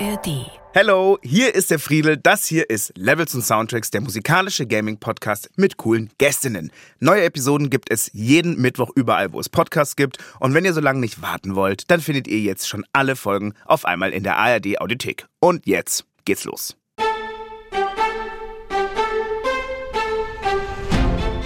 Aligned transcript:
ARD. 0.00 0.46
Hello, 0.74 1.18
hier 1.22 1.54
ist 1.54 1.70
der 1.72 1.78
Friedel. 1.80 2.16
Das 2.16 2.46
hier 2.46 2.70
ist 2.70 2.92
Levels 2.96 3.34
und 3.34 3.42
Soundtracks, 3.42 3.90
der 3.90 4.00
musikalische 4.00 4.66
Gaming-Podcast 4.66 5.50
mit 5.56 5.76
coolen 5.76 6.10
Gästinnen. 6.18 6.70
Neue 7.00 7.24
Episoden 7.24 7.68
gibt 7.68 7.90
es 7.90 8.10
jeden 8.12 8.60
Mittwoch 8.60 8.90
überall, 8.94 9.32
wo 9.32 9.40
es 9.40 9.48
Podcasts 9.48 9.96
gibt. 9.96 10.18
Und 10.38 10.54
wenn 10.54 10.64
ihr 10.64 10.72
so 10.72 10.80
lange 10.80 11.00
nicht 11.00 11.20
warten 11.20 11.56
wollt, 11.56 11.90
dann 11.90 12.00
findet 12.00 12.28
ihr 12.28 12.38
jetzt 12.38 12.68
schon 12.68 12.84
alle 12.92 13.16
Folgen 13.16 13.54
auf 13.64 13.84
einmal 13.84 14.12
in 14.12 14.22
der 14.22 14.36
ARD 14.36 14.80
Audiothek. 14.80 15.26
Und 15.40 15.66
jetzt 15.66 16.04
geht's 16.24 16.44
los. 16.44 16.76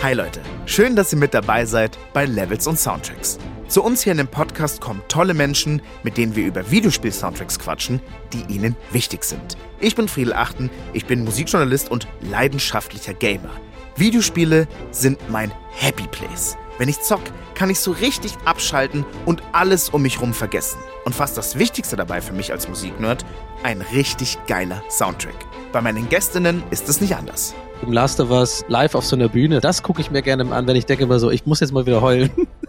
Hi 0.03 0.15
Leute, 0.15 0.41
schön, 0.67 0.95
dass 0.97 1.13
ihr 1.13 1.19
mit 1.19 1.33
dabei 1.33 1.65
seid 1.65 1.97
bei 2.13 2.27
Levels 2.27 2.67
und 2.67 2.79
Soundtracks. 2.79 3.39
Zu 3.73 3.83
uns 3.83 4.03
hier 4.03 4.13
in 4.13 4.19
dem 4.19 4.29
Podcast 4.29 4.83
kommen 4.83 5.01
tolle 5.09 5.33
Menschen, 5.33 5.81
mit 6.03 6.19
denen 6.19 6.37
wir 6.37 6.45
über 6.45 6.71
Videospiel-Soundtracks 6.71 7.59
quatschen, 7.59 8.03
die 8.35 8.55
ihnen 8.55 8.77
wichtig 8.91 9.25
sind. 9.25 9.57
Ich 9.81 9.97
bin 9.97 10.09
Friedel 10.09 10.35
Achten, 10.35 10.69
ich 10.93 11.07
bin 11.07 11.25
Musikjournalist 11.25 11.91
und 11.91 12.07
leidenschaftlicher 12.21 13.15
Gamer. 13.15 13.49
Videospiele 13.97 14.69
sind 14.91 15.19
mein 15.31 15.51
Happy 15.71 16.07
Place. 16.07 16.59
Wenn 16.77 16.91
ich 16.91 17.01
zock, 17.01 17.23
kann 17.55 17.71
ich 17.71 17.81
so 17.81 17.93
richtig 17.93 18.35
abschalten 18.45 19.07
und 19.25 19.43
alles 19.53 19.89
um 19.89 20.03
mich 20.03 20.21
rum 20.21 20.35
vergessen. 20.35 20.79
Und 21.07 21.15
fast 21.15 21.39
das 21.39 21.59
Wichtigste 21.59 21.97
dabei 21.97 22.21
für 22.21 22.35
mich 22.35 22.53
als 22.53 22.69
Musiknerd, 22.69 23.25
ein 23.63 23.81
richtig 23.81 24.37
geiler 24.47 24.83
Soundtrack. 24.91 25.47
Bei 25.73 25.81
meinen 25.81 26.11
Gästinnen 26.11 26.63
ist 26.71 26.91
es 26.91 27.01
nicht 27.01 27.17
anders. 27.17 27.55
Im 27.81 27.95
Last 27.95 28.21
of 28.21 28.29
Us 28.29 28.67
live 28.69 28.95
auf 28.95 29.07
so 29.07 29.17
einer 29.17 29.31
Bühne, 29.31 29.61
das 29.61 29.83
gucke 29.83 30.03
ich 30.03 30.11
mir 30.11 30.21
gerne 30.21 30.45
an, 30.55 30.67
wenn 30.67 30.77
ich 30.77 30.85
denke 30.85 31.05
immer 31.05 31.19
so, 31.19 31.31
ich 31.31 31.47
muss 31.47 31.61
jetzt 31.61 31.73
mal 31.73 31.87
wieder 31.87 32.03
heulen. 32.03 32.31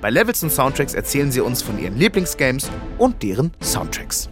Bei 0.00 0.08
Levels 0.08 0.42
und 0.42 0.50
Soundtracks 0.50 0.94
erzählen 0.94 1.30
sie 1.30 1.42
uns 1.42 1.60
von 1.60 1.78
ihren 1.78 1.94
Lieblingsgames 1.98 2.70
und 2.96 3.22
deren 3.22 3.52
Soundtracks. 3.62 4.30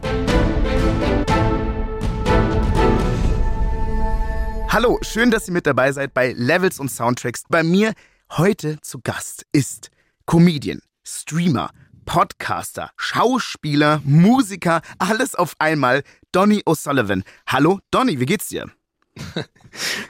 Hallo, 4.71 4.99
schön, 5.03 5.31
dass 5.31 5.47
ihr 5.47 5.53
mit 5.53 5.67
dabei 5.67 5.93
seid 5.93 6.15
bei 6.15 6.33
Levels 6.33 6.81
und 6.81 6.91
Soundtracks. 6.91 7.43
Bei 7.51 7.63
mir 7.63 7.93
heute 8.31 8.81
zu 8.81 9.01
Gast 9.03 9.45
ist 9.53 9.91
Comedian, 10.25 10.81
Streamer, 11.07 11.71
Podcaster, 12.07 12.91
Schauspieler, 12.97 14.01
Musiker, 14.05 14.81
alles 14.99 15.35
auf 15.35 15.53
einmal, 15.59 16.03
Donny 16.33 16.63
O'Sullivan. 16.65 17.25
Hallo, 17.47 17.81
Donny, 17.91 18.19
wie 18.19 18.27
geht's 18.27 18.49
dir? 18.49 18.71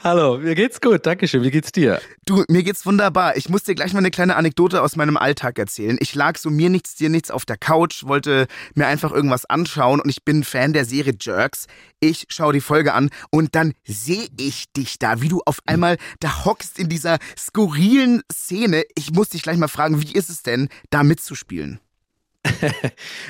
Hallo, 0.03 0.37
mir 0.37 0.55
geht's 0.55 0.81
gut, 0.81 1.05
Dankeschön. 1.05 1.43
Wie 1.43 1.51
geht's 1.51 1.71
dir? 1.71 2.01
Du, 2.25 2.43
mir 2.47 2.63
geht's 2.63 2.85
wunderbar. 2.85 3.37
Ich 3.37 3.49
muss 3.49 3.63
dir 3.63 3.75
gleich 3.75 3.93
mal 3.93 3.99
eine 3.99 4.11
kleine 4.11 4.35
Anekdote 4.35 4.81
aus 4.81 4.95
meinem 4.95 5.17
Alltag 5.17 5.59
erzählen. 5.59 5.97
Ich 5.99 6.15
lag 6.15 6.37
so 6.37 6.49
mir 6.49 6.69
nichts, 6.69 6.95
dir 6.95 7.09
nichts 7.09 7.31
auf 7.31 7.45
der 7.45 7.57
Couch, 7.57 8.05
wollte 8.05 8.47
mir 8.75 8.87
einfach 8.87 9.11
irgendwas 9.11 9.45
anschauen 9.45 9.99
und 9.99 10.09
ich 10.09 10.23
bin 10.23 10.43
Fan 10.43 10.73
der 10.73 10.85
Serie 10.85 11.13
Jerks. 11.19 11.67
Ich 11.99 12.25
schaue 12.29 12.53
die 12.53 12.61
Folge 12.61 12.93
an 12.93 13.09
und 13.29 13.55
dann 13.55 13.73
sehe 13.85 14.27
ich 14.39 14.71
dich 14.73 14.99
da, 14.99 15.21
wie 15.21 15.29
du 15.29 15.41
auf 15.45 15.59
einmal 15.65 15.97
da 16.19 16.45
hockst 16.45 16.79
in 16.79 16.89
dieser 16.89 17.17
skurrilen 17.37 18.21
Szene. 18.31 18.83
Ich 18.95 19.11
muss 19.11 19.29
dich 19.29 19.43
gleich 19.43 19.57
mal 19.57 19.67
fragen, 19.67 20.01
wie 20.01 20.13
ist 20.13 20.29
es 20.29 20.43
denn, 20.43 20.69
da 20.89 21.03
mitzuspielen? 21.03 21.79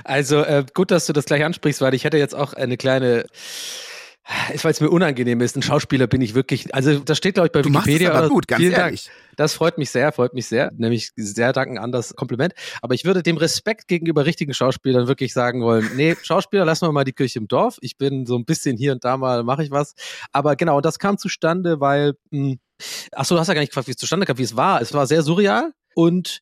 also 0.04 0.44
äh, 0.44 0.66
gut, 0.74 0.92
dass 0.92 1.08
du 1.08 1.14
das 1.14 1.26
gleich 1.26 1.44
ansprichst, 1.44 1.82
weil 1.82 1.94
ich 1.94 2.04
hätte 2.04 2.18
jetzt 2.18 2.36
auch 2.36 2.54
eine 2.54 2.78
kleine 2.78 3.26
weil 4.62 4.72
es 4.72 4.82
mir 4.82 4.90
unangenehm 4.90 5.42
ist. 5.42 5.56
Ein 5.56 5.62
Schauspieler 5.62 6.08
bin 6.08 6.22
ich 6.22 6.36
wirklich, 6.36 6.74
also 6.74 7.00
das 7.00 7.18
steht 7.18 7.34
glaube 7.36 7.48
ich 7.48 7.52
bei 7.52 7.62
du 7.62 7.70
Wikipedia. 7.70 8.10
Machst 8.10 8.18
es 8.18 8.24
aber 8.26 8.30
gut, 8.30 8.48
ganz 8.48 8.62
Vielen 8.62 8.74
ehrlich. 8.74 9.06
Dank. 9.06 9.16
Das 9.38 9.54
freut 9.54 9.78
mich 9.78 9.90
sehr, 9.90 10.12
freut 10.12 10.34
mich 10.34 10.48
sehr. 10.48 10.72
Nämlich 10.78 11.12
sehr 11.16 11.54
danken 11.54 11.78
an 11.78 11.92
das 11.92 12.16
Kompliment. 12.16 12.54
Aber 12.82 12.94
ich 12.94 13.06
würde 13.06 13.24
dem 13.24 13.38
Respekt 13.38 13.88
gegenüber 13.88 14.26
richtigen 14.26 14.54
Schauspielern 14.54 15.08
wirklich 15.08 15.34
sagen 15.34 15.62
wollen, 15.62 15.90
nee, 15.96 16.16
Schauspieler, 16.22 16.66
lassen 16.66 16.88
wir 16.88 16.92
mal 16.92 17.06
die 17.06 17.14
Kirche 17.14 17.40
im 17.40 17.48
Dorf. 17.48 17.78
Ich 17.82 17.98
bin 17.98 18.26
so 18.26 18.38
ein 18.38 18.46
bisschen 18.46 18.78
hier 18.78 18.92
und 18.92 19.04
da 19.04 19.18
mal, 19.18 19.44
mache 19.44 19.64
ich 19.64 19.72
was. 19.72 19.96
Aber 20.32 20.56
genau, 20.56 20.82
das 20.82 21.00
kam 21.00 21.18
zustande, 21.18 21.80
weil, 21.80 22.14
mh, 22.32 22.52
hm, 22.52 22.60
ach 23.14 23.26
so, 23.26 23.36
du 23.36 23.42
hast 23.42 23.48
ja 23.48 23.54
gar 23.54 23.62
nicht 23.62 23.70
gefragt, 23.70 23.88
wie 23.88 23.92
es 23.92 23.98
zustande 23.98 24.26
kam, 24.26 24.38
wie 24.38 24.44
es 24.44 24.56
war. 24.56 24.82
Es 24.82 24.94
war 24.94 25.08
sehr 25.08 25.24
surreal. 25.24 25.72
Und 25.96 26.40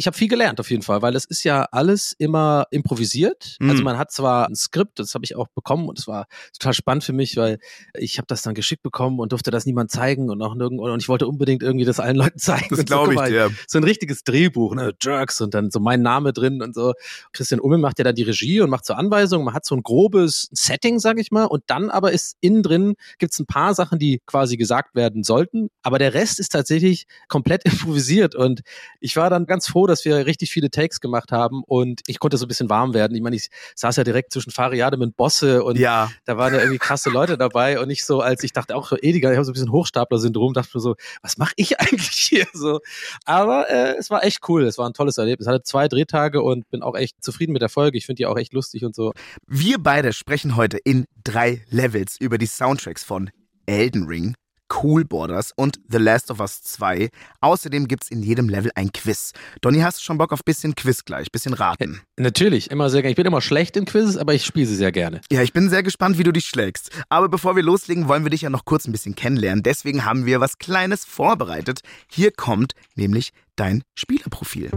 ich 0.00 0.06
habe 0.06 0.16
viel 0.16 0.28
gelernt 0.28 0.58
auf 0.60 0.70
jeden 0.70 0.82
Fall, 0.82 1.02
weil 1.02 1.14
es 1.14 1.26
ist 1.26 1.44
ja 1.44 1.68
alles 1.72 2.14
immer 2.16 2.66
improvisiert. 2.70 3.58
Mhm. 3.60 3.68
Also 3.68 3.82
man 3.82 3.98
hat 3.98 4.10
zwar 4.10 4.48
ein 4.48 4.56
Skript, 4.56 4.98
das 4.98 5.14
habe 5.14 5.26
ich 5.26 5.36
auch 5.36 5.48
bekommen 5.48 5.90
und 5.90 5.98
es 5.98 6.08
war 6.08 6.26
total 6.58 6.72
spannend 6.72 7.04
für 7.04 7.12
mich, 7.12 7.36
weil 7.36 7.58
ich 7.92 8.16
habe 8.16 8.24
das 8.26 8.40
dann 8.40 8.54
geschickt 8.54 8.82
bekommen 8.82 9.20
und 9.20 9.32
durfte 9.32 9.50
das 9.50 9.66
niemand 9.66 9.90
zeigen 9.90 10.30
und 10.30 10.40
auch 10.40 10.54
nirgendwo 10.54 10.90
und 10.90 11.02
ich 11.02 11.10
wollte 11.10 11.26
unbedingt 11.26 11.62
irgendwie 11.62 11.84
das 11.84 12.00
allen 12.00 12.16
Leuten 12.16 12.38
zeigen. 12.38 12.68
Das 12.70 12.78
so, 12.78 12.84
glaube 12.86 13.14
guck 13.14 13.24
ich 13.24 13.28
dir. 13.28 13.50
So 13.66 13.76
ein 13.76 13.84
richtiges 13.84 14.24
Drehbuch, 14.24 14.74
ne, 14.74 14.94
Jerks 14.98 15.38
und 15.42 15.52
dann 15.52 15.70
so 15.70 15.80
mein 15.80 16.00
Name 16.00 16.32
drin 16.32 16.62
und 16.62 16.74
so. 16.74 16.94
Christian 17.34 17.60
Ummel 17.60 17.76
macht 17.76 17.98
ja 17.98 18.04
dann 18.04 18.14
die 18.14 18.22
Regie 18.22 18.62
und 18.62 18.70
macht 18.70 18.86
so 18.86 18.94
Anweisungen. 18.94 19.44
Man 19.44 19.52
hat 19.52 19.66
so 19.66 19.74
ein 19.74 19.82
grobes 19.82 20.48
Setting, 20.52 20.98
sag 20.98 21.18
ich 21.18 21.30
mal, 21.30 21.44
und 21.44 21.62
dann 21.66 21.90
aber 21.90 22.12
ist 22.12 22.38
innen 22.40 22.62
drin 22.62 22.94
gibt's 23.18 23.38
ein 23.38 23.44
paar 23.44 23.74
Sachen, 23.74 23.98
die 23.98 24.22
quasi 24.24 24.56
gesagt 24.56 24.94
werden 24.94 25.24
sollten, 25.24 25.68
aber 25.82 25.98
der 25.98 26.14
Rest 26.14 26.40
ist 26.40 26.52
tatsächlich 26.52 27.04
komplett 27.28 27.64
improvisiert 27.66 28.34
und 28.34 28.62
ich 29.00 29.14
war 29.16 29.28
dann 29.28 29.44
ganz 29.44 29.68
froh, 29.68 29.89
dass 29.90 30.04
wir 30.04 30.26
richtig 30.26 30.50
viele 30.50 30.70
Takes 30.70 31.00
gemacht 31.00 31.32
haben 31.32 31.62
und 31.66 32.00
ich 32.06 32.18
konnte 32.18 32.36
so 32.36 32.46
ein 32.46 32.48
bisschen 32.48 32.70
warm 32.70 32.94
werden. 32.94 33.14
Ich 33.14 33.22
meine, 33.22 33.36
ich 33.36 33.48
saß 33.74 33.96
ja 33.96 34.04
direkt 34.04 34.32
zwischen 34.32 34.50
Fariade 34.50 34.96
und 34.96 35.16
Bosse 35.16 35.62
und 35.64 35.78
Ja, 35.78 36.10
da 36.24 36.36
waren 36.36 36.54
ja 36.54 36.60
irgendwie 36.60 36.78
krasse 36.78 37.10
Leute 37.10 37.36
dabei 37.36 37.80
und 37.80 37.88
nicht 37.88 38.04
so, 38.04 38.20
als 38.20 38.42
ich 38.42 38.52
dachte 38.52 38.76
auch 38.76 38.88
so, 38.88 38.96
Ediger, 38.96 39.30
ich 39.30 39.36
habe 39.36 39.44
so 39.44 39.50
ein 39.50 39.54
bisschen 39.54 39.72
Hochstapler-Syndrom, 39.72 40.54
dachte 40.54 40.70
mir 40.74 40.80
so, 40.80 40.96
was 41.22 41.36
mache 41.38 41.52
ich 41.56 41.78
eigentlich 41.80 42.10
hier 42.10 42.46
so? 42.52 42.80
Aber 43.24 43.68
äh, 43.70 43.96
es 43.98 44.10
war 44.10 44.24
echt 44.24 44.48
cool, 44.48 44.64
es 44.64 44.78
war 44.78 44.88
ein 44.88 44.94
tolles 44.94 45.18
Erlebnis. 45.18 45.46
Ich 45.46 45.52
hatte 45.52 45.62
zwei 45.62 45.88
Drehtage 45.88 46.42
und 46.42 46.70
bin 46.70 46.82
auch 46.82 46.94
echt 46.94 47.22
zufrieden 47.22 47.52
mit 47.52 47.62
der 47.62 47.68
Folge. 47.68 47.98
Ich 47.98 48.06
finde 48.06 48.18
die 48.18 48.26
auch 48.26 48.36
echt 48.36 48.52
lustig 48.52 48.84
und 48.84 48.94
so. 48.94 49.12
wir 49.46 49.78
beide 49.78 50.12
sprechen 50.12 50.56
heute 50.56 50.78
in 50.78 51.06
drei 51.24 51.62
Levels 51.70 52.16
über 52.18 52.38
die 52.38 52.46
Soundtracks 52.46 53.04
von 53.04 53.30
Elden 53.66 54.06
Ring, 54.06 54.34
Cool 54.70 55.04
Borders 55.04 55.52
und 55.54 55.80
The 55.88 55.98
Last 55.98 56.30
of 56.30 56.40
Us 56.40 56.62
2. 56.62 57.10
Außerdem 57.40 57.88
gibt's 57.88 58.10
in 58.10 58.22
jedem 58.22 58.48
Level 58.48 58.70
ein 58.74 58.92
Quiz. 58.92 59.32
Donny, 59.60 59.80
hast 59.80 59.98
du 59.98 60.02
schon 60.02 60.18
Bock 60.18 60.32
auf 60.32 60.44
bisschen 60.44 60.74
Quiz 60.74 61.04
gleich, 61.04 61.32
bisschen 61.32 61.54
raten? 61.54 62.00
Natürlich, 62.16 62.70
immer 62.70 62.90
sehr 62.90 63.02
gerne. 63.02 63.10
Ich 63.10 63.16
bin 63.16 63.26
immer 63.26 63.40
schlecht 63.40 63.76
in 63.76 63.84
Quizzes, 63.84 64.16
aber 64.16 64.34
ich 64.34 64.44
spiele 64.44 64.66
sie 64.66 64.76
sehr 64.76 64.92
gerne. 64.92 65.20
Ja, 65.30 65.42
ich 65.42 65.52
bin 65.52 65.68
sehr 65.68 65.82
gespannt, 65.82 66.18
wie 66.18 66.22
du 66.22 66.32
dich 66.32 66.46
schlägst. 66.46 66.90
Aber 67.08 67.28
bevor 67.28 67.56
wir 67.56 67.62
loslegen, 67.62 68.08
wollen 68.08 68.24
wir 68.24 68.30
dich 68.30 68.42
ja 68.42 68.50
noch 68.50 68.64
kurz 68.64 68.86
ein 68.86 68.92
bisschen 68.92 69.14
kennenlernen. 69.14 69.62
Deswegen 69.62 70.04
haben 70.04 70.26
wir 70.26 70.40
was 70.40 70.58
Kleines 70.58 71.04
vorbereitet. 71.04 71.80
Hier 72.10 72.30
kommt 72.30 72.74
nämlich 72.94 73.32
dein 73.56 73.82
Spielerprofil. 73.94 74.70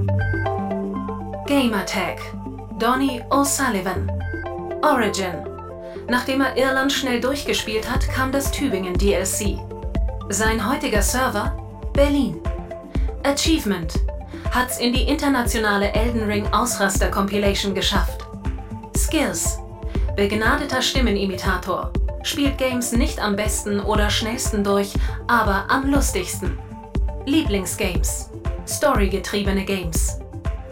Gamertag. 1.48 2.20
Donny 2.80 3.22
O'Sullivan. 3.30 4.10
Origin. 4.82 5.54
Nachdem 6.10 6.42
er 6.42 6.58
Irland 6.58 6.92
schnell 6.92 7.22
durchgespielt 7.22 7.90
hat, 7.90 8.10
kam 8.10 8.32
das 8.32 8.52
Tübingen 8.52 8.96
DLC. 8.96 9.60
Sein 10.30 10.68
heutiger 10.68 11.02
Server? 11.02 11.56
Berlin. 11.94 12.40
Achievement. 13.24 13.94
Hat's 14.52 14.80
in 14.80 14.94
die 14.94 15.04
internationale 15.04 15.92
Elden 15.94 16.24
Ring 16.24 16.48
Ausraster 16.54 17.10
Compilation 17.12 17.76
geschafft. 17.76 18.26
Skills. 18.96 19.60
Begnadeter 20.16 20.82
Stimmenimitator. 20.82 21.92
Spielt 22.24 22.58
Games 22.58 22.94
nicht 22.94 23.20
am 23.20 23.36
besten 23.36 23.82
oder 23.82 24.10
schnellsten 24.10 24.64
durch, 24.64 24.94
aber 25.28 25.66
am 25.68 25.92
lustigsten. 25.92 26.58
Lieblingsgames. 27.26 28.30
Storygetriebene 28.66 29.66
Games. 29.66 30.20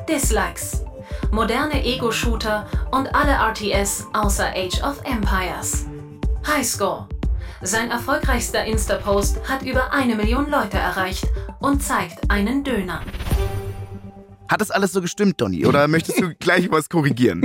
Dislikes. 0.08 0.86
Moderne 1.32 1.84
Ego-Shooter 1.84 2.66
und 2.92 3.14
alle 3.14 3.34
RTS 3.34 4.08
außer 4.14 4.48
Age 4.56 4.82
of 4.82 5.02
Empires. 5.04 5.86
Highscore. 6.48 7.08
Sein 7.64 7.92
erfolgreichster 7.92 8.66
Insta-Post 8.66 9.48
hat 9.48 9.62
über 9.64 9.94
eine 9.94 10.16
Million 10.16 10.50
Leute 10.50 10.78
erreicht 10.78 11.26
und 11.60 11.84
zeigt 11.84 12.30
einen 12.30 12.64
Döner. 12.64 13.04
Hat 14.50 14.62
das 14.62 14.72
alles 14.72 14.92
so 14.92 15.02
gestimmt, 15.02 15.40
Donny? 15.40 15.66
Oder 15.66 15.88
möchtest 15.88 16.20
du 16.20 16.34
gleich 16.36 16.72
was 16.72 16.90
korrigieren? 16.90 17.44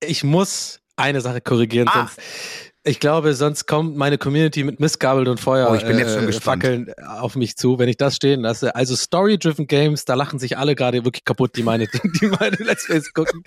Ich 0.00 0.24
muss 0.24 0.80
eine 0.96 1.20
Sache 1.20 1.40
korrigieren, 1.40 1.88
Ah. 1.88 2.08
sonst. 2.16 2.18
Ich 2.82 2.98
glaube, 2.98 3.34
sonst 3.34 3.66
kommt 3.66 3.94
meine 3.94 4.16
Community 4.16 4.64
mit 4.64 4.80
Missgabeln 4.80 5.28
und 5.28 5.38
Feuer 5.38 5.68
Oh, 5.70 5.74
ich 5.74 5.84
bin 5.84 5.98
jetzt 5.98 6.14
schon 6.14 6.22
äh, 6.22 6.26
gespannt. 6.28 6.62
Fackeln 6.62 6.94
auf 7.18 7.36
mich 7.36 7.58
zu, 7.58 7.78
wenn 7.78 7.90
ich 7.90 7.98
das 7.98 8.16
stehen 8.16 8.40
lasse. 8.40 8.74
Also 8.74 8.96
Story-Driven 8.96 9.66
Games, 9.66 10.06
da 10.06 10.14
lachen 10.14 10.38
sich 10.38 10.56
alle 10.56 10.74
gerade 10.74 11.04
wirklich 11.04 11.26
kaputt, 11.26 11.56
die 11.56 11.62
meine, 11.62 11.88
die 12.20 12.26
meine 12.26 12.56
Let's 12.56 12.86
Plays 12.86 13.12
gucken. 13.12 13.44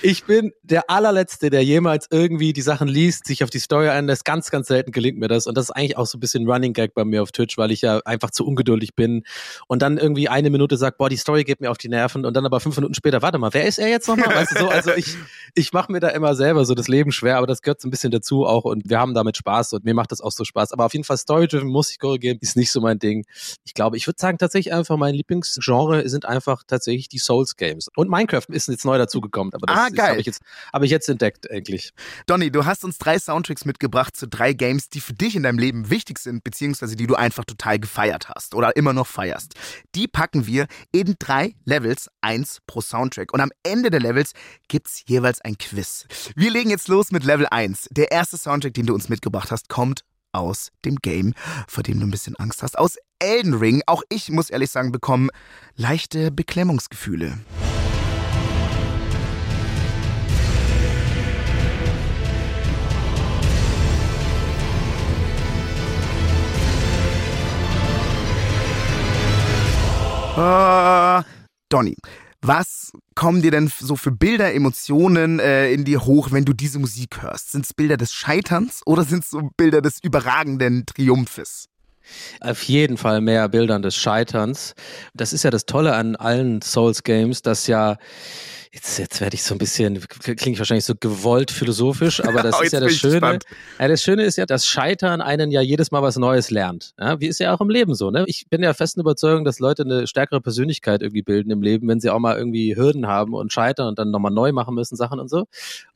Ich 0.00 0.24
bin 0.24 0.52
der 0.62 0.88
allerletzte, 0.88 1.50
der 1.50 1.62
jemals 1.62 2.06
irgendwie 2.10 2.54
die 2.54 2.62
Sachen 2.62 2.88
liest, 2.88 3.26
sich 3.26 3.44
auf 3.44 3.50
die 3.50 3.58
Story 3.58 3.90
einlässt. 3.90 4.24
Ganz, 4.24 4.50
ganz 4.50 4.68
selten 4.68 4.92
gelingt 4.92 5.18
mir 5.18 5.28
das. 5.28 5.46
Und 5.46 5.58
das 5.58 5.66
ist 5.66 5.70
eigentlich 5.72 5.98
auch 5.98 6.06
so 6.06 6.16
ein 6.16 6.20
bisschen 6.20 6.48
Running 6.48 6.72
Gag 6.72 6.94
bei 6.94 7.04
mir 7.04 7.22
auf 7.22 7.32
Twitch, 7.32 7.58
weil 7.58 7.72
ich 7.72 7.82
ja 7.82 8.00
einfach 8.06 8.30
zu 8.30 8.46
ungeduldig 8.46 8.94
bin 8.94 9.24
und 9.66 9.82
dann 9.82 9.98
irgendwie 9.98 10.30
eine 10.30 10.48
Minute 10.48 10.78
sagt, 10.78 10.96
boah, 10.96 11.10
die 11.10 11.18
Story 11.18 11.44
geht 11.44 11.60
mir 11.60 11.70
auf 11.70 11.76
die 11.76 11.90
Nerven 11.90 12.24
und 12.24 12.32
dann 12.32 12.46
aber 12.46 12.60
fünf 12.60 12.76
Minuten 12.76 12.94
später, 12.94 13.20
warte 13.20 13.36
mal, 13.36 13.52
wer 13.52 13.66
ist 13.66 13.78
er 13.78 13.88
jetzt 13.88 14.08
nochmal? 14.08 14.34
Weißt 14.34 14.52
du 14.52 14.58
so, 14.60 14.68
also 14.70 14.92
ich, 14.94 15.18
ich 15.54 15.74
mache 15.74 15.92
mir 15.92 16.00
da 16.00 16.08
immer 16.08 16.34
selber 16.34 16.64
so 16.64 16.74
das 16.74 16.88
Leben 16.88 17.12
schwer, 17.12 17.36
aber 17.36 17.46
das 17.46 17.60
gehört 17.60 17.82
so 17.82 17.86
ein 17.86 17.90
bisschen 17.90 18.10
dazu 18.10 18.46
auch 18.46 18.69
und 18.70 18.88
wir 18.88 18.98
haben 18.98 19.12
damit 19.14 19.36
Spaß 19.36 19.74
und 19.74 19.84
mir 19.84 19.94
macht 19.94 20.12
das 20.12 20.20
auch 20.20 20.32
so 20.32 20.44
Spaß. 20.44 20.72
Aber 20.72 20.86
auf 20.86 20.92
jeden 20.94 21.04
Fall 21.04 21.18
Story-Driven 21.18 21.68
muss 21.68 21.90
ich 21.90 21.98
korrigieren, 21.98 22.38
ist 22.40 22.56
nicht 22.56 22.70
so 22.72 22.80
mein 22.80 22.98
Ding. 22.98 23.24
Ich 23.64 23.74
glaube, 23.74 23.96
ich 23.96 24.06
würde 24.06 24.18
sagen 24.18 24.38
tatsächlich 24.38 24.72
einfach 24.72 24.96
mein 24.96 25.14
Lieblingsgenre 25.14 26.08
sind 26.08 26.24
einfach 26.24 26.62
tatsächlich 26.66 27.08
die 27.08 27.18
Souls-Games. 27.18 27.88
Und 27.96 28.08
Minecraft 28.08 28.46
ist 28.48 28.68
jetzt 28.68 28.84
neu 28.84 28.96
dazugekommen, 28.98 29.52
aber 29.54 29.66
das 29.66 29.76
Ah, 29.76 29.84
habe 30.08 30.20
ich, 30.20 30.26
jetzt- 30.26 30.40
hab 30.72 30.82
ich 30.82 30.90
jetzt 30.90 31.08
entdeckt 31.08 31.50
eigentlich. 31.50 31.90
Donny, 32.26 32.50
du 32.50 32.64
hast 32.64 32.84
uns 32.84 32.98
drei 32.98 33.18
Soundtracks 33.18 33.64
mitgebracht 33.64 34.16
zu 34.16 34.26
drei 34.28 34.52
Games, 34.52 34.88
die 34.88 35.00
für 35.00 35.12
dich 35.12 35.36
in 35.36 35.42
deinem 35.42 35.58
Leben 35.58 35.90
wichtig 35.90 36.18
sind, 36.18 36.44
beziehungsweise 36.44 36.96
die 36.96 37.06
du 37.06 37.14
einfach 37.16 37.44
total 37.44 37.78
gefeiert 37.78 38.28
hast 38.28 38.54
oder 38.54 38.76
immer 38.76 38.92
noch 38.92 39.06
feierst. 39.06 39.54
Die 39.94 40.06
packen 40.08 40.46
wir 40.46 40.66
in 40.92 41.16
drei 41.18 41.54
Levels, 41.64 42.08
eins 42.20 42.58
pro 42.66 42.80
Soundtrack. 42.80 43.32
Und 43.32 43.40
am 43.40 43.50
Ende 43.62 43.90
der 43.90 44.00
Levels 44.00 44.32
gibt's 44.68 45.02
jeweils 45.06 45.40
ein 45.40 45.58
Quiz. 45.58 46.06
Wir 46.36 46.50
legen 46.50 46.70
jetzt 46.70 46.88
los 46.88 47.10
mit 47.10 47.24
Level 47.24 47.46
1. 47.50 47.88
Der 47.90 48.12
erste 48.12 48.36
Soundtrack, 48.38 48.50
den 48.60 48.86
du 48.86 48.94
uns 48.94 49.08
mitgebracht 49.08 49.50
hast, 49.50 49.68
kommt 49.68 50.04
aus 50.32 50.70
dem 50.84 50.96
Game, 50.96 51.34
vor 51.66 51.82
dem 51.82 51.98
du 51.98 52.06
ein 52.06 52.10
bisschen 52.10 52.36
Angst 52.36 52.62
hast, 52.62 52.78
aus 52.78 52.96
Elden 53.18 53.54
Ring. 53.54 53.82
Auch 53.86 54.02
ich, 54.10 54.30
muss 54.30 54.50
ehrlich 54.50 54.70
sagen, 54.70 54.92
bekomme 54.92 55.28
leichte 55.76 56.30
Beklemmungsgefühle. 56.30 57.38
Äh, 70.36 71.22
Donny, 71.68 71.96
was 72.42 72.92
kommen 73.14 73.42
dir 73.42 73.50
denn 73.50 73.70
so 73.78 73.96
für 73.96 74.10
Bilder, 74.10 74.54
Emotionen 74.54 75.40
äh, 75.40 75.72
in 75.72 75.84
dir 75.84 76.04
hoch, 76.04 76.32
wenn 76.32 76.44
du 76.44 76.52
diese 76.52 76.78
Musik 76.78 77.22
hörst? 77.22 77.52
Sind 77.52 77.66
es 77.66 77.74
Bilder 77.74 77.96
des 77.96 78.12
Scheiterns 78.12 78.82
oder 78.86 79.04
sind 79.04 79.24
es 79.24 79.30
so 79.30 79.50
Bilder 79.56 79.82
des 79.82 79.98
überragenden 80.02 80.86
Triumphes? 80.86 81.66
Auf 82.40 82.62
jeden 82.64 82.96
Fall 82.96 83.20
mehr 83.20 83.48
Bildern 83.48 83.82
des 83.82 83.94
Scheiterns. 83.94 84.74
Das 85.14 85.32
ist 85.32 85.44
ja 85.44 85.50
das 85.50 85.66
Tolle 85.66 85.94
an 85.94 86.16
allen 86.16 86.62
Souls-Games, 86.62 87.42
dass 87.42 87.66
ja 87.66 87.98
Jetzt, 88.72 89.00
jetzt 89.00 89.20
werde 89.20 89.34
ich 89.34 89.42
so 89.42 89.52
ein 89.52 89.58
bisschen, 89.58 89.98
klinge 89.98 90.52
ich 90.52 90.58
wahrscheinlich 90.60 90.84
so 90.84 90.94
gewollt 90.94 91.50
philosophisch, 91.50 92.22
aber 92.22 92.44
das 92.44 92.54
Oh, 92.60 92.62
ist 92.62 92.72
ja 92.72 92.78
das 92.78 92.94
Schöne. 92.94 93.40
Ja, 93.80 93.88
das 93.88 94.00
Schöne 94.00 94.22
ist 94.22 94.36
ja, 94.36 94.46
dass 94.46 94.64
Scheitern 94.64 95.20
einen 95.20 95.50
ja 95.50 95.60
jedes 95.60 95.90
Mal 95.90 96.02
was 96.02 96.16
Neues 96.16 96.52
lernt. 96.52 96.94
Ja, 96.96 97.18
wie 97.18 97.26
ist 97.26 97.40
ja 97.40 97.52
auch 97.52 97.60
im 97.60 97.68
Leben 97.68 97.96
so. 97.96 98.12
Ne? 98.12 98.22
Ich 98.28 98.46
bin 98.48 98.62
ja 98.62 98.72
festen 98.72 99.00
Überzeugung, 99.00 99.44
dass 99.44 99.58
Leute 99.58 99.82
eine 99.82 100.06
stärkere 100.06 100.40
Persönlichkeit 100.40 101.02
irgendwie 101.02 101.22
bilden 101.22 101.50
im 101.50 101.62
Leben, 101.62 101.88
wenn 101.88 101.98
sie 101.98 102.10
auch 102.10 102.20
mal 102.20 102.36
irgendwie 102.36 102.76
Hürden 102.76 103.08
haben 103.08 103.34
und 103.34 103.52
scheitern 103.52 103.88
und 103.88 103.98
dann 103.98 104.12
nochmal 104.12 104.30
neu 104.30 104.52
machen 104.52 104.76
müssen, 104.76 104.94
Sachen 104.94 105.18
und 105.18 105.28
so. 105.28 105.46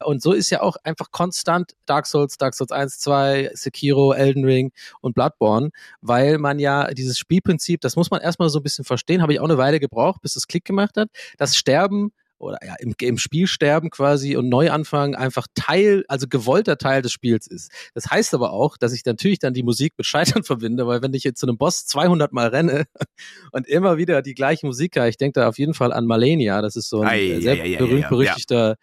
Und 0.05 0.21
so 0.21 0.33
ist 0.33 0.51
ja 0.51 0.61
auch 0.61 0.77
einfach 0.83 1.13
konstant 1.13 1.75
Dark 1.87 2.07
Souls, 2.09 2.39
Dark 2.39 2.55
Souls 2.55 2.73
1, 2.73 2.99
2, 2.99 3.51
Sekiro, 3.55 4.15
Elden 4.15 4.45
Ring 4.45 4.73
und 5.01 5.15
Bloodborne, 5.15 5.71
weil 6.01 6.39
man 6.39 6.59
ja 6.59 6.89
dieses 6.93 7.19
Spielprinzip, 7.19 7.83
das 7.83 7.95
muss 7.95 8.11
man 8.11 8.21
erstmal 8.21 8.49
so 8.49 8.59
ein 8.59 8.65
bisschen 8.65 8.85
verstehen, 8.85 9.23
habe 9.23 9.33
ich 9.33 9.39
auch 9.39 9.45
eine 9.45 9.59
Weile 9.59 9.79
gebraucht, 9.79 10.23
bis 10.23 10.35
es 10.35 10.49
Klick 10.49 10.65
gemacht 10.65 10.97
hat. 10.97 11.09
Das 11.39 11.55
Sterben 11.55 12.11
oder 12.39 12.59
ja, 12.65 12.75
im, 12.79 12.95
im 13.01 13.19
Spiel 13.19 13.47
sterben 13.47 13.91
quasi 13.91 14.37
und 14.37 14.49
Neuanfangen 14.49 15.15
einfach 15.15 15.47
Teil, 15.55 16.05
also 16.09 16.27
gewollter 16.29 16.79
Teil 16.79 17.03
des 17.03 17.13
Spiels 17.13 17.47
ist. 17.47 17.71
Das 17.95 18.11
heißt 18.11 18.35
aber 18.35 18.53
auch, 18.53 18.77
dass 18.77 18.93
ich 18.93 19.05
natürlich 19.05 19.39
dann 19.39 19.55
die 19.55 19.63
Musik 19.63 19.95
mit 19.97 20.07
Scheitern 20.07 20.43
verbinde, 20.45 20.87
weil 20.87 21.03
wenn 21.03 21.15
ich 21.15 21.25
jetzt 21.25 21.41
zu 21.41 21.47
einem 21.47 21.57
Boss 21.57 21.87
200 21.87 22.33
Mal 22.33 22.49
renne 22.49 22.85
und 23.53 23.67
immer 23.67 23.97
wieder 23.97 24.23
die 24.23 24.35
gleiche 24.35 24.67
Musik 24.67 24.97
höre, 24.97 25.09
ich 25.09 25.17
denke 25.17 25.41
da 25.41 25.49
auf 25.49 25.59
jeden 25.59 25.75
Fall 25.75 25.93
an 25.93 26.07
Malenia, 26.07 26.63
das 26.63 26.77
ist 26.77 26.89
so 26.89 27.03
ein 27.03 27.09
Ei, 27.09 27.41
sehr 27.41 27.57
berühmt 27.57 28.03
ja. 28.03 28.09
berüchtigter 28.09 28.77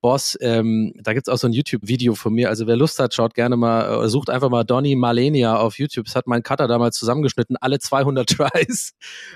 Boss. 0.00 0.38
Ähm, 0.40 0.92
da 1.02 1.12
gibt's 1.12 1.28
auch 1.28 1.38
so 1.38 1.48
ein 1.48 1.52
YouTube-Video 1.52 2.14
von 2.14 2.32
mir, 2.32 2.48
also 2.48 2.66
wer 2.66 2.76
Lust 2.76 2.98
hat, 2.98 3.14
schaut 3.14 3.34
gerne 3.34 3.56
mal, 3.56 4.04
äh, 4.04 4.08
sucht 4.08 4.30
einfach 4.30 4.50
mal 4.50 4.64
Donny 4.64 4.94
Malenia 4.96 5.56
auf 5.56 5.78
YouTube. 5.78 6.06
Das 6.06 6.14
hat 6.14 6.26
mein 6.26 6.42
Cutter 6.42 6.68
damals 6.68 6.96
zusammengeschnitten, 6.96 7.56
alle 7.60 7.78
200 7.78 8.28
Tries. 8.36 8.92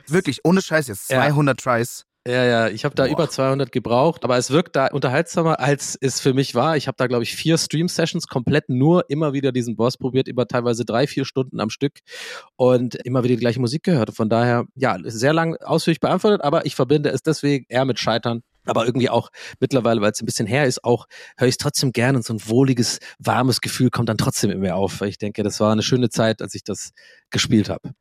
Wirklich, 0.07 0.41
ohne 0.45 0.63
Scheiß 0.63 0.89
jetzt, 0.89 1.11
Ja. 1.11 1.23
200 1.23 1.59
Tries. 1.59 2.07
Ja, 2.29 2.45
ja, 2.45 2.69
ich 2.69 2.85
habe 2.85 2.95
da 2.95 3.05
Boah. 3.05 3.13
über 3.13 3.31
200 3.31 3.73
gebraucht, 3.73 4.25
aber 4.25 4.37
es 4.37 4.51
wirkt 4.51 4.77
da 4.77 4.89
unterhaltsamer, 4.89 5.59
als 5.59 5.97
es 5.99 6.21
für 6.21 6.35
mich 6.35 6.55
war. 6.55 6.77
Ich 6.77 6.87
habe 6.87 6.97
da, 6.99 7.07
glaube 7.07 7.23
ich, 7.23 7.35
vier 7.35 7.57
Stream-Sessions 7.57 8.27
komplett 8.27 8.69
nur 8.69 9.09
immer 9.09 9.33
wieder 9.33 9.53
diesen 9.53 9.75
Boss 9.75 9.97
probiert, 9.97 10.29
über 10.29 10.47
teilweise 10.47 10.85
drei, 10.85 11.07
vier 11.07 11.25
Stunden 11.25 11.61
am 11.61 11.71
Stück 11.71 12.01
und 12.57 12.95
immer 12.95 13.25
wieder 13.25 13.37
die 13.37 13.41
gleiche 13.41 13.61
Musik 13.61 13.85
gehört. 13.85 14.15
Von 14.15 14.29
daher, 14.29 14.67
ja, 14.75 14.99
sehr 15.03 15.33
lang 15.33 15.57
ausführlich 15.57 16.01
beantwortet, 16.01 16.43
aber 16.43 16.67
ich 16.67 16.75
verbinde 16.75 17.09
es 17.09 17.23
deswegen 17.23 17.65
eher 17.71 17.87
mit 17.87 17.99
Scheitern. 17.99 18.43
Aber 18.67 18.85
irgendwie 18.85 19.09
auch 19.09 19.31
mittlerweile, 19.59 20.03
weil 20.03 20.13
es 20.13 20.21
ein 20.21 20.27
bisschen 20.27 20.47
her 20.47 20.67
ist, 20.67 20.85
auch 20.85 21.07
höre 21.39 21.49
ich 21.49 21.55
es 21.55 21.59
trotzdem 21.59 21.93
gerne 21.93 22.19
und 22.19 22.27
so 22.27 22.35
ein 22.35 22.41
wohliges, 22.47 22.99
warmes 23.19 23.63
Gefühl 23.63 23.89
kommt 23.89 24.11
dann 24.11 24.19
trotzdem 24.19 24.51
in 24.51 24.61
mir 24.61 24.77
auf, 24.77 25.01
weil 25.01 25.09
ich 25.09 25.17
denke, 25.17 25.43
das 25.43 25.59
war 25.61 25.73
eine 25.73 25.83
schöne 25.83 26.11
Zeit, 26.11 26.43
als 26.43 26.55
ich 26.55 26.63
das 26.63 26.91
gespielt 27.31 27.71
habe. 27.71 27.93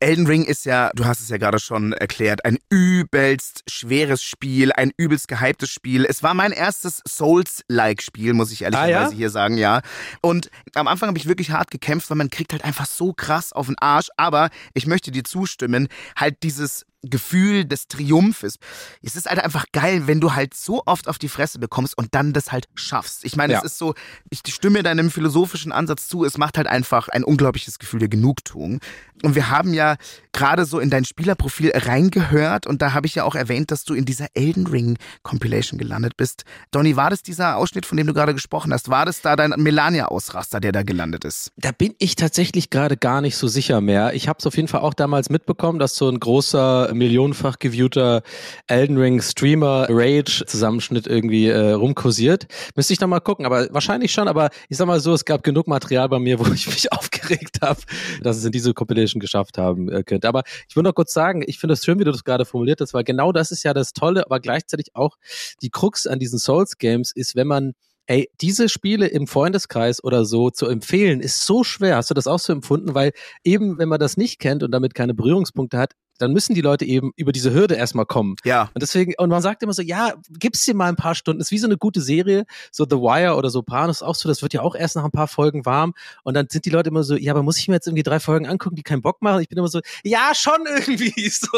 Elden 0.00 0.26
Ring 0.26 0.44
ist 0.44 0.64
ja, 0.64 0.90
du 0.94 1.06
hast 1.06 1.20
es 1.20 1.28
ja 1.28 1.38
gerade 1.38 1.58
schon 1.58 1.92
erklärt, 1.92 2.44
ein 2.44 2.58
übelst 2.70 3.64
schweres 3.68 4.22
Spiel, 4.22 4.70
ein 4.72 4.92
übelst 4.96 5.26
gehyptes 5.26 5.70
Spiel. 5.70 6.04
Es 6.04 6.22
war 6.22 6.34
mein 6.34 6.52
erstes 6.52 7.02
Souls-like-Spiel, 7.06 8.32
muss 8.32 8.52
ich 8.52 8.62
ehrlicherweise 8.62 8.96
Ah, 8.96 9.10
ja? 9.10 9.10
hier 9.10 9.30
sagen, 9.30 9.56
ja. 9.56 9.80
Und 10.20 10.50
am 10.74 10.86
Anfang 10.86 11.08
habe 11.08 11.18
ich 11.18 11.26
wirklich 11.26 11.50
hart 11.50 11.70
gekämpft, 11.72 12.10
weil 12.10 12.16
man 12.16 12.30
kriegt 12.30 12.52
halt 12.52 12.64
einfach 12.64 12.86
so 12.86 13.12
krass 13.12 13.52
auf 13.52 13.66
den 13.66 13.78
Arsch. 13.78 14.08
Aber 14.16 14.50
ich 14.74 14.86
möchte 14.86 15.10
dir 15.10 15.24
zustimmen, 15.24 15.88
halt 16.16 16.42
dieses 16.44 16.86
Gefühl 17.02 17.64
des 17.64 17.86
Triumphes. 17.88 18.56
Es 19.02 19.14
ist 19.16 19.26
halt 19.26 19.38
einfach 19.42 19.66
geil, 19.72 20.06
wenn 20.06 20.20
du 20.20 20.34
halt 20.34 20.54
so 20.54 20.82
oft 20.86 21.08
auf 21.08 21.18
die 21.18 21.28
Fresse 21.28 21.58
bekommst 21.58 21.96
und 21.96 22.14
dann 22.14 22.32
das 22.32 22.50
halt 22.52 22.68
schaffst. 22.74 23.24
Ich 23.24 23.36
meine, 23.36 23.52
Ja. 23.54 23.58
es 23.60 23.64
ist 23.72 23.78
so, 23.78 23.94
ich 24.30 24.40
stimme 24.48 24.82
deinem 24.82 25.10
philosophischen 25.10 25.72
Ansatz 25.72 26.08
zu, 26.08 26.24
es 26.24 26.38
macht 26.38 26.56
halt 26.56 26.66
einfach 26.66 27.08
ein 27.08 27.24
unglaubliches 27.24 27.78
Gefühl 27.78 28.00
der 28.00 28.08
Genugtuung. 28.08 28.80
Und 29.24 29.34
wir 29.34 29.50
haben 29.50 29.74
ja 29.74 29.96
gerade 30.32 30.64
so 30.64 30.78
in 30.78 30.90
dein 30.90 31.04
Spielerprofil 31.04 31.72
reingehört 31.74 32.66
und 32.66 32.82
da 32.82 32.92
habe 32.92 33.06
ich 33.06 33.16
ja 33.16 33.24
auch 33.24 33.34
erwähnt, 33.34 33.70
dass 33.72 33.84
du 33.84 33.94
in 33.94 34.04
dieser 34.04 34.26
Elden 34.34 34.66
Ring 34.68 34.96
Compilation 35.24 35.78
gelandet 35.78 36.16
bist. 36.16 36.44
Donny, 36.70 36.94
war 36.96 37.10
das 37.10 37.22
dieser 37.22 37.56
Ausschnitt, 37.56 37.84
von 37.86 37.96
dem 37.96 38.06
du 38.06 38.14
gerade 38.14 38.34
gesprochen 38.34 38.72
hast? 38.72 38.88
War 38.90 39.04
das 39.06 39.20
da 39.20 39.34
dein 39.34 39.50
Melania-Ausraster, 39.56 40.60
der 40.60 40.72
da 40.72 40.82
gelandet 40.82 41.24
ist? 41.24 41.50
Da 41.56 41.72
bin 41.72 41.94
ich 41.98 42.14
tatsächlich 42.16 42.70
gerade 42.70 42.96
gar 42.96 43.20
nicht 43.20 43.36
so 43.36 43.48
sicher 43.48 43.80
mehr. 43.80 44.14
Ich 44.14 44.28
habe 44.28 44.38
es 44.38 44.46
auf 44.46 44.56
jeden 44.56 44.68
Fall 44.68 44.80
auch 44.80 44.94
damals 44.94 45.30
mitbekommen, 45.30 45.78
dass 45.78 45.96
so 45.96 46.08
ein 46.08 46.20
großer, 46.20 46.87
millionenfach 46.92 47.58
geviewter 47.58 48.22
Elden 48.66 48.96
Ring 48.96 49.20
Streamer 49.20 49.86
Rage 49.88 50.44
Zusammenschnitt 50.46 51.06
irgendwie 51.06 51.46
äh, 51.48 51.72
rumkursiert. 51.72 52.46
Müsste 52.76 52.92
ich 52.92 53.00
noch 53.00 53.08
mal 53.08 53.20
gucken, 53.20 53.46
aber 53.46 53.68
wahrscheinlich 53.72 54.12
schon. 54.12 54.28
Aber 54.28 54.50
ich 54.68 54.76
sag 54.76 54.86
mal 54.86 55.00
so, 55.00 55.12
es 55.12 55.24
gab 55.24 55.42
genug 55.42 55.66
Material 55.66 56.08
bei 56.08 56.18
mir, 56.18 56.38
wo 56.38 56.46
ich 56.52 56.66
mich 56.66 56.92
aufgeregt 56.92 57.58
habe, 57.62 57.80
dass 58.22 58.36
es 58.36 58.44
in 58.44 58.52
diese 58.52 58.74
Compilation 58.74 59.20
geschafft 59.20 59.58
haben 59.58 59.88
äh, 59.88 60.02
könnte. 60.02 60.28
Aber 60.28 60.42
ich 60.68 60.76
will 60.76 60.82
noch 60.82 60.94
kurz 60.94 61.12
sagen, 61.12 61.42
ich 61.46 61.58
finde 61.58 61.74
es 61.74 61.84
schön, 61.84 61.98
wie 61.98 62.04
du 62.04 62.12
das 62.12 62.24
gerade 62.24 62.44
formuliert 62.44 62.80
hast, 62.80 62.94
weil 62.94 63.04
genau 63.04 63.32
das 63.32 63.50
ist 63.50 63.62
ja 63.62 63.74
das 63.74 63.92
Tolle, 63.92 64.24
aber 64.24 64.40
gleichzeitig 64.40 64.94
auch 64.94 65.16
die 65.62 65.70
Krux 65.70 66.06
an 66.06 66.18
diesen 66.18 66.38
Souls 66.38 66.78
Games 66.78 67.12
ist, 67.12 67.36
wenn 67.36 67.46
man 67.46 67.74
Ey, 68.10 68.30
diese 68.40 68.70
Spiele 68.70 69.06
im 69.06 69.26
Freundeskreis 69.26 70.02
oder 70.02 70.24
so 70.24 70.48
zu 70.48 70.66
empfehlen, 70.66 71.20
ist 71.20 71.44
so 71.44 71.62
schwer. 71.62 71.96
Hast 71.96 72.08
du 72.08 72.14
das 72.14 72.26
auch 72.26 72.38
so 72.38 72.54
empfunden? 72.54 72.94
Weil 72.94 73.12
eben, 73.44 73.76
wenn 73.76 73.90
man 73.90 74.00
das 74.00 74.16
nicht 74.16 74.38
kennt 74.38 74.62
und 74.62 74.70
damit 74.70 74.94
keine 74.94 75.12
Berührungspunkte 75.12 75.76
hat, 75.76 75.92
dann 76.18 76.32
müssen 76.32 76.54
die 76.54 76.60
Leute 76.60 76.84
eben 76.84 77.12
über 77.16 77.32
diese 77.32 77.52
Hürde 77.52 77.74
erstmal 77.74 78.06
kommen. 78.06 78.36
Ja. 78.44 78.70
Und 78.74 78.82
deswegen, 78.82 79.14
und 79.18 79.30
man 79.30 79.42
sagt 79.42 79.62
immer 79.62 79.72
so, 79.72 79.82
ja, 79.82 80.12
gib's 80.38 80.64
dir 80.64 80.74
mal 80.74 80.88
ein 80.88 80.96
paar 80.96 81.14
Stunden. 81.14 81.40
ist 81.40 81.50
wie 81.50 81.58
so 81.58 81.66
eine 81.66 81.76
gute 81.76 82.00
Serie, 82.00 82.44
so 82.70 82.84
The 82.88 82.96
Wire 82.96 83.34
oder 83.36 83.50
Sopranos 83.50 84.02
auch 84.02 84.14
so, 84.14 84.28
das 84.28 84.42
wird 84.42 84.52
ja 84.54 84.62
auch 84.62 84.74
erst 84.74 84.96
nach 84.96 85.04
ein 85.04 85.10
paar 85.10 85.28
Folgen 85.28 85.64
warm. 85.64 85.94
Und 86.24 86.34
dann 86.34 86.46
sind 86.50 86.64
die 86.64 86.70
Leute 86.70 86.90
immer 86.90 87.02
so, 87.04 87.16
ja, 87.16 87.32
aber 87.32 87.42
muss 87.42 87.58
ich 87.58 87.68
mir 87.68 87.74
jetzt 87.74 87.86
irgendwie 87.86 88.02
drei 88.02 88.20
Folgen 88.20 88.46
angucken, 88.46 88.76
die 88.76 88.82
keinen 88.82 89.02
Bock 89.02 89.22
machen? 89.22 89.40
Ich 89.40 89.48
bin 89.48 89.58
immer 89.58 89.68
so, 89.68 89.80
ja, 90.04 90.32
schon 90.34 90.58
irgendwie 90.66 91.28
so. 91.30 91.48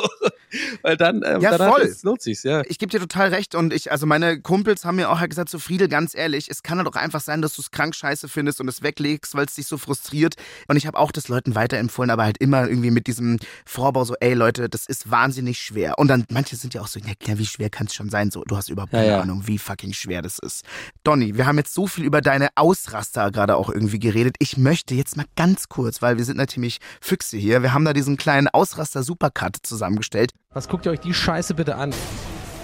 Weil 0.82 0.96
dann, 0.96 1.22
ähm, 1.24 1.40
Ja, 1.40 1.56
voll. 1.56 1.82
ist- 1.82 2.04
lohnt 2.04 2.22
sich's, 2.22 2.42
ja. 2.42 2.62
Ich 2.68 2.78
gebe 2.78 2.90
dir 2.90 3.00
total 3.00 3.28
recht 3.28 3.54
und 3.54 3.72
ich, 3.72 3.90
also 3.92 4.06
meine 4.06 4.40
Kumpels 4.40 4.84
haben 4.84 4.96
mir 4.96 5.10
auch 5.10 5.20
halt 5.20 5.30
gesagt, 5.30 5.48
so 5.48 5.58
Friedel, 5.58 5.88
ganz 5.88 6.14
ehrlich, 6.14 6.48
es 6.50 6.62
kann 6.62 6.84
auch 6.86 6.96
einfach 6.96 7.20
sein, 7.20 7.42
dass 7.42 7.54
du 7.54 7.62
es 7.62 7.70
krank 7.70 7.94
scheiße 7.94 8.28
findest 8.28 8.60
und 8.60 8.68
es 8.68 8.82
weglegst, 8.82 9.34
weil 9.34 9.46
es 9.46 9.54
dich 9.54 9.66
so 9.66 9.78
frustriert. 9.78 10.34
Und 10.68 10.76
ich 10.76 10.86
habe 10.86 10.98
auch 10.98 11.12
das 11.12 11.28
Leuten 11.28 11.54
weiterempfohlen, 11.54 12.10
aber 12.10 12.24
halt 12.24 12.38
immer 12.38 12.66
irgendwie 12.68 12.90
mit 12.90 13.06
diesem 13.06 13.38
Vorbau 13.64 14.04
so, 14.04 14.14
ey 14.20 14.34
Leute, 14.34 14.49
das 14.52 14.86
ist 14.86 15.10
wahnsinnig 15.10 15.58
schwer. 15.58 15.98
Und 15.98 16.08
dann, 16.08 16.24
manche 16.30 16.56
sind 16.56 16.74
ja 16.74 16.80
auch 16.80 16.86
so, 16.86 17.00
ja 17.00 17.14
klar, 17.18 17.38
wie 17.38 17.46
schwer 17.46 17.70
kann 17.70 17.86
es 17.86 17.94
schon 17.94 18.10
sein? 18.10 18.30
So, 18.30 18.42
du 18.44 18.56
hast 18.56 18.68
überhaupt 18.68 18.92
Ja, 18.92 19.00
keine 19.00 19.10
ja. 19.12 19.20
Ahnung, 19.20 19.46
wie 19.46 19.58
fucking 19.58 19.92
schwer 19.92 20.22
das 20.22 20.38
ist. 20.38 20.64
Donny, 21.04 21.36
wir 21.36 21.46
haben 21.46 21.58
jetzt 21.58 21.74
so 21.74 21.86
viel 21.86 22.04
über 22.04 22.20
deine 22.20 22.48
Ausraster 22.56 23.30
gerade 23.30 23.56
auch 23.56 23.70
irgendwie 23.70 23.98
geredet. 23.98 24.36
Ich 24.38 24.56
möchte 24.56 24.94
jetzt 24.94 25.16
mal 25.16 25.26
ganz 25.36 25.68
kurz, 25.68 26.02
weil 26.02 26.18
wir 26.18 26.24
sind 26.24 26.36
natürlich 26.36 26.78
Füchse 27.00 27.36
hier, 27.36 27.62
wir 27.62 27.72
haben 27.72 27.84
da 27.84 27.92
diesen 27.92 28.16
kleinen 28.16 28.48
Ausraster-Supercut 28.48 29.56
zusammengestellt. 29.62 30.32
Was 30.52 30.68
guckt 30.68 30.86
ihr 30.86 30.92
euch 30.92 31.00
die 31.00 31.14
Scheiße 31.14 31.54
bitte 31.54 31.76
an? 31.76 31.94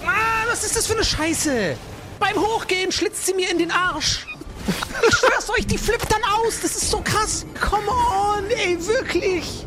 Ah, 0.04 0.44
was 0.48 0.64
ist 0.64 0.76
das 0.76 0.86
für 0.86 0.94
eine 0.94 1.04
Scheiße? 1.04 1.76
Beim 2.18 2.36
Hochgehen 2.36 2.90
schlitzt 2.92 3.26
sie 3.26 3.34
mir 3.34 3.50
in 3.50 3.58
den 3.58 3.70
Arsch. 3.70 4.26
Ich 4.66 5.14
schwör's 5.16 5.50
euch, 5.50 5.66
die 5.66 5.78
flippt 5.78 6.10
dann 6.10 6.22
aus. 6.24 6.60
Das 6.62 6.76
ist 6.76 6.90
so 6.90 7.00
krass. 7.00 7.46
Come 7.60 7.86
on, 7.88 8.44
ey, 8.50 8.76
wirklich. 8.86 9.66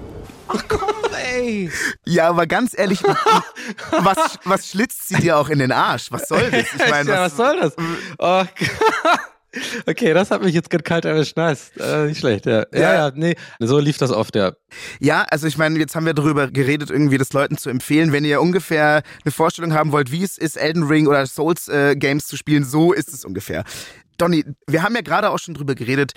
Ach 0.52 0.64
komm, 0.68 1.14
ey. 1.16 1.72
Ja, 2.06 2.30
aber 2.30 2.48
ganz 2.48 2.78
ehrlich, 2.78 3.04
was, 3.92 4.40
was 4.44 4.68
schlitzt 4.68 5.10
sie 5.10 5.16
dir 5.16 5.38
auch 5.38 5.50
in 5.50 5.60
den 5.60 5.72
Arsch? 5.72 6.12
Was 6.12 6.28
soll 6.28 6.50
das? 6.50 6.74
Ich 6.74 6.78
meine, 6.90 7.10
ja, 7.10 7.22
was, 7.22 7.38
was 7.38 7.38
soll 7.38 7.60
das? 7.60 7.76
Oh, 8.18 8.44
Okay, 9.88 10.14
das 10.14 10.30
hat 10.30 10.44
mich 10.44 10.54
jetzt 10.54 10.70
kalt 10.70 11.06
erwischt. 11.06 11.36
Nice. 11.36 11.72
Äh, 11.80 12.06
nicht 12.06 12.20
schlecht, 12.20 12.46
ja. 12.46 12.66
ja. 12.72 12.80
Ja, 12.80 12.94
ja, 12.94 13.12
nee. 13.16 13.36
So 13.60 13.80
lief 13.80 13.98
das 13.98 14.12
oft, 14.12 14.36
ja. 14.36 14.54
Ja, 15.00 15.26
also 15.30 15.48
ich 15.48 15.58
meine, 15.58 15.80
jetzt 15.80 15.96
haben 15.96 16.06
wir 16.06 16.14
darüber 16.14 16.52
geredet, 16.52 16.92
irgendwie 16.92 17.18
das 17.18 17.34
Leuten 17.34 17.58
zu 17.58 17.70
empfehlen. 17.70 18.12
Wenn 18.12 18.26
ihr 18.26 18.42
ungefähr 18.42 19.02
eine 19.26 19.32
Vorstellung 19.32 19.74
haben 19.74 19.92
wollt, 19.92 20.12
wie 20.12 20.24
es 20.24 20.38
ist, 20.38 20.56
Elden 20.56 20.84
Ring 20.84 21.08
oder 21.08 21.26
Souls 21.26 21.68
äh, 21.68 21.96
Games 21.96 22.28
zu 22.28 22.38
spielen, 22.38 22.64
so 22.64 22.94
ist 22.94 23.12
es 23.12 23.26
ungefähr. 23.26 23.64
Donny, 24.20 24.46
wir 24.68 24.84
haben 24.84 24.96
ja 24.96 25.02
gerade 25.02 25.32
auch 25.32 25.40
schon 25.40 25.56
drüber 25.56 25.74
geredet, 25.74 26.12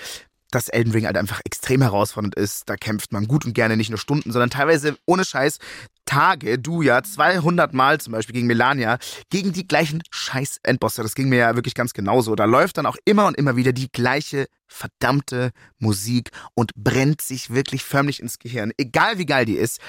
dass 0.55 0.69
Elden 0.69 0.93
Ring 0.93 1.07
halt 1.07 1.17
einfach 1.17 1.41
extrem 1.45 1.83
herausfordernd 1.83 2.35
ist. 2.35 2.69
Da 2.69 2.77
kämpft 2.77 3.13
man 3.13 3.27
gut 3.27 3.45
und 3.45 3.55
gerne 3.55 3.77
nicht 3.77 3.91
nur 3.91 3.99
Stunden, 3.99 4.31
sondern 4.31 4.51
teilweise 4.51 4.97
ohne 5.07 5.25
Scheiß 5.25 5.59
Tage, 6.05 6.59
du 6.59 6.83
ja 6.83 7.03
200 7.03 7.73
Mal 7.73 8.01
zum 8.01 8.13
Beispiel 8.13 8.35
gegen 8.35 8.47
Melania, 8.47 8.99
gegen 9.31 9.53
die 9.53 9.67
gleichen 9.67 10.03
scheiß 10.11 10.59
Endbosse. 10.63 11.03
Das 11.03 11.15
ging 11.15 11.29
mir 11.29 11.39
ja 11.39 11.55
wirklich 11.55 11.75
ganz 11.75 11.95
genauso. 11.95 12.35
Da 12.35 12.45
läuft 12.45 12.77
dann 12.79 12.87
auch 12.87 12.97
immer 13.05 13.27
und 13.27 13.37
immer 13.37 13.57
wieder 13.57 13.73
die 13.73 13.91
gleiche 13.91 14.47
verdammte 14.67 15.53
Musik 15.79 16.31
und 16.55 16.73
brennt 16.75 17.21
sich 17.21 17.51
wirklich 17.51 17.85
förmlich 17.85 18.21
ins 18.21 18.39
Gehirn. 18.39 18.73
Egal 18.77 19.19
wie 19.19 19.27
geil 19.27 19.45
die 19.45 19.57
ist, 19.57 19.81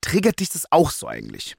triggert 0.00 0.40
dich 0.40 0.50
das 0.50 0.70
auch 0.70 0.90
so 0.90 1.06
eigentlich? 1.06 1.56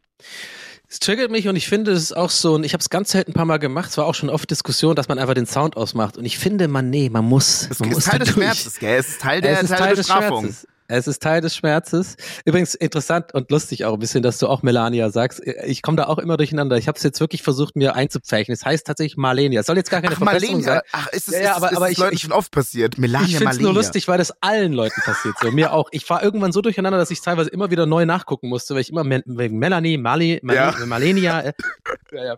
Es 0.92 1.00
triggert 1.00 1.32
mich 1.32 1.48
und 1.48 1.56
ich 1.56 1.70
finde, 1.70 1.94
es 1.94 2.04
ist 2.04 2.18
auch 2.18 2.30
so, 2.30 2.56
und 2.56 2.66
ich 2.66 2.74
habe 2.74 2.82
es 2.82 2.90
ganz 2.90 3.12
selten 3.12 3.32
ein 3.32 3.34
paar 3.34 3.46
Mal 3.46 3.60
gemacht, 3.60 3.92
es 3.92 3.98
war 3.98 4.06
auch 4.06 4.14
schon 4.14 4.30
oft 4.30 4.52
Diskussion, 4.52 4.94
dass 4.94 5.08
man 5.08 5.20
einfach 5.20 5.36
den 5.36 5.46
Sound 5.46 5.78
ausmacht. 5.78 6.18
Und 6.18 6.26
ich 6.26 6.38
finde, 6.38 6.68
man, 6.68 6.90
nee, 6.90 7.10
man 7.10 7.24
muss. 7.24 7.70
Es 7.72 7.80
man 7.80 7.92
ist 7.92 7.96
muss 7.96 8.06
Teil 8.06 8.20
des 8.20 8.30
Schmerzes, 8.32 8.78
gell? 8.78 9.00
Es 9.00 9.08
ist 9.08 9.22
Teil 9.22 9.40
der, 9.40 9.54
es 9.54 9.64
ist 9.64 9.70
Teil 9.70 9.78
Teil 9.78 9.88
der 9.88 9.96
Bestrafung. 9.96 10.42
Schmerzes. 10.42 10.68
Es 10.92 11.08
ist 11.08 11.22
Teil 11.22 11.42
des 11.42 11.56
Schmerzes. 11.56 12.16
Übrigens 12.46 12.76
interessant 12.76 13.34
und 13.34 13.50
lustig 13.52 13.86
auch 13.86 13.94
ein 13.94 14.00
bisschen, 14.00 14.22
dass 14.24 14.38
du 14.38 14.48
auch 14.48 14.62
Melania 14.64 15.10
sagst. 15.10 15.42
Ich 15.66 15.82
komme 15.82 15.98
da 15.98 16.06
auch 16.08 16.18
immer 16.18 16.38
durcheinander. 16.38 16.78
Ich 16.78 16.88
habe 16.88 16.98
es 16.98 17.04
jetzt 17.04 17.20
wirklich 17.20 17.42
versucht, 17.44 17.76
mir 17.76 17.96
einzupfeichen. 17.96 18.54
Es 18.54 18.66
heißt 18.66 18.86
tatsächlich 18.86 19.18
Marlenia. 19.18 19.62
Es 19.62 19.68
soll 19.68 19.78
jetzt 19.78 19.90
gar 19.90 20.02
keine 20.02 20.16
Ach, 20.16 20.20
Verbesserung 20.20 20.62
Malenia. 20.62 20.74
sein. 20.74 20.82
Ach, 20.92 21.08
ist 21.14 21.28
es, 21.30 21.34
Ja, 21.36 21.40
ja, 21.42 21.50
ist, 21.52 21.56
aber- 21.58 21.72
ist 21.72 21.78
aber 21.78 21.86
es 21.88 21.92
ich- 21.94 21.98
Leuten 21.98 22.16
ich- 22.16 22.22
schon 22.22 22.32
oft 22.32 22.52
passiert. 22.52 22.98
Melania, 22.98 23.26
Ich 23.28 23.38
finde 23.38 23.44
es 23.52 23.58
Malenia. 23.58 23.64
nur 23.74 23.74
lustig, 23.74 24.08
weil 24.08 24.18
das 24.18 24.34
allen 24.42 24.74
Leuten 24.74 25.02
passiert. 25.02 25.36
So 25.42 25.52
mir 25.52 25.74
auch. 25.74 25.88
Ich 25.92 26.10
war 26.10 26.24
irgendwann 26.24 26.52
so 26.52 26.62
durcheinander, 26.62 26.98
dass 27.00 27.12
ich 27.12 27.22
teilweise 27.22 27.50
immer 27.50 27.72
wieder 27.72 27.86
neu 27.86 28.06
nachgucken 28.06 28.50
musste, 28.50 28.74
weil 28.74 28.82
ich 28.82 28.90
immer 28.90 29.04
Me- 29.04 29.24
wegen 29.26 29.58
Melanie, 29.60 29.98
Mali, 29.98 30.40
Mali 30.44 30.58
Ja. 30.58 30.76
Malenia. 30.86 31.40
Äh, 31.42 31.54
ja, 32.12 32.24
ja. 32.26 32.36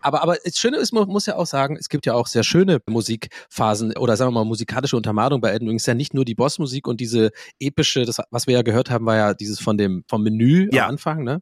Aber 0.00 0.22
aber 0.22 0.36
das 0.44 0.56
Schöne 0.58 0.76
ist, 0.76 0.92
man 0.92 1.08
muss 1.08 1.26
ja 1.26 1.36
auch 1.36 1.46
sagen, 1.46 1.76
es 1.78 1.88
gibt 1.88 2.06
ja 2.06 2.14
auch 2.14 2.26
sehr 2.26 2.44
schöne 2.44 2.80
Musikphasen 3.18 3.96
oder 3.96 4.16
sagen 4.16 4.28
wir 4.32 4.40
mal 4.40 4.44
musikalische 4.44 4.96
Untermalung 4.96 5.40
bei 5.40 5.56
Ring. 5.56 5.68
Es 5.76 5.82
ist 5.82 5.86
ja 5.86 5.94
nicht 5.94 6.14
nur 6.14 6.24
die 6.24 6.34
Bossmusik 6.34 6.86
und 6.86 7.00
diese 7.00 7.30
epische, 7.60 7.93
das 8.02 8.18
was 8.30 8.46
wir 8.46 8.54
ja 8.54 8.62
gehört 8.62 8.90
haben, 8.90 9.06
war 9.06 9.16
ja 9.16 9.34
dieses 9.34 9.60
von 9.60 9.76
dem 9.78 10.04
vom 10.08 10.22
Menü 10.22 10.68
Ja. 10.72 10.84
am 10.84 10.90
Anfang, 10.90 11.22
ne? 11.24 11.40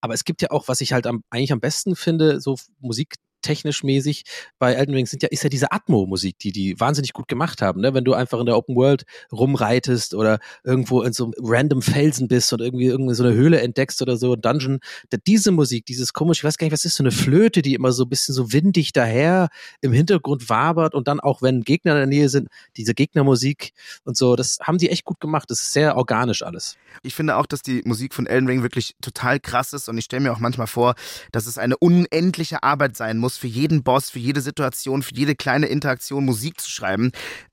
Aber 0.00 0.14
es 0.14 0.24
gibt 0.24 0.42
ja 0.42 0.50
auch, 0.50 0.68
was 0.68 0.80
ich 0.80 0.92
halt 0.92 1.06
am, 1.06 1.22
eigentlich 1.30 1.52
am 1.52 1.60
besten 1.60 1.96
finde, 1.96 2.40
so 2.40 2.56
Musik 2.80 3.14
technisch 3.44 3.84
mäßig 3.84 4.24
bei 4.58 4.72
Elden 4.72 4.94
Ring 4.94 5.06
sind 5.06 5.22
ja, 5.22 5.28
ist 5.28 5.44
ja 5.44 5.48
diese 5.48 5.70
Atmo-Musik, 5.70 6.38
die 6.38 6.52
die 6.52 6.78
wahnsinnig 6.80 7.12
gut 7.12 7.28
gemacht 7.28 7.62
haben, 7.62 7.80
ne? 7.80 7.94
Wenn 7.94 8.04
du 8.04 8.14
einfach 8.14 8.40
in 8.40 8.46
der 8.46 8.56
Open 8.56 8.74
World 8.74 9.04
rumreitest 9.30 10.14
oder 10.14 10.38
irgendwo 10.64 11.02
in 11.02 11.12
so 11.12 11.24
einem 11.24 11.34
random 11.38 11.82
Felsen 11.82 12.28
bist 12.28 12.52
und 12.52 12.60
irgendwie 12.60 12.86
irgendwie 12.86 13.14
so 13.14 13.24
eine 13.24 13.34
Höhle 13.34 13.60
entdeckst 13.60 14.00
oder 14.02 14.16
so, 14.16 14.32
ein 14.32 14.40
Dungeon, 14.40 14.80
diese 15.26 15.52
Musik, 15.52 15.86
dieses 15.86 16.12
komische, 16.12 16.40
ich 16.40 16.44
weiß 16.44 16.58
gar 16.58 16.66
nicht, 16.66 16.72
was 16.72 16.84
ist 16.84 16.96
so 16.96 17.02
eine 17.02 17.12
Flöte, 17.12 17.62
die 17.62 17.74
immer 17.74 17.92
so 17.92 18.04
ein 18.04 18.08
bisschen 18.08 18.34
so 18.34 18.52
windig 18.52 18.92
daher 18.92 19.48
im 19.80 19.92
Hintergrund 19.92 20.48
wabert 20.48 20.94
und 20.94 21.06
dann 21.06 21.20
auch, 21.20 21.42
wenn 21.42 21.62
Gegner 21.62 21.92
in 21.92 21.98
der 21.98 22.06
Nähe 22.06 22.28
sind, 22.28 22.48
diese 22.76 22.94
Gegnermusik 22.94 23.72
und 24.04 24.16
so, 24.16 24.36
das 24.36 24.58
haben 24.62 24.78
die 24.78 24.90
echt 24.90 25.04
gut 25.04 25.20
gemacht. 25.20 25.50
Das 25.50 25.60
ist 25.60 25.72
sehr 25.72 25.96
organisch 25.96 26.42
alles. 26.42 26.76
Ich 27.02 27.14
finde 27.14 27.36
auch, 27.36 27.46
dass 27.46 27.62
die 27.62 27.82
Musik 27.84 28.14
von 28.14 28.26
Elden 28.26 28.48
Ring 28.48 28.62
wirklich 28.62 28.94
total 29.00 29.40
krass 29.40 29.72
ist 29.72 29.88
und 29.88 29.98
ich 29.98 30.04
stelle 30.06 30.22
mir 30.22 30.32
auch 30.32 30.38
manchmal 30.38 30.66
vor, 30.66 30.94
dass 31.32 31.46
es 31.46 31.58
eine 31.58 31.76
unendliche 31.76 32.62
Arbeit 32.62 32.96
sein 32.96 33.18
muss, 33.18 33.33
für 33.36 33.46
jeden 33.46 33.82
Boss, 33.82 34.10
für 34.10 34.18
jede 34.18 34.40
Situation, 34.40 35.02
für 35.02 35.14
jede 35.14 35.34
kleine 35.34 35.66
Interaktion 35.66 36.24
Musik 36.24 36.60
zu 36.60 36.70
schreiben. 36.70 37.12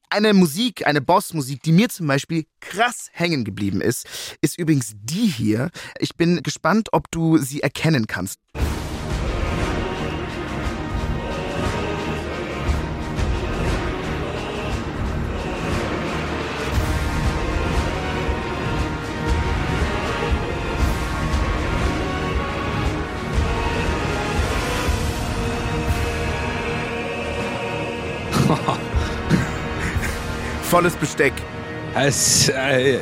Eine 0.10 0.34
Musik, 0.34 0.86
eine 0.86 1.00
Bossmusik, 1.00 1.64
die 1.64 1.72
mir 1.72 1.88
zum 1.88 2.08
Beispiel 2.08 2.46
krass 2.60 3.10
hängen 3.14 3.46
geblieben 3.46 3.80
ist, 3.80 4.08
ist 4.42 4.60
übrigens 4.60 4.94
die 4.96 5.28
hier. 5.28 5.70
Ich 6.00 6.16
bin 6.16 6.44
gespannt, 6.44 6.90
ob 6.92 7.10
du 7.12 7.38
sie 7.38 7.62
erkennen 7.62 8.08
kannst. 8.08 8.40
Volles 30.72 30.96
Besteck. 30.96 31.34
Es, 31.96 32.48
äh, 32.48 33.02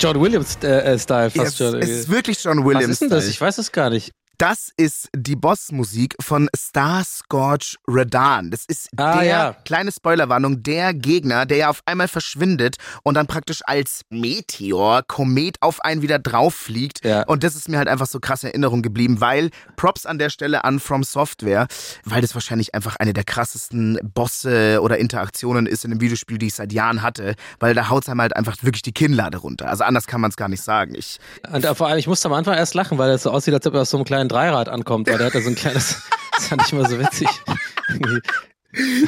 John 0.00 0.18
Williams 0.18 0.56
äh, 0.62 0.94
äh, 0.94 0.98
fast 0.98 1.36
es, 1.36 1.56
schon. 1.58 1.74
es 1.74 1.90
ist 1.90 2.08
wirklich 2.08 2.42
John 2.42 2.60
Was 2.60 2.64
Williams. 2.64 2.92
ist 2.92 3.02
denn 3.02 3.10
das? 3.10 3.28
Ich 3.28 3.38
weiß 3.38 3.58
es 3.58 3.70
gar 3.70 3.90
nicht. 3.90 4.14
Das 4.40 4.70
ist 4.78 5.10
die 5.14 5.36
Bossmusik 5.36 6.14
von 6.18 6.48
Star 6.56 7.04
Scorch 7.04 7.76
Radan. 7.86 8.50
Das 8.50 8.64
ist 8.66 8.88
Ah, 8.96 9.18
der, 9.18 9.24
ja. 9.28 9.56
kleine 9.66 9.92
Spoilerwarnung, 9.92 10.62
der 10.62 10.94
Gegner, 10.94 11.44
der 11.44 11.58
ja 11.58 11.68
auf 11.68 11.82
einmal 11.84 12.08
verschwindet 12.08 12.76
und 13.02 13.16
dann 13.16 13.26
praktisch 13.26 13.60
als 13.66 14.00
Meteor, 14.08 15.02
Komet 15.02 15.58
auf 15.60 15.84
einen 15.84 16.00
wieder 16.00 16.18
drauf 16.18 16.54
fliegt. 16.54 17.04
Ja. 17.04 17.24
Und 17.24 17.44
das 17.44 17.54
ist 17.54 17.68
mir 17.68 17.76
halt 17.76 17.88
einfach 17.88 18.06
so 18.06 18.18
krass 18.18 18.42
in 18.42 18.48
Erinnerung 18.48 18.80
geblieben, 18.80 19.20
weil 19.20 19.50
Props 19.76 20.06
an 20.06 20.18
der 20.18 20.30
Stelle 20.30 20.64
an 20.64 20.80
From 20.80 21.02
Software, 21.04 21.66
weil 22.06 22.22
das 22.22 22.32
wahrscheinlich 22.32 22.74
einfach 22.74 22.96
eine 22.96 23.12
der 23.12 23.24
krassesten 23.24 23.98
Bosse 24.02 24.80
oder 24.80 24.96
Interaktionen 24.96 25.66
ist 25.66 25.84
in 25.84 25.90
einem 25.90 26.00
Videospiel, 26.00 26.38
die 26.38 26.46
ich 26.46 26.54
seit 26.54 26.72
Jahren 26.72 27.02
hatte, 27.02 27.34
weil 27.58 27.74
da 27.74 27.90
haut's 27.90 28.08
einem 28.08 28.22
halt 28.22 28.34
einfach 28.34 28.56
wirklich 28.62 28.80
die 28.80 28.92
Kinnlade 28.92 29.36
runter. 29.36 29.68
Also 29.68 29.84
anders 29.84 30.06
kann 30.06 30.22
man 30.22 30.30
es 30.30 30.36
gar 30.38 30.48
nicht 30.48 30.62
sagen. 30.62 30.94
Ich, 30.94 31.18
Und 31.52 31.66
vor 31.76 31.88
allem, 31.88 31.98
ich 31.98 32.06
musste 32.06 32.28
am 32.28 32.32
Anfang 32.32 32.54
erst 32.54 32.72
lachen, 32.72 32.96
weil 32.96 33.10
er 33.10 33.18
so 33.18 33.30
aussieht, 33.30 33.52
als 33.52 33.66
ob 33.66 33.74
er 33.74 33.82
aus 33.82 33.90
so 33.90 33.98
einem 33.98 34.06
kleinen 34.06 34.29
Dreirad 34.30 34.68
ankommt, 34.68 35.08
weil 35.08 35.18
der 35.18 35.26
hat 35.26 35.34
ja 35.34 35.40
so 35.40 35.48
ein 35.48 35.56
kleines, 35.56 36.02
das 36.36 36.46
fand 36.46 36.62
ich 36.64 36.72
immer 36.72 36.88
so 36.88 36.98
witzig. 36.98 37.28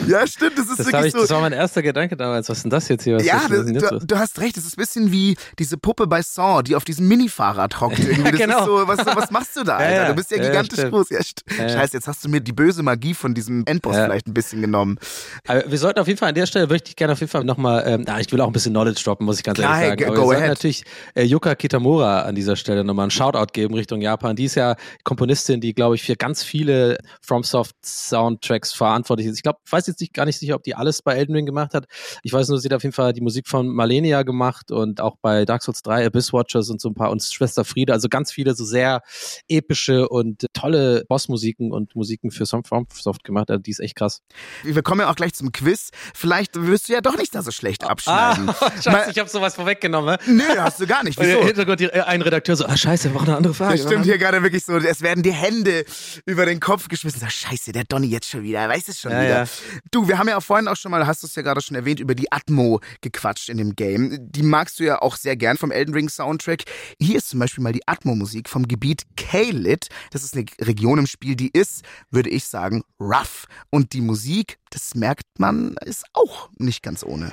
Ja, 0.08 0.26
stimmt, 0.26 0.58
das 0.58 0.68
ist 0.68 0.78
Das, 0.80 0.86
wirklich 0.86 1.06
ich, 1.06 1.12
so. 1.12 1.20
das 1.20 1.30
war 1.30 1.40
mein 1.40 1.52
erster 1.52 1.82
Gedanke 1.82 2.16
damals. 2.16 2.48
Was 2.48 2.58
ist 2.58 2.62
denn 2.64 2.70
das 2.70 2.88
jetzt 2.88 3.04
hier? 3.04 3.16
Was 3.16 3.24
Ja, 3.24 3.42
jetzt 3.48 3.82
du, 3.92 3.98
du 4.06 4.18
hast 4.18 4.40
recht. 4.40 4.56
Es 4.56 4.64
ist 4.64 4.76
ein 4.76 4.80
bisschen 4.80 5.12
wie 5.12 5.36
diese 5.58 5.76
Puppe 5.78 6.06
bei 6.06 6.20
Saw, 6.22 6.62
die 6.62 6.74
auf 6.74 6.84
diesem 6.84 7.06
Minifahrrad 7.08 7.80
hockt. 7.80 7.98
Irgendwie. 8.00 8.30
Das 8.32 8.40
genau. 8.40 8.64
so, 8.64 8.88
was, 8.88 8.98
was 9.06 9.30
machst 9.30 9.56
du 9.56 9.62
da, 9.62 9.72
Ja, 9.80 9.86
Alter? 9.86 10.02
ja. 10.02 10.08
Du 10.08 10.14
bist 10.14 10.30
ja 10.30 10.36
Ja, 10.38 10.42
ja, 10.44 10.48
gigantisch 10.50 10.90
groß. 10.90 11.10
Ja, 11.10 11.18
Ja, 11.58 11.62
ja. 11.64 11.68
Scheiße, 11.68 11.96
jetzt 11.96 12.08
hast 12.08 12.24
du 12.24 12.28
mir 12.28 12.40
die 12.40 12.52
böse 12.52 12.82
Magie 12.82 13.14
von 13.14 13.34
diesem 13.34 13.62
Endboss 13.66 13.96
Ja. 13.96 14.04
vielleicht 14.06 14.26
ein 14.26 14.34
bisschen 14.34 14.60
genommen. 14.62 14.98
Aber 15.46 15.62
wir 15.70 15.78
sollten 15.78 16.00
auf 16.00 16.08
jeden 16.08 16.18
Fall 16.18 16.30
an 16.30 16.34
der 16.34 16.46
Stelle, 16.46 16.68
würde 16.68 16.82
ich 16.86 16.96
gerne 16.96 17.12
auf 17.12 17.20
jeden 17.20 17.30
Fall 17.30 17.44
nochmal, 17.44 17.84
ähm, 17.86 18.04
ah, 18.08 18.18
ich 18.18 18.32
will 18.32 18.40
auch 18.40 18.48
ein 18.48 18.52
bisschen 18.52 18.72
Knowledge 18.72 19.02
droppen, 19.04 19.26
muss 19.26 19.38
ich 19.38 19.44
ganz 19.44 19.58
Klar, 19.58 19.80
ehrlich 19.82 20.00
sagen. 20.00 20.04
Aber 20.06 20.14
go 20.16 20.22
wir 20.22 20.26
sollten 20.26 20.40
ahead. 20.42 20.50
natürlich 20.50 20.84
äh, 21.14 21.22
Yuka 21.24 21.54
Kitamura 21.54 22.22
an 22.22 22.34
dieser 22.34 22.56
Stelle 22.56 22.82
nochmal 22.84 23.04
einen 23.04 23.10
Shoutout 23.12 23.52
geben 23.52 23.74
Richtung 23.74 24.00
Japan. 24.00 24.34
Die 24.34 24.44
ist 24.46 24.56
ja 24.56 24.74
Komponistin, 25.04 25.60
die, 25.60 25.72
glaube 25.72 25.94
ich, 25.94 26.02
für 26.02 26.16
ganz 26.16 26.42
viele 26.42 26.98
FromSoft 27.20 27.76
Soundtracks 27.84 28.72
verantwortlich 28.72 29.28
ist. 29.28 29.36
Ich 29.36 29.42
glaube, 29.42 29.51
ich 29.64 29.72
weiß 29.72 29.86
jetzt 29.86 30.00
nicht, 30.00 30.12
gar 30.14 30.24
nicht 30.26 30.38
sicher, 30.38 30.54
ob 30.56 30.62
die 30.62 30.74
alles 30.74 31.02
bei 31.02 31.14
Elden 31.14 31.34
Ring 31.34 31.46
gemacht 31.46 31.74
hat. 31.74 31.86
Ich 32.22 32.32
weiß 32.32 32.48
nur, 32.48 32.58
sie 32.60 32.68
hat 32.68 32.74
auf 32.74 32.82
jeden 32.82 32.92
Fall 32.94 33.12
die 33.12 33.20
Musik 33.20 33.48
von 33.48 33.68
Malenia 33.68 34.22
gemacht 34.22 34.70
und 34.70 35.00
auch 35.00 35.16
bei 35.20 35.44
Dark 35.44 35.62
Souls 35.62 35.82
3 35.82 36.06
Abyss 36.06 36.32
Watchers 36.32 36.70
und 36.70 36.80
so 36.80 36.88
ein 36.88 36.94
paar 36.94 37.10
und 37.10 37.22
Schwester 37.22 37.64
Friede. 37.64 37.92
Also 37.92 38.08
ganz 38.08 38.32
viele 38.32 38.54
so 38.54 38.64
sehr 38.64 39.02
epische 39.48 40.08
und 40.08 40.46
tolle 40.52 41.04
Bossmusiken 41.08 41.72
und 41.72 41.94
Musiken 41.94 42.30
für 42.30 42.46
FromSoft 42.46 43.24
gemacht. 43.24 43.50
Also 43.50 43.60
die 43.62 43.70
ist 43.70 43.80
echt 43.80 43.96
krass. 43.96 44.20
Wir 44.62 44.82
kommen 44.82 45.00
ja 45.00 45.10
auch 45.10 45.14
gleich 45.16 45.34
zum 45.34 45.52
Quiz. 45.52 45.90
Vielleicht 46.14 46.54
wirst 46.60 46.88
du 46.88 46.92
ja 46.92 47.00
doch 47.00 47.16
nicht 47.16 47.34
da 47.34 47.42
so 47.42 47.50
schlecht 47.50 47.84
abschneiden. 47.84 48.50
Ah, 48.62 48.90
Mal- 48.90 49.10
ich 49.10 49.18
habe 49.18 49.28
sowas 49.28 49.54
vorweggenommen. 49.54 50.16
Nö, 50.26 50.42
hast 50.58 50.80
du 50.80 50.86
gar 50.86 51.02
nicht. 51.04 51.18
Und 51.18 51.26
Wieso? 51.26 51.42
Hintergrund 51.44 51.80
die, 51.80 51.84
äh, 51.86 52.00
ein 52.02 52.22
Redakteur 52.22 52.56
so, 52.56 52.64
ah 52.66 52.76
scheiße, 52.76 53.04
wir 53.04 53.12
brauchen 53.12 53.28
eine 53.28 53.36
andere 53.36 53.54
Frage. 53.54 53.76
Das 53.76 53.86
stimmt 53.86 54.04
hier 54.04 54.18
gerade 54.18 54.42
wirklich 54.42 54.64
so. 54.64 54.76
Es 54.76 55.02
werden 55.02 55.22
die 55.22 55.32
Hände 55.32 55.84
über 56.26 56.46
den 56.46 56.60
Kopf 56.60 56.88
geschmissen. 56.88 57.20
Sag, 57.20 57.32
scheiße, 57.32 57.72
der 57.72 57.84
Donny 57.84 58.08
jetzt 58.08 58.28
schon 58.28 58.42
wieder. 58.42 58.60
Er 58.60 58.68
weiß 58.68 58.88
es 58.88 59.00
schon 59.00 59.12
Ja, 59.12 59.20
wieder. 59.22 59.28
ja. 59.40 59.41
Du, 59.90 60.08
wir 60.08 60.18
haben 60.18 60.28
ja 60.28 60.40
vorhin 60.40 60.68
auch 60.68 60.76
schon 60.76 60.90
mal, 60.90 61.06
hast 61.06 61.22
du 61.22 61.26
es 61.26 61.34
ja 61.34 61.42
gerade 61.42 61.60
schon 61.60 61.76
erwähnt, 61.76 62.00
über 62.00 62.14
die 62.14 62.30
Atmo 62.32 62.80
gequatscht 63.00 63.48
in 63.48 63.58
dem 63.58 63.74
Game. 63.76 64.18
Die 64.30 64.42
magst 64.42 64.80
du 64.80 64.84
ja 64.84 65.00
auch 65.00 65.16
sehr 65.16 65.36
gern 65.36 65.56
vom 65.56 65.70
Elden 65.70 65.94
Ring 65.94 66.08
Soundtrack. 66.08 66.64
Hier 67.00 67.18
ist 67.18 67.30
zum 67.30 67.40
Beispiel 67.40 67.62
mal 67.62 67.72
die 67.72 67.86
Atmo-Musik 67.86 68.48
vom 68.48 68.66
Gebiet 68.68 69.02
Kalit. 69.16 69.88
Das 70.10 70.24
ist 70.24 70.34
eine 70.34 70.46
Region 70.60 70.98
im 70.98 71.06
Spiel, 71.06 71.36
die 71.36 71.50
ist, 71.52 71.82
würde 72.10 72.30
ich 72.30 72.44
sagen, 72.44 72.82
rough. 73.00 73.46
Und 73.70 73.92
die 73.92 74.00
Musik, 74.00 74.58
das 74.70 74.94
merkt 74.94 75.26
man, 75.38 75.74
ist 75.84 76.04
auch 76.12 76.50
nicht 76.58 76.82
ganz 76.82 77.02
ohne. 77.04 77.32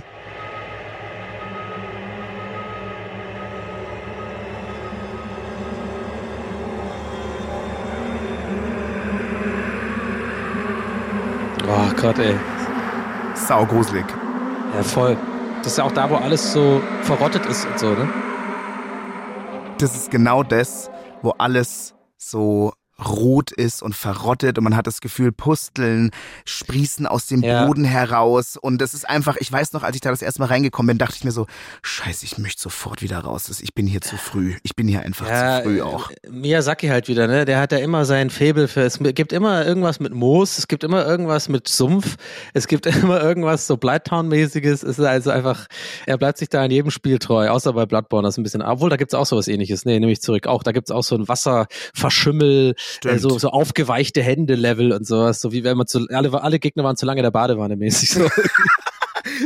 Oh 11.89 12.01
Gott, 12.01 12.19
ey. 12.19 12.35
Sau 13.35 13.65
gruselig. 13.65 14.05
Ja, 14.75 14.83
voll. 14.83 15.17
Das 15.63 15.73
ist 15.73 15.77
ja 15.77 15.83
auch 15.83 15.91
da, 15.91 16.09
wo 16.09 16.15
alles 16.15 16.53
so 16.53 16.81
verrottet 17.01 17.45
ist 17.45 17.65
und 17.65 17.79
so, 17.79 17.89
ne? 17.89 18.07
das 19.81 19.95
ist 19.95 20.11
genau 20.11 20.43
das, 20.43 20.89
wo 21.21 21.31
alles 21.37 21.95
so 22.17 22.73
rot 23.05 23.51
ist 23.51 23.81
und 23.81 23.95
verrottet 23.95 24.57
und 24.57 24.63
man 24.63 24.75
hat 24.75 24.87
das 24.87 25.01
Gefühl, 25.01 25.31
Pusteln 25.31 26.11
sprießen 26.45 27.07
aus 27.07 27.27
dem 27.27 27.41
Ja. 27.43 27.65
Boden 27.65 27.83
heraus 27.85 28.57
und 28.57 28.79
das 28.81 28.93
ist 28.93 29.07
einfach, 29.09 29.37
ich 29.39 29.51
weiß 29.51 29.73
noch, 29.73 29.83
als 29.83 29.95
ich 29.95 30.01
da 30.01 30.09
das 30.09 30.21
erste 30.21 30.41
Mal 30.41 30.47
reingekommen 30.47 30.87
bin, 30.87 30.97
dachte 30.97 31.15
ich 31.17 31.23
mir 31.23 31.31
so, 31.31 31.47
scheiße, 31.81 32.25
ich 32.25 32.37
möchte 32.37 32.61
sofort 32.61 33.01
wieder 33.01 33.19
raus. 33.19 33.49
Ich 33.61 33.73
bin 33.73 33.87
hier 33.87 34.01
zu 34.01 34.17
früh. 34.17 34.55
Ich 34.63 34.75
bin 34.75 34.87
hier 34.87 35.01
einfach 35.01 35.25
zu 35.27 35.63
früh 35.63 35.81
auch. 35.81 36.11
äh, 36.11 36.29
Miyazaki 36.29 36.87
halt 36.87 37.07
wieder, 37.07 37.27
ne? 37.27 37.45
Der 37.45 37.59
hat 37.59 37.71
ja 37.71 37.77
immer 37.79 38.05
sein 38.05 38.29
Faible 38.29 38.67
für. 38.67 38.81
Es 38.81 38.99
gibt 38.99 39.33
immer 39.33 39.65
irgendwas 39.65 39.99
mit 39.99 40.13
Moos, 40.13 40.57
es 40.57 40.67
gibt 40.67 40.83
immer 40.83 41.05
irgendwas 41.05 41.49
mit 41.49 41.67
Sumpf, 41.67 42.15
es 42.53 42.67
gibt 42.67 42.85
immer 42.85 43.21
irgendwas 43.21 43.65
so 43.67 43.75
Blighttown-mäßiges. 43.75 44.83
Es 44.83 44.97
ist 44.97 45.05
also 45.05 45.29
einfach, 45.31 45.67
er 46.05 46.17
bleibt 46.17 46.37
sich 46.37 46.49
da 46.49 46.63
in 46.65 46.71
jedem 46.71 46.91
Spiel 46.91 47.19
treu, 47.19 47.49
außer 47.49 47.73
bei 47.73 47.85
Bloodborne, 47.85 48.27
das 48.27 48.35
ist 48.35 48.37
ein 48.39 48.43
bisschen. 48.43 48.61
Obwohl, 48.61 48.89
da 48.89 48.97
gibt's 48.97 49.13
auch 49.13 49.25
sowas 49.25 49.47
ähnliches. 49.47 49.85
Nee, 49.85 49.99
nehme 49.99 50.11
ich 50.11 50.21
zurück. 50.21 50.47
Auch, 50.47 50.63
da 50.63 50.71
gibt's 50.71 50.91
auch 50.91 51.03
so 51.03 51.15
ein 51.15 51.27
Wasserverschimmel, 51.27 52.75
Stimmt. 52.97 53.15
äh, 53.15 53.19
so, 53.19 53.37
so 53.37 53.49
aufgeweichte 53.49 54.21
Hände-Level 54.21 54.91
und 54.91 55.05
sowas. 55.05 55.39
So 55.39 55.51
wie 55.51 55.63
wenn 55.63 55.77
man 55.77 55.87
zu, 55.87 56.07
alle, 56.09 56.41
alle 56.41 56.59
Gegner 56.59 56.83
waren 56.83 56.97
zu 56.97 57.05
lange 57.05 57.19
in 57.19 57.23
der 57.23 57.31
Badewanne 57.31 57.75
mäßig. 57.75 58.11
So. 58.11 58.27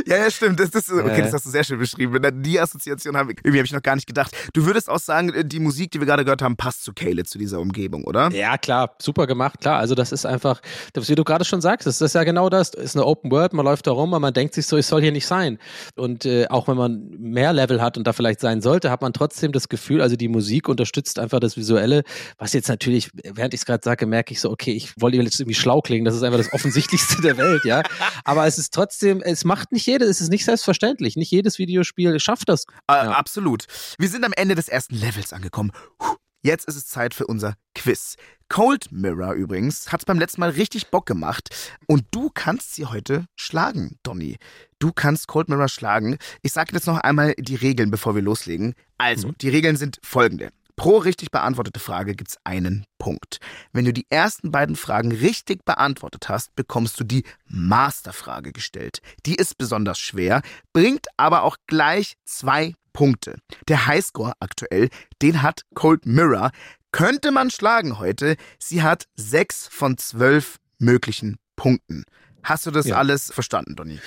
Ja, 0.06 0.16
ja, 0.16 0.30
stimmt. 0.30 0.60
Das, 0.60 0.70
das, 0.70 0.90
okay, 0.90 1.22
das 1.22 1.32
hast 1.32 1.46
du 1.46 1.50
sehr 1.50 1.64
schön 1.64 1.78
beschrieben. 1.78 2.42
Die 2.42 2.60
Assoziation 2.60 3.16
habe 3.16 3.32
ich, 3.32 3.38
irgendwie 3.38 3.58
habe 3.58 3.66
ich 3.66 3.72
noch 3.72 3.82
gar 3.82 3.94
nicht 3.94 4.06
gedacht. 4.06 4.34
Du 4.52 4.66
würdest 4.66 4.88
auch 4.88 4.98
sagen, 4.98 5.32
die 5.48 5.60
Musik, 5.60 5.90
die 5.90 6.00
wir 6.00 6.06
gerade 6.06 6.24
gehört 6.24 6.42
haben, 6.42 6.56
passt 6.56 6.84
zu 6.84 6.92
Kale, 6.92 7.24
zu 7.24 7.38
dieser 7.38 7.60
Umgebung, 7.60 8.04
oder? 8.04 8.30
Ja, 8.30 8.58
klar, 8.58 8.94
super 9.00 9.26
gemacht, 9.26 9.60
klar. 9.60 9.78
Also 9.78 9.94
das 9.94 10.12
ist 10.12 10.26
einfach, 10.26 10.60
das, 10.92 11.08
wie 11.08 11.14
du 11.14 11.24
gerade 11.24 11.44
schon 11.44 11.60
sagst, 11.60 11.86
das 11.86 12.00
ist 12.00 12.14
ja 12.14 12.24
genau 12.24 12.48
das. 12.48 12.74
Es 12.74 12.84
ist 12.84 12.96
eine 12.96 13.06
Open 13.06 13.30
World, 13.30 13.52
man 13.52 13.64
läuft 13.64 13.86
da 13.86 13.92
rum 13.92 14.12
und 14.12 14.22
man 14.22 14.34
denkt 14.34 14.54
sich 14.54 14.66
so, 14.66 14.76
ich 14.76 14.86
soll 14.86 15.02
hier 15.02 15.12
nicht 15.12 15.26
sein. 15.26 15.58
Und 15.96 16.24
äh, 16.24 16.46
auch 16.48 16.68
wenn 16.68 16.76
man 16.76 17.08
mehr 17.18 17.52
Level 17.52 17.80
hat 17.80 17.96
und 17.98 18.06
da 18.06 18.12
vielleicht 18.12 18.40
sein 18.40 18.60
sollte, 18.60 18.90
hat 18.90 19.02
man 19.02 19.12
trotzdem 19.12 19.52
das 19.52 19.68
Gefühl, 19.68 20.00
also 20.00 20.16
die 20.16 20.28
Musik 20.28 20.68
unterstützt 20.68 21.18
einfach 21.18 21.40
das 21.40 21.56
Visuelle, 21.56 22.02
was 22.38 22.52
jetzt 22.52 22.68
natürlich, 22.68 23.10
während 23.22 23.54
ich 23.54 23.60
es 23.60 23.66
gerade 23.66 23.82
sage, 23.84 24.06
merke 24.06 24.32
ich 24.32 24.40
so, 24.40 24.50
okay, 24.50 24.72
ich 24.72 25.00
wollte 25.00 25.16
jetzt 25.18 25.40
irgendwie 25.40 25.54
schlau 25.54 25.80
klingen, 25.80 26.04
das 26.04 26.14
ist 26.14 26.22
einfach 26.22 26.38
das 26.38 26.52
Offensichtlichste 26.52 27.22
der 27.22 27.36
Welt, 27.36 27.64
ja. 27.64 27.82
Aber 28.24 28.46
es 28.46 28.58
ist 28.58 28.72
trotzdem, 28.72 29.20
es 29.22 29.44
macht 29.44 29.72
nicht 29.72 29.83
jeder, 29.86 30.06
es 30.06 30.20
ist 30.20 30.30
nicht 30.30 30.44
selbstverständlich. 30.44 31.16
Nicht 31.16 31.30
jedes 31.30 31.58
Videospiel 31.58 32.18
schafft 32.20 32.48
das. 32.48 32.64
Äh, 32.88 32.94
Ja. 32.94 33.10
Absolut. 33.12 33.66
Wir 33.98 34.08
sind 34.08 34.24
am 34.24 34.32
Ende 34.32 34.54
des 34.54 34.68
ersten 34.68 34.94
Levels 34.96 35.32
angekommen. 35.32 35.72
Puh. 35.98 36.16
Jetzt 36.42 36.68
ist 36.68 36.76
es 36.76 36.86
Zeit 36.86 37.14
für 37.14 37.26
unser 37.26 37.54
Quiz. 37.74 38.16
Cold 38.50 38.92
Mirror 38.92 39.32
übrigens 39.32 39.90
hat 39.90 40.04
beim 40.04 40.18
letzten 40.18 40.42
Mal 40.42 40.50
richtig 40.50 40.88
Bock 40.90 41.06
gemacht. 41.06 41.48
Und 41.86 42.04
du 42.10 42.28
kannst 42.28 42.74
sie 42.74 42.84
heute 42.84 43.24
schlagen, 43.34 43.96
Donny. 44.02 44.36
Du 44.78 44.92
kannst 44.92 45.26
Cold 45.26 45.48
Mirror 45.48 45.68
schlagen. 45.68 46.18
Ich 46.42 46.52
sage 46.52 46.72
jetzt 46.74 46.86
noch 46.86 46.98
einmal 46.98 47.34
die 47.38 47.54
Regeln, 47.54 47.90
bevor 47.90 48.14
wir 48.14 48.20
loslegen. 48.20 48.74
Also, 48.98 49.32
die 49.40 49.48
Regeln 49.48 49.76
sind 49.76 49.98
folgende. 50.02 50.50
Pro 50.76 50.98
richtig 50.98 51.30
beantwortete 51.30 51.78
Frage 51.78 52.14
gibt's 52.14 52.36
einen 52.42 52.84
Punkt. 52.98 53.38
Wenn 53.72 53.84
du 53.84 53.92
die 53.92 54.06
ersten 54.10 54.50
beiden 54.50 54.74
Fragen 54.74 55.12
richtig 55.12 55.64
beantwortet 55.64 56.28
hast, 56.28 56.54
bekommst 56.56 56.98
du 56.98 57.04
die 57.04 57.24
Masterfrage 57.46 58.52
gestellt. 58.52 58.98
Die 59.24 59.36
ist 59.36 59.56
besonders 59.56 59.98
schwer, 59.98 60.42
bringt 60.72 61.06
aber 61.16 61.42
auch 61.44 61.56
gleich 61.66 62.14
zwei 62.24 62.74
Punkte. 62.92 63.38
Der 63.68 63.86
Highscore 63.86 64.32
aktuell, 64.40 64.88
den 65.22 65.42
hat 65.42 65.62
Cold 65.74 66.06
Mirror. 66.06 66.50
Könnte 66.92 67.30
man 67.30 67.50
schlagen 67.50 67.98
heute. 67.98 68.36
Sie 68.58 68.82
hat 68.82 69.06
sechs 69.14 69.68
von 69.68 69.96
zwölf 69.96 70.58
möglichen 70.78 71.36
Punkten. 71.56 72.04
Hast 72.44 72.66
du 72.66 72.70
das 72.70 72.86
Ja. 72.86 72.96
alles 72.96 73.32
verstanden, 73.32 73.74
Donny? 73.74 73.98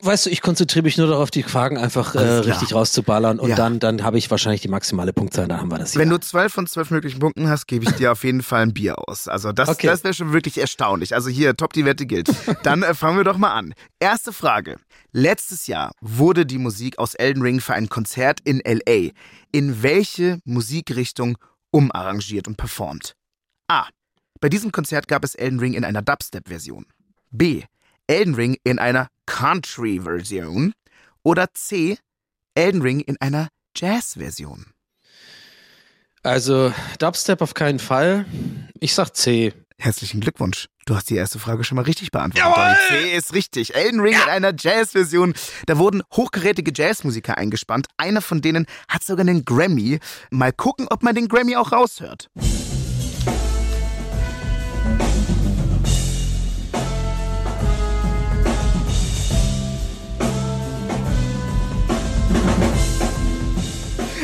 Weißt 0.00 0.26
du, 0.26 0.30
ich 0.30 0.42
konzentriere 0.42 0.84
mich 0.84 0.96
nur 0.98 1.06
darauf, 1.08 1.30
die 1.30 1.42
Fragen 1.42 1.78
einfach 1.78 2.14
äh, 2.14 2.18
richtig 2.20 2.74
rauszuballern 2.74 3.40
und 3.40 3.48
Ja. 3.50 3.56
dann, 3.56 3.80
dann 3.80 4.02
habe 4.04 4.18
ich 4.18 4.30
wahrscheinlich 4.30 4.60
die 4.60 4.68
maximale 4.68 5.12
Punktzahl, 5.12 5.48
dann 5.48 5.58
haben 5.60 5.70
wir 5.72 5.78
das 5.78 5.92
hier. 5.92 6.00
Wenn 6.02 6.10
du 6.10 6.18
zwölf 6.20 6.52
von 6.52 6.66
zwölf 6.66 6.90
möglichen 6.90 7.18
Punkten 7.18 7.48
hast, 7.48 7.66
gebe 7.66 7.84
ich 7.84 7.90
dir 7.92 8.12
auf 8.12 8.22
jeden 8.24 8.42
Fall 8.42 8.62
ein 8.62 8.74
Bier 8.74 8.96
aus. 9.08 9.26
Also 9.26 9.52
das, 9.52 9.68
Okay. 9.70 9.86
das 9.86 10.04
wäre 10.04 10.14
schon 10.14 10.32
wirklich 10.32 10.58
erstaunlich. 10.58 11.14
Also 11.14 11.30
hier, 11.30 11.56
top, 11.56 11.72
die 11.72 11.84
Wette 11.84 12.06
gilt. 12.06 12.28
Dann 12.62 12.82
äh, 12.82 12.94
fangen 12.94 13.16
wir 13.16 13.24
doch 13.24 13.38
mal 13.38 13.52
an. 13.52 13.74
Erste 13.98 14.32
Frage. 14.32 14.76
Letztes 15.12 15.66
Jahr 15.66 15.92
wurde 16.00 16.44
die 16.46 16.58
Musik 16.58 16.98
aus 16.98 17.14
Elden 17.14 17.42
Ring 17.42 17.60
für 17.60 17.74
ein 17.74 17.88
Konzert 17.88 18.40
in 18.44 18.60
L.A. 18.64 19.10
in 19.50 19.82
welche 19.82 20.38
Musikrichtung 20.44 21.38
umarrangiert 21.70 22.46
und 22.46 22.56
performt? 22.56 23.14
A. 23.68 23.86
Bei 24.40 24.48
diesem 24.48 24.70
Konzert 24.72 25.08
gab 25.08 25.24
es 25.24 25.34
Elden 25.34 25.58
Ring 25.58 25.72
in 25.74 25.84
einer 25.84 26.02
Dubstep-Version. 26.02 26.86
B. 27.30 27.62
Elden 28.08 28.34
Ring 28.34 28.56
in 28.64 28.78
einer 28.78 29.08
Country-Version. 29.26 30.72
Oder 31.22 31.52
C. 31.52 31.98
Elden 32.54 32.82
Ring 32.82 33.00
in 33.00 33.20
einer 33.20 33.48
Jazz-Version. 33.76 34.66
Also 36.22 36.72
Dubstep 36.98 37.42
auf 37.42 37.54
keinen 37.54 37.78
Fall. 37.78 38.24
Ich 38.80 38.94
sag 38.94 39.14
C. 39.14 39.52
Herzlichen 39.78 40.20
Glückwunsch. 40.20 40.66
Du 40.86 40.96
hast 40.96 41.10
die 41.10 41.16
erste 41.16 41.38
Frage 41.38 41.62
schon 41.62 41.76
mal 41.76 41.82
richtig 41.82 42.10
beantwortet. 42.10 42.56
Donny. 42.56 43.02
C 43.04 43.16
ist 43.16 43.34
richtig. 43.34 43.74
Elden 43.76 44.00
Ring 44.00 44.14
in 44.14 44.30
einer 44.30 44.52
Jazz-Version. 44.58 45.34
Da 45.66 45.78
wurden 45.78 46.02
hochgerätige 46.12 46.72
Jazzmusiker 46.74 47.36
eingespannt. 47.38 47.86
Einer 47.98 48.22
von 48.22 48.40
denen 48.40 48.66
hat 48.88 49.04
sogar 49.04 49.20
einen 49.20 49.44
Grammy. 49.44 50.00
Mal 50.30 50.52
gucken, 50.52 50.86
ob 50.90 51.02
man 51.02 51.14
den 51.14 51.28
Grammy 51.28 51.56
auch 51.56 51.72
raushört. 51.72 52.30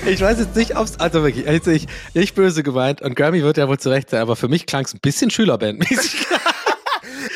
Ich 0.06 0.20
weiß 0.20 0.38
jetzt 0.38 0.54
nicht, 0.54 0.76
ob's, 0.76 1.00
also 1.00 1.22
wirklich, 1.22 1.48
also 1.48 1.70
ich, 1.70 1.86
nicht 2.12 2.34
böse 2.34 2.62
gemeint 2.62 3.00
und 3.00 3.16
Grammy 3.16 3.42
wird 3.42 3.56
ja 3.56 3.68
wohl 3.68 3.78
zurecht 3.78 4.10
sein, 4.10 4.20
aber 4.20 4.36
für 4.36 4.48
mich 4.48 4.66
klang 4.66 4.84
es 4.84 4.94
ein 4.94 5.00
bisschen 5.00 5.30
Schülerbandmäßig. 5.30 6.26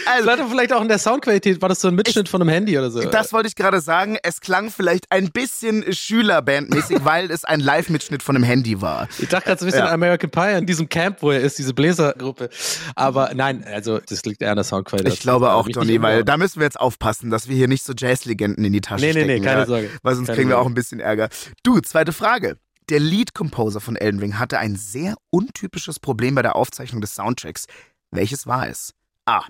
Also, 0.08 0.22
Vielleicht, 0.30 0.50
vielleicht 0.50 0.72
auch 0.72 0.82
in 0.82 0.88
der 0.88 0.98
Soundqualität 0.98 1.60
war 1.62 1.68
das 1.68 1.80
so 1.80 1.88
ein 1.88 1.94
Mitschnitt 1.94 2.28
von 2.28 2.40
einem 2.40 2.48
Handy 2.50 2.78
oder 2.78 2.90
so. 2.90 3.00
das 3.02 3.32
wollte 3.32 3.48
ich 3.48 3.54
gerade 3.54 3.80
sagen. 3.80 4.16
Es 4.22 4.40
klang 4.40 4.70
vielleicht 4.70 5.04
ein 5.10 5.30
bisschen 5.30 5.84
Schülerbandmäßig, 5.92 6.98
weil 7.04 7.30
es 7.30 7.44
ein 7.44 7.60
Live-Mitschnitt 7.60 8.22
von 8.22 8.36
einem 8.36 8.44
Handy 8.44 8.80
war. 8.80 9.08
ich 9.18 9.28
dachte 9.28 9.46
gerade 9.46 9.58
so 9.60 9.64
ein 9.64 9.68
bisschen 9.68 9.80
Ja. 9.80 9.86
an 9.88 9.94
American 9.94 10.30
Pie, 10.30 10.40
an 10.56 10.66
diesem 10.66 10.88
Camp, 10.88 11.22
wo 11.22 11.30
er 11.30 11.40
ist, 11.40 11.58
diese 11.58 11.74
Bläsergruppe. 11.74 12.48
Aber 12.94 13.32
nein, 13.34 13.64
also 13.64 13.98
das 13.98 14.24
liegt 14.24 14.42
eher 14.42 14.50
an 14.50 14.56
der 14.56 14.64
Soundqualität. 14.64 15.12
Ich 15.12 15.20
glaube 15.20 15.52
auch, 15.52 15.66
Mich 15.66 15.74
Donny, 15.74 15.92
nicht 15.92 16.02
weil 16.02 16.24
da 16.24 16.36
müssen 16.36 16.60
wir 16.60 16.64
jetzt 16.64 16.80
aufpassen, 16.80 17.30
dass 17.30 17.48
wir 17.48 17.56
hier 17.56 17.68
nicht 17.68 17.84
so 17.84 17.92
Jazz-Legenden 17.96 18.64
in 18.64 18.72
die 18.72 18.80
Tasche 18.80 19.04
Nee, 19.04 19.12
nee, 19.12 19.24
stecken. 19.24 19.40
nee, 19.42 19.46
keine 19.46 19.60
ja, 19.60 19.66
Sorge. 19.66 19.90
Weil 20.02 20.14
sonst 20.14 20.26
Keine 20.28 20.36
kriegen 20.36 20.48
wir 20.50 20.54
Sorge. 20.56 20.64
auch 20.66 20.70
ein 20.70 20.74
bisschen 20.74 21.00
Ärger. 21.00 21.28
Du, 21.62 21.80
zweite 21.80 22.12
Frage. 22.12 22.56
Der 22.88 23.00
Lead-Composer 23.00 23.80
von 23.80 23.96
Elden 23.96 24.18
Ring 24.20 24.38
hatte 24.38 24.58
ein 24.58 24.74
sehr 24.76 25.14
untypisches 25.30 26.00
Problem 26.00 26.34
bei 26.34 26.42
der 26.42 26.56
Aufzeichnung 26.56 27.00
des 27.02 27.14
Soundtracks. 27.14 27.66
Welches 28.10 28.46
war 28.46 28.66
es? 28.68 28.94
A. 29.26 29.42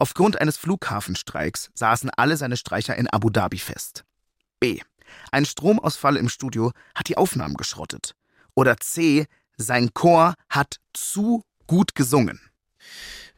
Aufgrund 0.00 0.40
eines 0.40 0.56
Flughafenstreiks 0.56 1.68
saßen 1.74 2.08
alle 2.16 2.38
seine 2.38 2.56
Streicher 2.56 2.96
in 2.96 3.06
Abu 3.06 3.28
Dhabi 3.28 3.58
fest. 3.58 4.04
B. 4.58 4.80
Ein 5.30 5.44
Stromausfall 5.44 6.16
im 6.16 6.30
Studio 6.30 6.72
hat 6.94 7.08
die 7.08 7.18
Aufnahmen 7.18 7.54
geschrottet. 7.54 8.14
Oder 8.54 8.78
C. 8.78 9.26
Sein 9.58 9.92
Chor 9.92 10.36
hat 10.48 10.76
zu 10.94 11.44
gut 11.66 11.94
gesungen. 11.94 12.40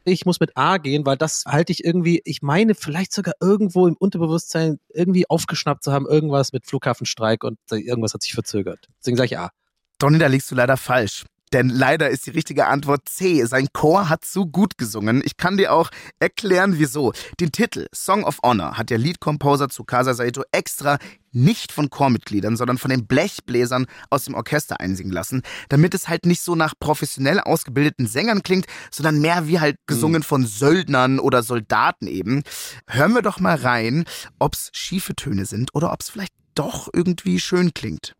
ich 0.04 0.24
muss 0.24 0.38
mit 0.38 0.56
A 0.56 0.78
gehen, 0.78 1.04
weil 1.04 1.16
das 1.16 1.46
halte 1.46 1.72
ich 1.72 1.84
irgendwie, 1.84 2.22
ich 2.24 2.42
meine, 2.42 2.76
vielleicht 2.76 3.12
sogar 3.12 3.34
irgendwo 3.40 3.88
im 3.88 3.96
Unterbewusstsein 3.96 4.78
irgendwie 4.88 5.28
aufgeschnappt 5.28 5.82
zu 5.82 5.90
haben, 5.90 6.06
irgendwas 6.06 6.52
mit 6.52 6.66
Flughafenstreik 6.66 7.42
und 7.42 7.58
irgendwas 7.72 8.14
hat 8.14 8.22
sich 8.22 8.34
verzögert. 8.34 8.88
Deswegen 9.00 9.16
sage 9.16 9.26
ich 9.26 9.38
A. 9.38 9.50
Donny, 9.98 10.18
da 10.18 10.28
liegst 10.28 10.48
du 10.52 10.54
leider 10.54 10.76
falsch. 10.76 11.24
Denn 11.52 11.68
leider 11.68 12.08
ist 12.08 12.26
die 12.26 12.30
richtige 12.30 12.66
Antwort 12.66 13.08
C. 13.08 13.44
Sein 13.44 13.68
Chor 13.72 14.08
hat 14.08 14.24
so 14.24 14.46
gut 14.46 14.78
gesungen. 14.78 15.22
Ich 15.24 15.36
kann 15.36 15.56
dir 15.56 15.72
auch 15.72 15.90
erklären, 16.18 16.78
wieso. 16.78 17.12
Den 17.40 17.52
Titel 17.52 17.86
Song 17.94 18.24
of 18.24 18.38
Honor 18.42 18.78
hat 18.78 18.90
der 18.90 18.98
Lead-Composer 18.98 19.68
Tsukasa 19.68 20.14
Saito 20.14 20.42
extra 20.50 20.98
nicht 21.32 21.72
von 21.72 21.90
Chormitgliedern, 21.90 22.56
sondern 22.56 22.78
von 22.78 22.90
den 22.90 23.06
Blechbläsern 23.06 23.86
aus 24.10 24.24
dem 24.24 24.34
Orchester 24.34 24.80
einsingen 24.80 25.12
lassen, 25.12 25.42
damit 25.68 25.94
es 25.94 26.08
halt 26.08 26.26
nicht 26.26 26.42
so 26.42 26.54
nach 26.54 26.74
professionell 26.78 27.40
ausgebildeten 27.40 28.06
Sängern 28.06 28.42
klingt, 28.42 28.66
sondern 28.90 29.20
mehr 29.20 29.46
wie 29.46 29.60
halt 29.60 29.76
gesungen 29.86 30.22
von 30.22 30.46
Söldnern 30.46 31.18
oder 31.18 31.42
Soldaten 31.42 32.06
eben. 32.06 32.42
Hören 32.86 33.14
wir 33.14 33.22
doch 33.22 33.40
mal 33.40 33.56
rein, 33.56 34.04
ob's 34.38 34.70
schiefe 34.72 35.14
Töne 35.14 35.46
sind 35.46 35.74
oder 35.74 35.92
ob's 35.92 36.10
vielleicht 36.10 36.34
doch 36.54 36.88
irgendwie 36.92 37.40
schön 37.40 37.72
klingt. 37.72 38.14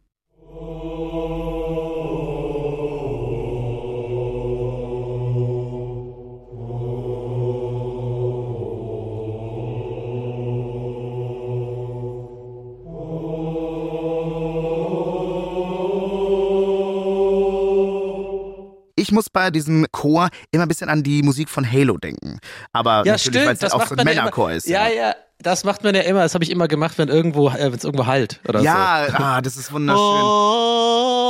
Ich 18.96 19.12
muss 19.12 19.30
bei 19.30 19.50
diesem 19.50 19.86
Chor 19.92 20.28
immer 20.50 20.64
ein 20.64 20.68
bisschen 20.68 20.88
an 20.88 21.02
die 21.02 21.22
Musik 21.22 21.48
von 21.48 21.70
Halo 21.70 21.96
denken. 21.98 22.38
Aber 22.72 23.02
natürlich, 23.04 23.46
weil 23.46 23.54
es 23.54 23.60
ja 23.60 23.72
auch 23.72 23.86
so 23.86 23.94
ein 23.96 24.04
Männerchor 24.04 24.48
immer. 24.50 24.56
ist. 24.56 24.68
Ja, 24.68 24.88
ja, 24.88 25.14
das 25.38 25.64
macht 25.64 25.82
man 25.84 25.94
ja 25.94 26.02
immer. 26.02 26.20
Das 26.22 26.34
habe 26.34 26.44
ich 26.44 26.50
immer 26.50 26.68
gemacht, 26.68 26.98
wenn 26.98 27.08
irgendwo, 27.08 27.48
äh, 27.48 27.64
wenn 27.64 27.74
es 27.74 27.84
irgendwo 27.84 28.06
halt 28.06 28.40
oder 28.46 28.60
Ja, 28.60 29.06
ah, 29.12 29.40
das 29.40 29.56
ist 29.56 29.72
wunderschön. 29.72 29.98
so. 30.02 31.22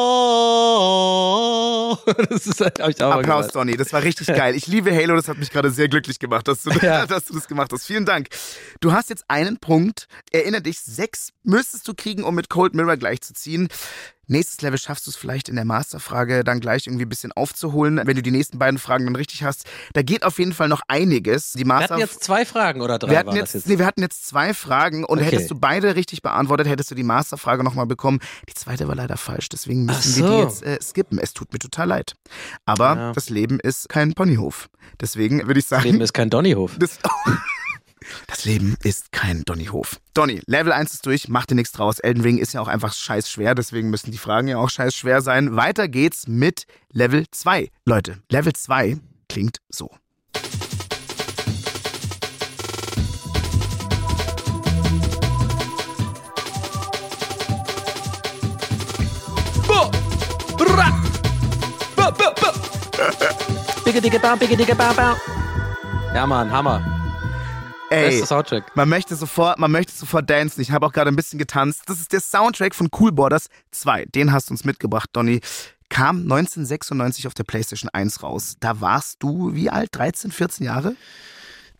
Halo. 2.06 2.26
Das 2.30 2.46
ist 2.46 2.60
halt, 2.60 2.78
ich 2.88 3.02
auch 3.02 3.12
Applaus. 3.12 3.48
Donny. 3.48 3.76
Das 3.76 3.92
war 3.92 4.02
richtig 4.02 4.26
geil. 4.34 4.54
Ich 4.54 4.66
liebe 4.66 4.94
Halo. 4.94 5.14
Das 5.16 5.28
hat 5.28 5.38
mich 5.38 5.50
gerade 5.50 5.70
sehr 5.70 5.88
glücklich 5.88 6.18
gemacht, 6.18 6.48
dass 6.48 6.62
du, 6.62 6.70
Ja. 6.82 7.06
dass 7.06 7.26
du 7.26 7.34
das 7.34 7.48
gemacht 7.48 7.70
hast. 7.72 7.86
Vielen 7.86 8.06
Dank. 8.06 8.28
Du 8.80 8.92
hast 8.92 9.10
jetzt 9.10 9.24
einen 9.28 9.58
Punkt. 9.58 10.06
Erinnere 10.30 10.62
dich, 10.62 10.80
sechs 10.80 11.30
müsstest 11.42 11.86
du 11.88 11.94
kriegen, 11.94 12.24
um 12.24 12.34
mit 12.34 12.48
Cold 12.50 12.74
Mirror 12.74 12.96
gleichzuziehen. 12.96 13.68
Nächstes 14.32 14.60
Level 14.62 14.78
schaffst 14.78 15.06
du 15.06 15.10
es 15.10 15.16
vielleicht 15.16 15.48
in 15.48 15.56
der 15.56 15.64
Masterfrage 15.64 16.42
dann 16.42 16.58
gleich 16.60 16.86
irgendwie 16.86 17.04
ein 17.04 17.08
bisschen 17.08 17.32
aufzuholen, 17.32 18.00
wenn 18.04 18.16
du 18.16 18.22
die 18.22 18.30
nächsten 18.30 18.58
beiden 18.58 18.78
Fragen 18.78 19.04
dann 19.04 19.14
richtig 19.14 19.44
hast. 19.44 19.66
Da 19.92 20.02
geht 20.02 20.24
auf 20.24 20.38
jeden 20.38 20.52
Fall 20.54 20.68
noch 20.68 20.80
einiges. 20.88 21.52
Die 21.52 21.58
Wir 21.60 21.66
Master 21.66 21.90
hatten 21.94 22.00
jetzt 22.00 22.24
zwei 22.24 22.44
Fragen 22.46 22.80
oder 22.80 22.98
drei 22.98 23.10
wir 23.10 23.18
hatten 23.18 23.36
jetzt, 23.36 23.54
das 23.54 23.62
jetzt? 23.62 23.68
Nee, 23.68 23.78
wir 23.78 23.86
hatten 23.86 24.00
jetzt 24.00 24.26
zwei 24.26 24.54
Fragen 24.54 25.04
und 25.04 25.18
Okay. 25.18 25.26
hättest 25.26 25.50
du 25.50 25.54
beide 25.54 25.94
richtig 25.96 26.22
beantwortet, 26.22 26.66
hättest 26.66 26.90
du 26.90 26.94
die 26.94 27.02
Masterfrage 27.02 27.62
nochmal 27.62 27.86
bekommen. 27.86 28.18
Die 28.48 28.54
zweite 28.54 28.88
war 28.88 28.94
leider 28.94 29.16
falsch, 29.18 29.50
deswegen 29.50 29.84
müssen 29.84 30.16
wir 30.16 30.22
die 30.22 30.28
so. 30.28 30.42
jetzt 30.42 30.62
äh, 30.64 30.78
skippen. 30.82 31.18
Es 31.18 31.34
tut 31.34 31.52
mir 31.52 31.58
total 31.58 31.88
leid. 31.88 32.14
Aber 32.64 32.94
Ja. 32.96 33.12
das 33.12 33.28
Leben 33.28 33.60
ist 33.60 33.88
kein 33.90 34.14
Ponyhof. 34.14 34.68
Deswegen 35.00 35.46
würde 35.46 35.60
ich 35.60 35.66
sagen. 35.66 35.84
Leben 35.84 36.00
ist 36.00 36.12
kein 36.14 36.30
Donnyhof. 36.30 36.72
das, 36.78 36.98
das 38.26 38.44
Leben 38.44 38.76
ist 38.82 39.12
kein 39.12 39.42
Donnyhof. 39.44 40.00
Donny, 40.14 40.40
Level 40.46 40.72
1 40.72 40.94
ist 40.94 41.06
durch, 41.06 41.28
mach 41.28 41.46
dir 41.46 41.54
nichts 41.54 41.72
draus. 41.72 41.98
Elden 41.98 42.22
Ring 42.22 42.38
ist 42.38 42.54
ja 42.54 42.60
auch 42.60 42.68
einfach 42.68 42.92
scheiß 42.92 43.28
schwer, 43.28 43.54
deswegen 43.54 43.90
müssen 43.90 44.10
die 44.10 44.18
Fragen 44.18 44.48
ja 44.48 44.58
auch 44.58 44.70
scheiß 44.70 44.94
schwer 44.94 45.22
sein. 45.22 45.56
Weiter 45.56 45.88
geht's 45.88 46.26
mit 46.26 46.66
Level 46.92 47.24
2. 47.30 47.68
Leute, 47.84 48.22
Level 48.30 48.52
2 48.52 48.98
klingt 49.28 49.58
so. 49.68 49.90
Bigge, 63.84 64.00
dicke, 64.00 64.18
bau, 64.20 64.36
bigge, 64.36 64.56
dicke, 64.56 64.74
bau, 64.74 64.94
bau. 64.94 65.14
Ja, 66.14 66.26
Mann, 66.26 66.50
Hammer. 66.50 67.01
Ey, 67.92 68.10
Bester 68.10 68.26
Soundtrack. 68.26 68.76
Man 68.76 68.88
möchte 68.88 69.16
sofort, 69.16 69.58
man 69.58 69.70
möchte 69.70 69.92
sofort 69.92 70.28
dancen. 70.28 70.60
Ich 70.60 70.70
habe 70.70 70.86
auch 70.86 70.92
gerade 70.92 71.08
ein 71.08 71.16
bisschen 71.16 71.38
getanzt. 71.38 71.82
Das 71.86 72.00
ist 72.00 72.12
der 72.12 72.20
Soundtrack 72.20 72.74
von 72.74 72.88
Cool 72.98 73.12
Borders 73.12 73.48
2. 73.72 74.06
Den 74.06 74.32
hast 74.32 74.48
du 74.48 74.54
uns 74.54 74.64
mitgebracht, 74.64 75.10
Donny. 75.12 75.40
Kam 75.88 76.22
1996 76.22 77.26
auf 77.26 77.34
der 77.34 77.44
PlayStation 77.44 77.90
1 77.92 78.22
raus. 78.22 78.56
Da 78.60 78.80
warst 78.80 79.22
du 79.22 79.54
wie 79.54 79.68
alt? 79.68 79.90
13, 79.92 80.32
14 80.32 80.64
Jahre? 80.64 80.96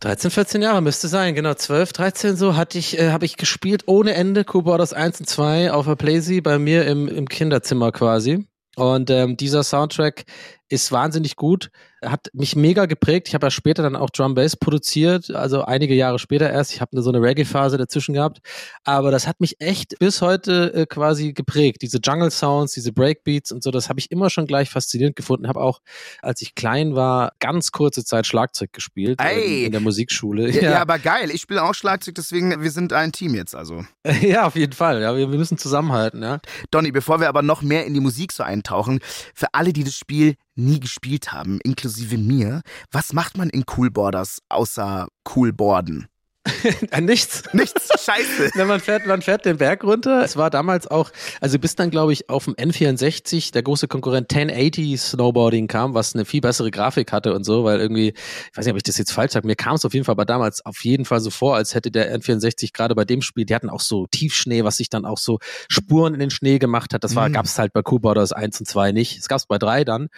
13, 0.01 0.31
14 0.31 0.61
Jahre 0.61 0.81
müsste 0.81 1.07
sein, 1.07 1.33
genau. 1.33 1.53
12, 1.53 1.93
13 1.93 2.35
so 2.35 2.55
hatte 2.55 2.77
ich, 2.77 2.99
äh, 2.99 3.11
habe 3.11 3.25
ich 3.25 3.37
gespielt 3.37 3.83
ohne 3.87 4.13
Ende. 4.13 4.45
Cool 4.53 4.63
Borders 4.63 4.93
1 4.93 5.21
und 5.21 5.25
2 5.27 5.71
auf 5.71 5.85
der 5.85 5.95
Playsee 5.95 6.41
bei 6.41 6.59
mir 6.59 6.85
im, 6.85 7.07
im 7.07 7.27
Kinderzimmer 7.27 7.91
quasi. 7.91 8.45
Und 8.75 9.09
ähm, 9.09 9.37
dieser 9.37 9.63
Soundtrack 9.63 10.25
ist 10.73 10.91
wahnsinnig 10.91 11.35
gut, 11.35 11.69
hat 12.03 12.29
mich 12.33 12.55
mega 12.55 12.87
geprägt. 12.87 13.27
Ich 13.27 13.35
habe 13.35 13.45
ja 13.45 13.51
später 13.51 13.83
dann 13.83 13.95
auch 13.95 14.09
Drum 14.09 14.33
Bass 14.33 14.55
produziert, 14.55 15.29
also 15.31 15.63
einige 15.63 15.93
Jahre 15.93 16.17
später 16.17 16.49
erst. 16.49 16.73
Ich 16.73 16.81
habe 16.81 16.99
so 17.01 17.09
eine 17.09 17.21
Reggae-Phase 17.21 17.77
dazwischen 17.77 18.13
gehabt, 18.13 18.39
aber 18.83 19.11
das 19.11 19.27
hat 19.27 19.39
mich 19.39 19.61
echt 19.61 19.99
bis 19.99 20.21
heute 20.21 20.73
äh, 20.73 20.85
quasi 20.87 21.33
geprägt. 21.33 21.83
Diese 21.83 21.99
Jungle 22.03 22.31
Sounds, 22.31 22.73
diese 22.73 22.91
Breakbeats 22.91 23.51
und 23.51 23.63
so, 23.63 23.69
das 23.69 23.87
habe 23.87 23.99
ich 23.99 24.11
immer 24.11 24.31
schon 24.31 24.47
gleich 24.47 24.69
faszinierend 24.69 25.15
gefunden. 25.15 25.47
Habe 25.47 25.61
auch, 25.61 25.79
als 26.21 26.41
ich 26.41 26.55
klein 26.55 26.95
war, 26.95 27.33
ganz 27.39 27.71
kurze 27.71 28.03
Zeit 28.03 28.25
Schlagzeug 28.25 28.73
gespielt 28.73 29.21
Ey. 29.21 29.65
in, 29.65 29.71
der 29.71 29.81
Musikschule. 29.81 30.51
Ja, 30.63 30.71
ja. 30.71 30.81
aber 30.81 30.99
geil. 30.99 31.29
Ich 31.31 31.41
spiele 31.41 31.63
auch 31.63 31.73
Schlagzeug, 31.73 32.15
deswegen 32.15 32.61
wir 32.61 32.71
sind 32.71 32.93
ein 32.93 33.11
Team 33.11 33.33
jetzt 33.33 33.55
also. 33.55 33.83
ja, 34.21 34.45
auf 34.45 34.55
jeden 34.55 34.73
Fall. 34.73 35.01
Ja, 35.01 35.15
wir, 35.15 35.31
wir 35.31 35.37
müssen 35.37 35.57
zusammenhalten. 35.57 36.21
Ja. 36.21 36.39
Donny, 36.71 36.91
bevor 36.91 37.19
wir 37.19 37.27
aber 37.27 37.41
noch 37.41 37.61
mehr 37.61 37.85
in 37.85 37.93
die 37.93 37.99
Musik 37.99 38.31
so 38.31 38.43
eintauchen, 38.43 38.99
für 39.33 39.53
alle, 39.53 39.73
die 39.73 39.83
das 39.83 39.95
Spiel 39.95 40.35
nie 40.55 40.79
gespielt 40.79 41.31
haben, 41.31 41.59
inklusive 41.63 42.17
mir, 42.17 42.61
was 42.91 43.13
macht 43.13 43.37
man 43.37 43.49
in 43.49 43.63
Cool 43.75 43.91
Borders 43.91 44.39
außer 44.49 45.07
Coolboarden? 45.23 46.03
Äh, 46.03 46.12
Nichts. 46.99 47.43
Nichts. 47.53 48.03
Scheiße. 48.03 48.51
Na, 48.55 48.65
man 48.65 48.79
fährt, 48.79 49.05
man 49.05 49.21
fährt 49.21 49.45
den 49.45 49.57
Berg 49.57 49.83
runter. 49.83 50.23
Es 50.23 50.35
war 50.35 50.49
damals 50.49 50.87
auch, 50.87 51.09
also 51.39 51.57
bis 51.57 51.75
dann, 51.75 51.89
glaube 51.89 52.11
ich, 52.13 52.29
auf 52.29 52.45
dem 52.45 52.55
N64 52.55 53.51
der 53.53 53.63
große 53.63 53.87
Konkurrent 53.87 54.33
1080 54.33 54.99
Snowboarding 54.99 55.67
kam, 55.67 55.93
was 55.93 56.13
eine 56.15 56.25
viel 56.25 56.41
bessere 56.41 56.69
Grafik 56.69 57.11
hatte 57.11 57.33
und 57.33 57.43
so, 57.45 57.63
weil 57.63 57.79
irgendwie, 57.79 58.09
ich 58.09 58.57
weiß 58.57 58.65
nicht, 58.65 58.73
ob 58.73 58.77
ich 58.77 58.83
das 58.83 58.97
jetzt 58.97 59.11
falsch 59.11 59.31
sage, 59.33 59.47
mir 59.47 59.55
kam 59.55 59.75
es 59.75 59.85
auf 59.85 59.93
jeden 59.93 60.05
Fall 60.05 60.13
aber 60.13 60.25
damals 60.25 60.65
auf 60.65 60.83
jeden 60.83 61.05
Fall 61.05 61.21
so 61.21 61.29
vor, 61.29 61.55
als 61.55 61.75
hätte 61.75 61.91
der 61.91 62.13
N64 62.19 62.73
gerade 62.73 62.93
bei 62.93 63.05
dem 63.05 63.21
Spiel, 63.21 63.45
die 63.45 63.55
hatten 63.55 63.69
auch 63.69 63.79
so 63.81 64.05
Tiefschnee, 64.07 64.63
was 64.63 64.77
sich 64.77 64.89
dann 64.89 65.05
auch 65.05 65.17
so 65.17 65.39
Spuren 65.69 66.13
in 66.13 66.19
den 66.19 66.29
Schnee 66.29 66.59
gemacht 66.59 66.93
hat. 66.93 67.03
Das 67.03 67.15
war, 67.15 67.29
Mhm. 67.29 67.33
gab's 67.33 67.57
halt 67.57 67.71
bei 67.73 67.81
Cool 67.89 67.99
Borders 68.01 68.33
1 68.33 68.59
und 68.59 68.65
2 68.67 68.91
nicht. 68.91 69.17
Es 69.17 69.27
gab's 69.27 69.45
bei 69.45 69.57
3 69.57 69.85
dann. 69.85 70.09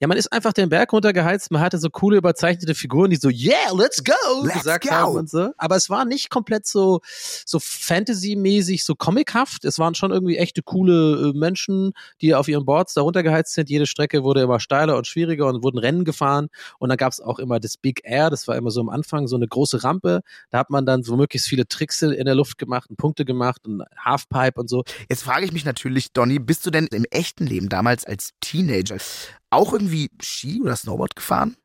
Ja, 0.00 0.08
man 0.08 0.16
ist 0.16 0.32
einfach 0.32 0.52
den 0.52 0.68
Berg 0.68 0.92
runtergeheizt, 0.92 1.50
man 1.50 1.60
hatte 1.60 1.78
so 1.78 1.90
coole 1.90 2.16
überzeichnete 2.16 2.74
Figuren, 2.74 3.10
die 3.10 3.16
so, 3.16 3.28
yeah, 3.28 3.72
let's 3.74 4.02
go, 4.02 4.12
Let's 4.42 4.54
gesagt 4.58 4.84
go. 4.84 4.90
haben 4.90 5.14
und 5.16 5.30
so. 5.30 5.50
Aber 5.66 5.74
es 5.74 5.90
war 5.90 6.04
nicht 6.04 6.30
komplett 6.30 6.64
so, 6.64 7.00
so 7.44 7.58
Fantasy-mäßig, 7.58 8.84
so 8.84 8.94
comichaft. 8.94 9.64
Es 9.64 9.80
waren 9.80 9.96
schon 9.96 10.12
irgendwie 10.12 10.36
echte 10.36 10.62
coole 10.62 11.32
äh, 11.34 11.36
Menschen, 11.36 11.90
die 12.20 12.36
auf 12.36 12.46
ihren 12.46 12.64
Boards 12.64 12.94
da 12.94 13.00
runtergeheizt 13.00 13.52
sind. 13.52 13.68
Jede 13.68 13.86
Strecke 13.86 14.22
wurde 14.22 14.42
immer 14.42 14.60
steiler 14.60 14.96
und 14.96 15.08
schwieriger 15.08 15.48
und 15.48 15.64
wurden 15.64 15.78
Rennen 15.78 16.04
gefahren. 16.04 16.50
Und 16.78 16.90
dann 16.90 16.98
gab 16.98 17.12
es 17.12 17.20
auch 17.20 17.40
immer 17.40 17.58
das 17.58 17.78
Big 17.78 18.02
Air, 18.04 18.30
das 18.30 18.46
war 18.46 18.54
immer 18.54 18.70
so 18.70 18.80
am 18.80 18.88
Anfang 18.88 19.26
so 19.26 19.34
eine 19.34 19.48
große 19.48 19.82
Rampe. 19.82 20.20
Da 20.50 20.58
hat 20.58 20.70
man 20.70 20.86
dann 20.86 21.02
so 21.02 21.16
möglichst 21.16 21.48
viele 21.48 21.66
Tricks 21.66 22.00
in 22.00 22.26
der 22.26 22.36
Luft 22.36 22.58
gemacht 22.58 22.88
und 22.88 22.96
Punkte 22.96 23.24
gemacht 23.24 23.66
und 23.66 23.82
Halfpipe 23.98 24.60
und 24.60 24.70
so. 24.70 24.84
Jetzt 25.10 25.24
frage 25.24 25.46
ich 25.46 25.52
mich 25.52 25.64
natürlich, 25.64 26.12
Donny, 26.12 26.38
bist 26.38 26.64
du 26.64 26.70
denn 26.70 26.86
im 26.92 27.06
echten 27.10 27.44
Leben 27.44 27.68
damals 27.68 28.04
als 28.04 28.30
Teenager 28.40 28.98
auch 29.50 29.72
irgendwie 29.72 30.10
Ski 30.22 30.60
oder 30.62 30.76
Snowboard 30.76 31.16
gefahren? 31.16 31.56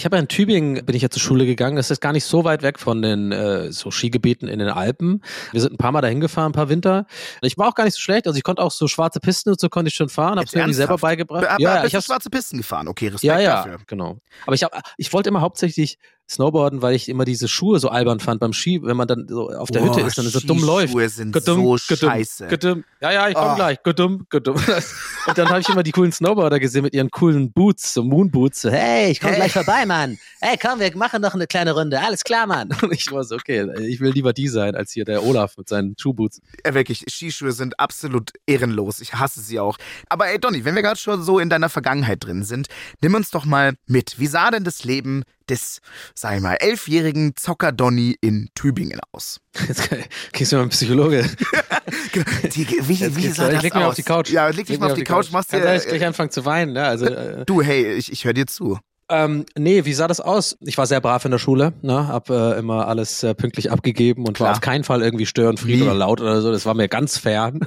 Ich 0.00 0.06
habe 0.06 0.16
ja 0.16 0.20
in 0.22 0.28
Tübingen, 0.28 0.86
bin 0.86 0.96
ich 0.96 1.02
ja 1.02 1.10
zur 1.10 1.20
Schule 1.20 1.44
gegangen. 1.44 1.76
Das 1.76 1.90
ist 1.90 2.00
gar 2.00 2.14
nicht 2.14 2.24
so 2.24 2.42
weit 2.42 2.62
weg 2.62 2.78
von 2.78 3.02
den 3.02 3.32
äh, 3.32 3.70
so 3.70 3.90
Skigebieten 3.90 4.48
in 4.48 4.58
den 4.58 4.70
Alpen. 4.70 5.20
Wir 5.52 5.60
sind 5.60 5.74
ein 5.74 5.76
paar 5.76 5.92
Mal 5.92 6.00
dahin 6.00 6.20
gefahren, 6.20 6.52
ein 6.52 6.54
paar 6.54 6.70
Winter. 6.70 7.04
Ich 7.42 7.58
war 7.58 7.68
auch 7.68 7.74
gar 7.74 7.84
nicht 7.84 7.92
so 7.92 8.00
schlecht. 8.00 8.26
Also 8.26 8.38
ich 8.38 8.42
konnte 8.42 8.62
auch 8.62 8.70
so 8.70 8.88
schwarze 8.88 9.20
Pisten 9.20 9.50
und 9.50 9.60
so 9.60 9.68
konnte 9.68 9.90
ich 9.90 9.94
schon 9.94 10.08
fahren. 10.08 10.38
Hab's 10.38 10.52
Jetzt 10.52 10.66
mir 10.66 10.72
selber 10.72 10.96
beigebracht. 10.96 11.46
Aber 11.46 11.60
ja, 11.60 11.74
ja, 11.74 11.82
bist 11.82 11.88
ich 11.88 11.92
du 11.92 11.96
hab's, 11.98 12.06
schwarze 12.06 12.30
Pisten 12.30 12.56
gefahren? 12.56 12.88
Okay, 12.88 13.08
Respekt 13.08 13.24
ja, 13.24 13.40
ja, 13.40 13.56
dafür. 13.56 13.78
genau. 13.86 14.16
Aber 14.46 14.54
ich, 14.54 14.62
hab, 14.62 14.72
ich 14.96 15.12
wollte 15.12 15.28
immer 15.28 15.42
hauptsächlich 15.42 15.98
Snowboarden, 16.30 16.80
weil 16.80 16.94
ich 16.94 17.08
immer 17.08 17.24
diese 17.24 17.48
Schuhe 17.48 17.80
so 17.80 17.88
albern 17.88 18.20
fand 18.20 18.40
beim 18.40 18.52
Ski, 18.52 18.80
wenn 18.82 18.96
man 18.96 19.08
dann 19.08 19.26
so 19.28 19.50
auf 19.50 19.70
der 19.70 19.80
Boah, 19.80 19.96
Hütte 19.96 20.06
ist 20.06 20.18
und 20.18 20.26
so 20.28 20.40
dumm 20.40 20.62
läuft. 20.62 20.88
Skischuhe 20.92 21.08
sind 21.08 21.32
Gedumm, 21.32 21.76
so 21.76 21.76
gedumm, 21.94 22.10
scheiße. 22.10 22.46
gedumm. 22.46 22.84
Ja, 23.00 23.10
ja, 23.12 23.28
ich 23.28 23.34
komm 23.34 23.50
Oh. 23.52 23.54
gleich. 23.56 23.82
Gedumm, 23.82 24.26
gedumm. 24.30 24.56
Und 25.26 25.36
dann 25.36 25.48
habe 25.50 25.60
ich 25.60 25.68
immer 25.68 25.82
die 25.82 25.90
coolen 25.92 26.12
Snowboarder 26.12 26.58
gesehen 26.60 26.82
mit 26.82 26.94
ihren 26.94 27.10
coolen 27.10 27.52
Boots, 27.52 27.92
so 27.94 28.02
Moonboots. 28.02 28.62
So, 28.62 28.70
hey, 28.70 29.10
ich 29.10 29.20
komm 29.20 29.30
Hey. 29.30 29.36
gleich 29.36 29.52
vorbei, 29.52 29.84
Mann. 29.86 30.18
Hey, 30.40 30.56
komm, 30.60 30.80
wir 30.80 30.96
machen 30.96 31.20
noch 31.20 31.34
eine 31.34 31.46
kleine 31.46 31.72
Runde. 31.72 32.00
Alles 32.00 32.24
klar, 32.24 32.46
Mann. 32.46 32.70
Und 32.82 32.92
ich 32.92 33.10
war 33.12 33.22
so, 33.24 33.34
okay, 33.34 33.66
ich 33.86 34.00
will 34.00 34.12
lieber 34.12 34.32
die 34.32 34.48
sein, 34.48 34.74
als 34.74 34.92
hier 34.92 35.04
der 35.04 35.24
Olaf 35.24 35.56
mit 35.58 35.68
seinen 35.68 35.94
Schuhboots. 35.98 36.40
Äh, 36.62 36.74
wirklich, 36.74 37.04
Skischuhe 37.08 37.52
sind 37.52 37.78
absolut 37.80 38.30
ehrenlos. 38.46 39.00
Ich 39.00 39.14
hasse 39.14 39.40
sie 39.40 39.58
auch. 39.60 39.76
Aber 40.08 40.28
ey, 40.28 40.38
Donny, 40.38 40.64
wenn 40.64 40.74
wir 40.74 40.82
gerade 40.82 40.98
schon 41.00 41.22
so 41.22 41.38
in 41.38 41.50
deiner 41.50 41.68
Vergangenheit 41.68 42.24
drin 42.24 42.42
sind, 42.44 42.68
nimm 43.02 43.14
uns 43.14 43.30
doch 43.30 43.44
mal 43.44 43.74
mit. 43.86 44.18
Wie 44.18 44.26
sah 44.26 44.50
denn 44.50 44.64
das 44.64 44.84
Leben 44.84 45.24
des, 45.50 45.80
sag 46.14 46.36
ich 46.36 46.42
mal, 46.42 46.54
elfjährigen 46.54 47.34
Zocker 47.36 47.72
Donny 47.72 48.16
in 48.20 48.48
Tübingen 48.54 49.00
aus? 49.12 49.40
Jetzt 49.68 49.90
kriegst 50.32 50.52
du 50.52 50.56
mal 50.56 50.62
einen 50.62 50.70
Psychologe. 50.70 51.24
Die, 52.54 52.66
wie 52.88 52.94
Jetzt 52.94 53.16
wie 53.16 53.28
sah 53.28 53.50
das 53.50 53.62
leg 53.62 53.74
mich 53.74 53.84
auf 53.84 53.94
die 53.94 54.02
Couch. 54.02 54.30
Ja, 54.30 54.48
leg 54.48 54.66
dich 54.66 54.78
mal 54.78 54.90
auf 54.90 54.98
die 54.98 55.04
Couch, 55.04 55.30
machst 55.32 55.50
Kann 55.50 55.60
dir. 55.60 55.66
gleich, 55.66 55.86
gleich 55.86 56.06
anfangen 56.06 56.30
zu 56.30 56.44
weinen, 56.44 56.72
ne? 56.72 56.84
Also, 56.84 57.06
äh, 57.06 57.44
Du, 57.44 57.62
hey, 57.62 57.92
ich, 57.94 58.10
ich 58.12 58.24
höre 58.24 58.32
dir 58.32 58.46
zu. 58.46 58.78
Ähm, 59.10 59.44
nee, 59.58 59.84
wie 59.84 59.92
sah 59.92 60.06
das 60.06 60.20
aus? 60.20 60.56
Ich 60.60 60.78
war 60.78 60.86
sehr 60.86 61.00
brav 61.00 61.24
in 61.24 61.32
der 61.32 61.38
Schule, 61.38 61.72
ne? 61.82 62.06
hab 62.06 62.30
äh, 62.30 62.52
immer 62.58 62.86
alles 62.86 63.24
äh, 63.24 63.34
pünktlich 63.34 63.72
abgegeben 63.72 64.24
und 64.24 64.34
Klar. 64.34 64.50
war 64.50 64.52
auf 64.54 64.60
keinen 64.60 64.84
Fall 64.84 65.02
irgendwie 65.02 65.26
störenfried 65.26 65.76
Nie. 65.76 65.82
oder 65.82 65.94
laut 65.94 66.20
oder 66.20 66.40
so. 66.40 66.52
Das 66.52 66.64
war 66.64 66.74
mir 66.74 66.86
ganz 66.88 67.18
fern. 67.18 67.58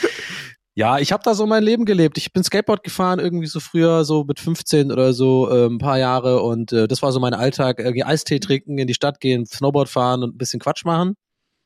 ja, 0.74 0.98
ich 0.98 1.12
habe 1.12 1.22
da 1.22 1.34
so 1.34 1.46
mein 1.46 1.62
Leben 1.62 1.84
gelebt. 1.84 2.16
Ich 2.16 2.32
bin 2.32 2.42
Skateboard 2.42 2.82
gefahren, 2.82 3.18
irgendwie 3.18 3.46
so 3.46 3.60
früher, 3.60 4.04
so 4.04 4.24
mit 4.24 4.40
15 4.40 4.90
oder 4.90 5.12
so, 5.12 5.50
äh, 5.50 5.66
ein 5.66 5.78
paar 5.78 5.98
Jahre 5.98 6.42
und 6.42 6.72
äh, 6.72 6.88
das 6.88 7.02
war 7.02 7.12
so 7.12 7.20
mein 7.20 7.34
Alltag. 7.34 7.78
Irgendwie 7.78 8.04
Eistee 8.04 8.38
trinken, 8.38 8.78
in 8.78 8.86
die 8.86 8.94
Stadt 8.94 9.20
gehen, 9.20 9.44
Snowboard 9.44 9.88
fahren 9.90 10.22
und 10.22 10.34
ein 10.34 10.38
bisschen 10.38 10.60
Quatsch 10.60 10.84
machen. 10.84 11.14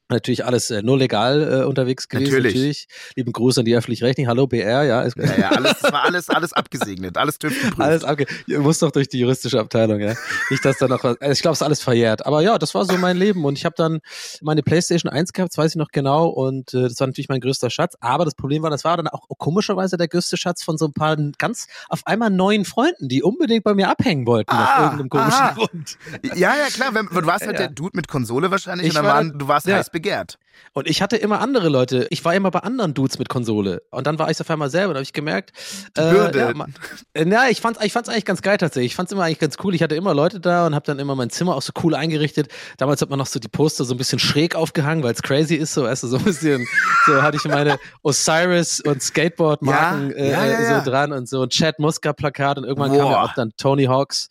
Natürlich 0.09 0.45
alles 0.45 0.71
äh, 0.71 0.83
nur 0.83 0.97
legal 0.99 1.63
äh, 1.63 1.65
unterwegs 1.65 2.09
gewesen. 2.09 2.33
Natürlich. 2.33 2.87
Lieben 3.17 3.33
Gruß 3.33 3.59
an 3.59 3.65
die 3.65 3.75
öffentlich-rechtlichen. 3.77 4.29
Hallo 4.29 4.47
BR, 4.47 4.85
ja. 4.85 5.03
Ist, 5.03 5.17
Ja, 5.17 5.37
ja, 5.37 5.49
alles, 5.51 5.79
das 5.81 5.93
war 5.93 6.05
alles, 6.05 6.29
alles 6.31 6.53
abgesegnet, 6.53 7.17
alles 7.19 7.39
TÜV 7.39 7.79
alles 7.79 8.05
abge 8.05 8.27
Ihr 8.47 8.61
muss 8.61 8.79
doch 8.79 8.93
durch 8.93 9.09
die 9.09 9.19
juristische 9.19 9.59
Abteilung, 9.59 9.99
ja. 9.99 10.15
Nicht, 10.51 10.65
dass 10.65 10.79
da 10.79 10.87
noch 10.87 11.03
was, 11.03 11.21
also 11.21 11.33
ich 11.33 11.43
glaube, 11.43 11.55
es 11.55 11.61
ist 11.61 11.67
alles 11.67 11.83
verjährt. 11.83 12.25
Aber 12.25 12.41
ja, 12.41 12.57
das 12.59 12.75
war 12.75 12.85
so 12.85 12.97
mein 12.99 13.17
Leben. 13.17 13.45
Und 13.45 13.59
ich 13.59 13.65
habe 13.65 13.75
dann 13.77 13.99
meine 14.43 14.63
Playstation 14.63 15.11
1 15.11 15.33
gehabt, 15.33 15.53
das 15.53 15.59
weiß 15.59 15.73
ich 15.73 15.77
noch 15.77 15.89
genau. 15.91 16.29
Und 16.29 16.73
äh, 16.73 16.83
das 16.83 17.01
war 17.01 17.09
natürlich 17.09 17.29
mein 17.29 17.41
größter 17.41 17.71
Schatz. 17.71 17.97
Aber 18.01 18.25
das 18.25 18.35
Problem 18.37 18.63
war, 18.63 18.71
das 18.71 18.85
war 18.85 18.97
dann 18.97 19.09
auch 19.09 19.25
komischerweise 19.39 19.97
der 19.97 20.07
größte 20.09 20.37
Schatz 20.37 20.63
von 20.63 20.79
so 20.79 20.87
ein 20.87 20.93
paar 20.93 21.17
ganz 21.39 21.67
auf 21.89 22.07
einmal 22.07 22.31
neuen 22.31 22.65
Freunden, 22.65 23.09
die 23.09 23.23
unbedingt 23.25 23.65
bei 23.65 23.75
mir 23.75 23.89
abhängen 23.89 24.27
wollten, 24.27 24.53
Ah, 24.53 24.77
aus 24.77 24.83
irgendeinem 24.93 25.09
komischen 25.09 25.33
aha. 25.43 25.53
Grund. 25.55 25.99
Ja, 26.37 26.55
ja, 26.55 26.67
klar. 26.73 26.95
Wenn, 26.95 27.07
du 27.07 27.27
warst 27.27 27.45
halt 27.47 27.59
Ja. 27.59 27.67
der 27.67 27.71
Dude 27.71 27.91
mit 27.97 28.07
Konsole 28.07 28.51
wahrscheinlich 28.53 28.87
Ich 28.87 28.93
und 28.93 28.97
dann 28.97 29.05
war 29.05 29.15
waren, 29.17 29.37
du 29.39 29.49
warst 29.49 29.67
ja. 29.67 29.77
heiß 29.77 29.91
To 29.97 30.01
get. 30.01 30.37
Und 30.73 30.89
ich 30.89 31.03
hatte 31.03 31.17
immer 31.17 31.41
andere 31.41 31.69
Leute. 31.69 32.07
Ich 32.11 32.25
war 32.25 32.35
immer 32.35 32.51
bei 32.51 32.61
anderen 32.61 32.95
Dudes 32.95 33.19
mit 33.19 33.29
Konsole. 33.29 33.83
Und 33.91 34.07
dann 34.07 34.19
war 34.19 34.31
ich 34.31 34.41
auf 34.41 34.51
einmal 34.51 34.71
selber. 34.71 34.95
Da 34.95 34.99
habe 34.99 35.05
ich 35.05 35.13
gemerkt. 35.13 35.53
Äh, 35.97 36.11
Bürde. 36.11 36.39
Ja, 36.39 36.55
ma, 36.55 36.67
äh, 37.15 37.25
na, 37.25 37.49
ich 37.51 37.61
fand's, 37.61 37.81
ich 37.83 37.93
fand's 37.93 38.09
eigentlich 38.09 38.25
ganz 38.25 38.43
geil 38.43 38.59
tatsächlich. 38.59 38.93
Ich 38.93 38.97
fand's 38.97 39.13
immer 39.13 39.25
eigentlich 39.25 39.39
ganz 39.39 39.57
cool. 39.65 39.75
Ich 39.75 39.83
hatte 39.83 39.95
immer 39.95 40.15
Leute 40.15 40.41
da 40.41 40.67
und 40.67 40.75
habe 40.75 40.85
dann 40.87 40.99
immer 40.99 41.15
mein 41.15 41.31
Zimmer 41.31 41.57
auch 41.57 41.63
so 41.63 41.73
cool 41.83 41.95
eingerichtet. 41.95 42.49
Damals 42.79 43.01
hat 43.01 43.11
man 43.11 43.19
noch 43.19 43.27
so 43.27 43.41
die 43.41 43.49
Poster 43.49 43.85
so 43.85 43.95
ein 43.95 43.99
bisschen 43.99 44.19
schräg 44.19 44.55
aufgehangen, 44.55 45.03
weil 45.03 45.13
es 45.15 45.23
crazy 45.23 45.55
ist. 45.55 45.75
So, 45.75 45.85
weißt 45.85 46.03
du, 46.05 46.09
so 46.09 46.19
ein 46.19 46.25
bisschen. 46.25 46.67
So 47.07 47.23
hatte 47.23 47.37
ich 47.37 47.45
meine 47.45 47.79
Osiris 48.03 48.81
und 48.81 49.03
Skateboard-Marken 49.03 50.11
Ja, 50.11 50.17
äh, 50.17 50.51
ja. 50.51 50.83
so 50.83 50.91
dran 50.91 51.13
und 51.13 51.29
so 51.29 51.43
ein 51.43 51.49
Chad 51.51 51.79
Muska-Plakat 51.79 52.59
und 52.59 52.65
irgendwann 52.65 52.91
Boah. 52.91 52.99
kam 52.99 53.11
ja 53.11 53.23
auch 53.23 53.35
dann 53.35 53.53
Tony 53.57 53.85
Hawks. 53.85 54.29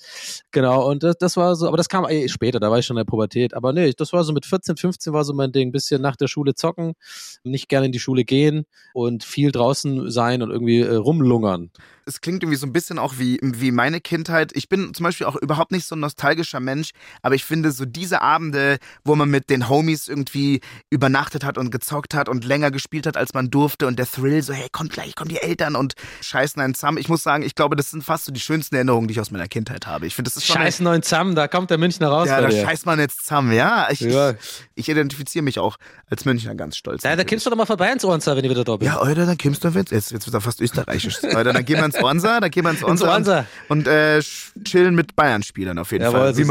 Genau. 0.51 0.89
Und 0.89 1.03
das, 1.03 1.17
das 1.17 1.37
war 1.37 1.55
so, 1.55 1.67
aber 1.67 1.77
das 1.77 1.89
kam 1.89 2.05
eh 2.09 2.27
später. 2.27 2.59
Da 2.59 2.71
war 2.71 2.79
ich 2.79 2.85
schon 2.85 2.95
in 2.97 3.01
der 3.01 3.09
Pubertät. 3.09 3.53
Aber 3.53 3.73
nee, 3.73 3.93
das 3.97 4.13
war 4.13 4.23
so 4.23 4.33
mit 4.33 4.45
14, 4.45 4.77
15 4.77 5.13
war 5.13 5.23
so 5.23 5.33
mein 5.33 5.51
Ding. 5.51 5.71
Bisschen 5.71 6.01
nach 6.01 6.14
der 6.17 6.27
Schule 6.27 6.55
zocken, 6.55 6.93
nicht 7.43 7.69
gerne 7.69 7.87
in 7.87 7.91
die 7.91 7.99
Schule 7.99 8.23
gehen 8.25 8.65
und 8.93 9.23
viel 9.23 9.51
draußen 9.51 10.09
sein 10.11 10.41
und 10.41 10.51
irgendwie 10.51 10.81
äh, 10.81 10.95
rumlungern. 10.95 11.71
es 12.05 12.21
klingt 12.21 12.43
irgendwie 12.43 12.57
so 12.57 12.67
ein 12.67 12.73
bisschen 12.73 12.99
auch 12.99 13.15
wie, 13.17 13.39
wie 13.41 13.71
meine 13.71 13.99
Kindheit. 13.99 14.51
Ich 14.55 14.69
bin 14.69 14.93
zum 14.93 15.03
Beispiel 15.03 15.25
auch 15.27 15.35
überhaupt 15.35 15.71
nicht 15.71 15.85
so 15.87 15.95
ein 15.95 15.99
nostalgischer 15.99 16.59
Mensch, 16.59 16.91
aber 17.21 17.35
ich 17.35 17.43
finde 17.45 17.71
so 17.71 17.85
diese 17.85 18.21
Abende, 18.21 18.77
wo 19.03 19.15
man 19.15 19.29
mit 19.29 19.49
den 19.49 19.69
Homies 19.69 20.07
irgendwie 20.07 20.61
übernachtet 20.89 21.43
hat 21.43 21.57
und 21.57 21.71
gezockt 21.71 22.13
hat 22.13 22.29
und 22.29 22.45
länger 22.45 22.69
gespielt 22.71 23.07
hat, 23.07 23.17
als 23.17 23.33
man 23.33 23.49
durfte 23.49 23.87
und 23.87 23.97
der 23.97 24.05
Thrill 24.09 24.41
so, 24.43 24.53
hey, 24.53 24.67
kommt 24.71 24.91
gleich, 24.93 25.15
kommen 25.15 25.29
die 25.29 25.41
Eltern 25.41 25.75
und 25.75 25.95
scheißen 26.21 26.61
einen 26.61 26.75
zusammen. 26.75 26.97
Ich 26.99 27.09
muss 27.09 27.23
sagen, 27.23 27.43
ich 27.43 27.55
glaube, 27.55 27.75
das 27.75 27.91
sind 27.91 28.03
fast 28.03 28.25
so 28.25 28.31
die 28.31 28.39
schönsten 28.39 28.75
Erinnerungen, 28.75 29.07
die 29.07 29.13
ich 29.13 29.19
aus 29.19 29.31
meiner 29.31 29.47
Kindheit 29.47 29.87
habe. 29.87 30.05
Ich 30.05 30.13
finde, 30.15 30.29
das 30.29 30.37
ist 30.37 30.45
schon 30.45 30.57
Scheiß 30.57 30.79
neuen 30.81 31.01
Zamm, 31.03 31.33
da 31.35 31.47
kommt 31.47 31.69
der 31.71 31.77
Münchner 31.79 32.07
raus 32.09 32.27
ja, 32.27 32.39
da 32.39 32.47
dir. 32.49 32.61
scheißt 32.63 32.85
man 32.85 32.99
jetzt 32.99 33.21
zusammen, 33.25 33.51
ja. 33.51 33.87
Ich, 33.89 34.01
Ja. 34.01 34.35
ich 34.75 34.89
identifiziere 34.89 35.43
mich 35.43 35.57
auch 35.59 35.77
als 36.09 36.25
Münchner 36.25 36.55
ganz 36.55 36.77
stolz. 36.77 37.03
Ja, 37.03 37.15
da 37.15 37.23
kommst 37.23 37.45
du 37.45 37.49
doch 37.49 37.57
mal 37.57 37.65
vorbei 37.65 37.91
ins 37.91 38.05
Ohrensaal, 38.05 38.37
wenn 38.37 38.45
ich 38.45 38.51
wieder 38.51 38.63
da 38.63 38.75
bin. 38.77 38.87
Ja, 38.87 39.01
oder 39.01 39.25
dann 39.25 39.37
kommst 39.37 39.63
du 39.63 39.69
jetzt, 39.69 39.91
jetzt, 39.91 40.11
jetzt 40.11 40.25
wird 40.25 40.33
er 40.33 40.41
fast 40.41 40.61
österreichisch. 40.61 41.23
Oder 41.23 41.53
dann 41.53 41.65
gehen 41.65 41.77
wir 41.77 41.85
ins 41.85 41.95
Ornsa, 41.95 42.39
dann 42.39 42.51
gehen 42.51 42.63
wir 42.63 42.71
ins 42.71 42.83
Ornsa, 42.83 43.11
Ornsa. 43.11 43.45
und, 43.69 43.79
und 43.79 43.87
äh, 43.87 44.21
chillen 44.63 44.95
mit 44.95 45.15
Bayern-Spielern 45.15 45.77
auf 45.79 45.91
jeden 45.91 46.03
Jawohl, 46.03 46.33
Fall. 46.33 46.37
Wie 46.37 46.45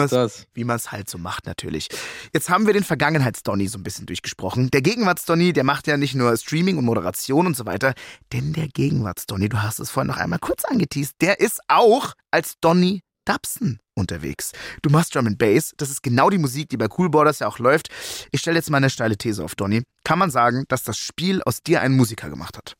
wie 0.54 0.64
man's 0.64 0.92
halt 0.92 1.08
so 1.08 1.18
macht, 1.18 1.46
natürlich. 1.46 1.88
Jetzt 2.32 2.50
haben 2.50 2.66
wir 2.66 2.72
den 2.72 2.84
Vergangenheits-Donny 2.84 3.68
so 3.68 3.78
ein 3.78 3.82
bisschen 3.82 4.06
durchgesprochen. 4.06 4.70
Der 4.70 4.82
Gegenwarts-Donny, 4.82 5.52
der 5.52 5.64
macht 5.64 5.86
ja 5.86 5.96
nicht 5.96 6.14
nur 6.14 6.36
Streaming 6.36 6.76
und 6.78 6.84
Moderation 6.84 7.46
und 7.46 7.56
so 7.56 7.66
weiter, 7.66 7.94
denn 8.32 8.52
der 8.52 8.68
Gegenwarts-Donny, 8.68 9.48
du 9.48 9.62
hast 9.62 9.78
es 9.78 9.90
vorhin 9.90 10.08
noch 10.08 10.18
einmal 10.18 10.40
kurz 10.40 10.64
angeteased, 10.64 11.14
der 11.20 11.40
ist 11.40 11.60
auch 11.68 12.14
als 12.30 12.54
Donny 12.60 13.03
Dubson 13.24 13.80
unterwegs. 13.94 14.52
Du 14.82 14.90
machst 14.90 15.14
Drum 15.14 15.26
and 15.26 15.38
Bass, 15.38 15.72
das 15.76 15.90
ist 15.90 16.02
genau 16.02 16.30
die 16.30 16.38
Musik, 16.38 16.68
die 16.68 16.76
bei 16.76 16.88
Cool 16.96 17.10
Borders 17.10 17.38
ja 17.38 17.48
auch 17.48 17.58
läuft. 17.58 17.88
Ich 18.32 18.40
stelle 18.40 18.56
jetzt 18.56 18.70
mal 18.70 18.78
eine 18.78 18.90
steile 18.90 19.16
These 19.16 19.44
auf, 19.44 19.54
Donny. 19.54 19.82
Kann 20.04 20.18
man 20.18 20.30
sagen, 20.30 20.64
dass 20.68 20.82
das 20.82 20.98
Spiel 20.98 21.42
aus 21.42 21.62
dir 21.62 21.80
einen 21.80 21.96
Musiker 21.96 22.28
gemacht 22.28 22.56
hat? 22.56 22.74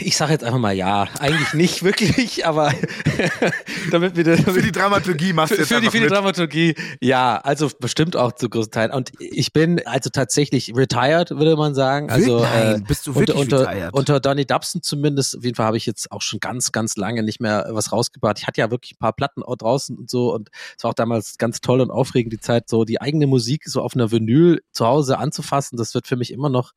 Ich 0.00 0.16
sage 0.16 0.32
jetzt 0.32 0.44
einfach 0.44 0.58
mal 0.58 0.72
ja. 0.72 1.06
Eigentlich 1.18 1.52
nicht 1.52 1.82
wirklich, 1.84 2.46
aber 2.46 2.72
damit 3.90 4.16
wir 4.16 4.24
damit 4.24 4.44
Für 4.44 4.62
die 4.62 4.72
Dramaturgie 4.72 5.32
machst 5.34 5.52
du 5.52 5.56
jetzt 5.56 5.68
für 5.68 5.80
die, 5.80 5.90
für 5.90 6.00
die. 6.00 6.06
Dramaturgie, 6.06 6.74
ja, 7.00 7.36
also 7.36 7.70
bestimmt 7.78 8.16
auch 8.16 8.32
zu 8.32 8.48
großen 8.48 8.72
Teilen. 8.72 8.92
Und 8.92 9.12
ich 9.18 9.52
bin 9.52 9.86
also 9.86 10.08
tatsächlich 10.08 10.74
retired, 10.74 11.30
würde 11.30 11.56
man 11.56 11.74
sagen. 11.74 12.10
Also 12.10 12.40
Nein, 12.40 12.76
äh, 12.76 12.84
bist 12.86 13.06
du 13.06 13.10
unter, 13.10 13.20
wirklich 13.20 13.38
unter, 13.38 13.68
retired? 13.68 13.94
unter 13.94 14.20
Donny 14.20 14.46
Dubson 14.46 14.82
zumindest, 14.82 15.36
auf 15.36 15.44
jeden 15.44 15.56
Fall 15.56 15.66
habe 15.66 15.76
ich 15.76 15.84
jetzt 15.84 16.10
auch 16.10 16.22
schon 16.22 16.40
ganz, 16.40 16.72
ganz 16.72 16.96
lange 16.96 17.22
nicht 17.22 17.40
mehr 17.40 17.68
was 17.70 17.92
rausgebracht. 17.92 18.38
Ich 18.38 18.46
hatte 18.46 18.60
ja 18.60 18.70
wirklich 18.70 18.92
ein 18.92 18.98
paar 18.98 19.12
Platten 19.12 19.42
auch 19.42 19.56
draußen 19.56 19.96
und 19.96 20.10
so 20.10 20.34
und 20.34 20.48
es 20.76 20.84
war 20.84 20.92
auch 20.92 20.94
damals 20.94 21.36
ganz 21.36 21.60
toll 21.60 21.82
und 21.82 21.90
aufregend, 21.90 22.32
die 22.32 22.40
Zeit, 22.40 22.68
so 22.68 22.84
die 22.84 23.00
eigene 23.00 23.26
Musik 23.26 23.64
so 23.66 23.82
auf 23.82 23.94
einer 23.94 24.10
Vinyl 24.10 24.62
zu 24.72 24.86
Hause 24.86 25.18
anzufassen. 25.18 25.76
Das 25.76 25.94
wird 25.94 26.06
für 26.06 26.16
mich 26.16 26.32
immer 26.32 26.48
noch 26.48 26.72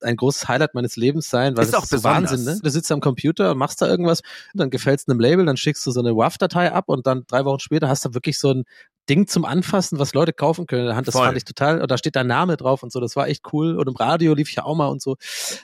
ein 0.00 0.16
großes 0.16 0.46
Highlight 0.46 0.74
meines 0.74 0.96
Lebens 0.96 1.28
sein, 1.28 1.56
weil 1.56 1.64
Ist 1.64 1.74
das 1.74 1.82
auch 1.82 1.88
besonders. 1.88 2.27
Wahnsinn, 2.30 2.54
ne? 2.54 2.60
Du 2.62 2.70
sitzt 2.70 2.90
am 2.92 3.00
Computer 3.00 3.52
und 3.52 3.58
machst 3.58 3.80
da 3.82 3.88
irgendwas, 3.88 4.20
dann 4.54 4.70
gefällt 4.70 5.00
es 5.00 5.08
einem 5.08 5.20
Label, 5.20 5.46
dann 5.46 5.56
schickst 5.56 5.86
du 5.86 5.90
so 5.90 6.00
eine 6.00 6.16
WAV-Datei 6.16 6.72
ab 6.72 6.84
und 6.88 7.06
dann 7.06 7.24
drei 7.26 7.44
Wochen 7.44 7.60
später 7.60 7.88
hast 7.88 8.04
du 8.04 8.14
wirklich 8.14 8.38
so 8.38 8.52
ein 8.52 8.64
Ding 9.08 9.26
zum 9.26 9.44
Anfassen, 9.44 9.98
was 9.98 10.12
Leute 10.12 10.32
kaufen 10.32 10.66
können 10.66 10.82
in 10.82 10.88
der 10.88 10.96
Hand. 10.96 11.08
Das 11.08 11.14
Voll. 11.14 11.24
fand 11.26 11.36
ich 11.36 11.44
total, 11.44 11.80
und 11.80 11.90
da 11.90 11.96
steht 11.96 12.14
dein 12.14 12.26
Name 12.26 12.56
drauf 12.56 12.82
und 12.82 12.92
so, 12.92 13.00
das 13.00 13.16
war 13.16 13.28
echt 13.28 13.42
cool. 13.52 13.76
Und 13.76 13.88
im 13.88 13.96
Radio 13.96 14.34
lief 14.34 14.50
ich 14.50 14.56
ja 14.56 14.64
auch 14.64 14.76
mal 14.76 14.88
und 14.88 15.00
so. 15.00 15.16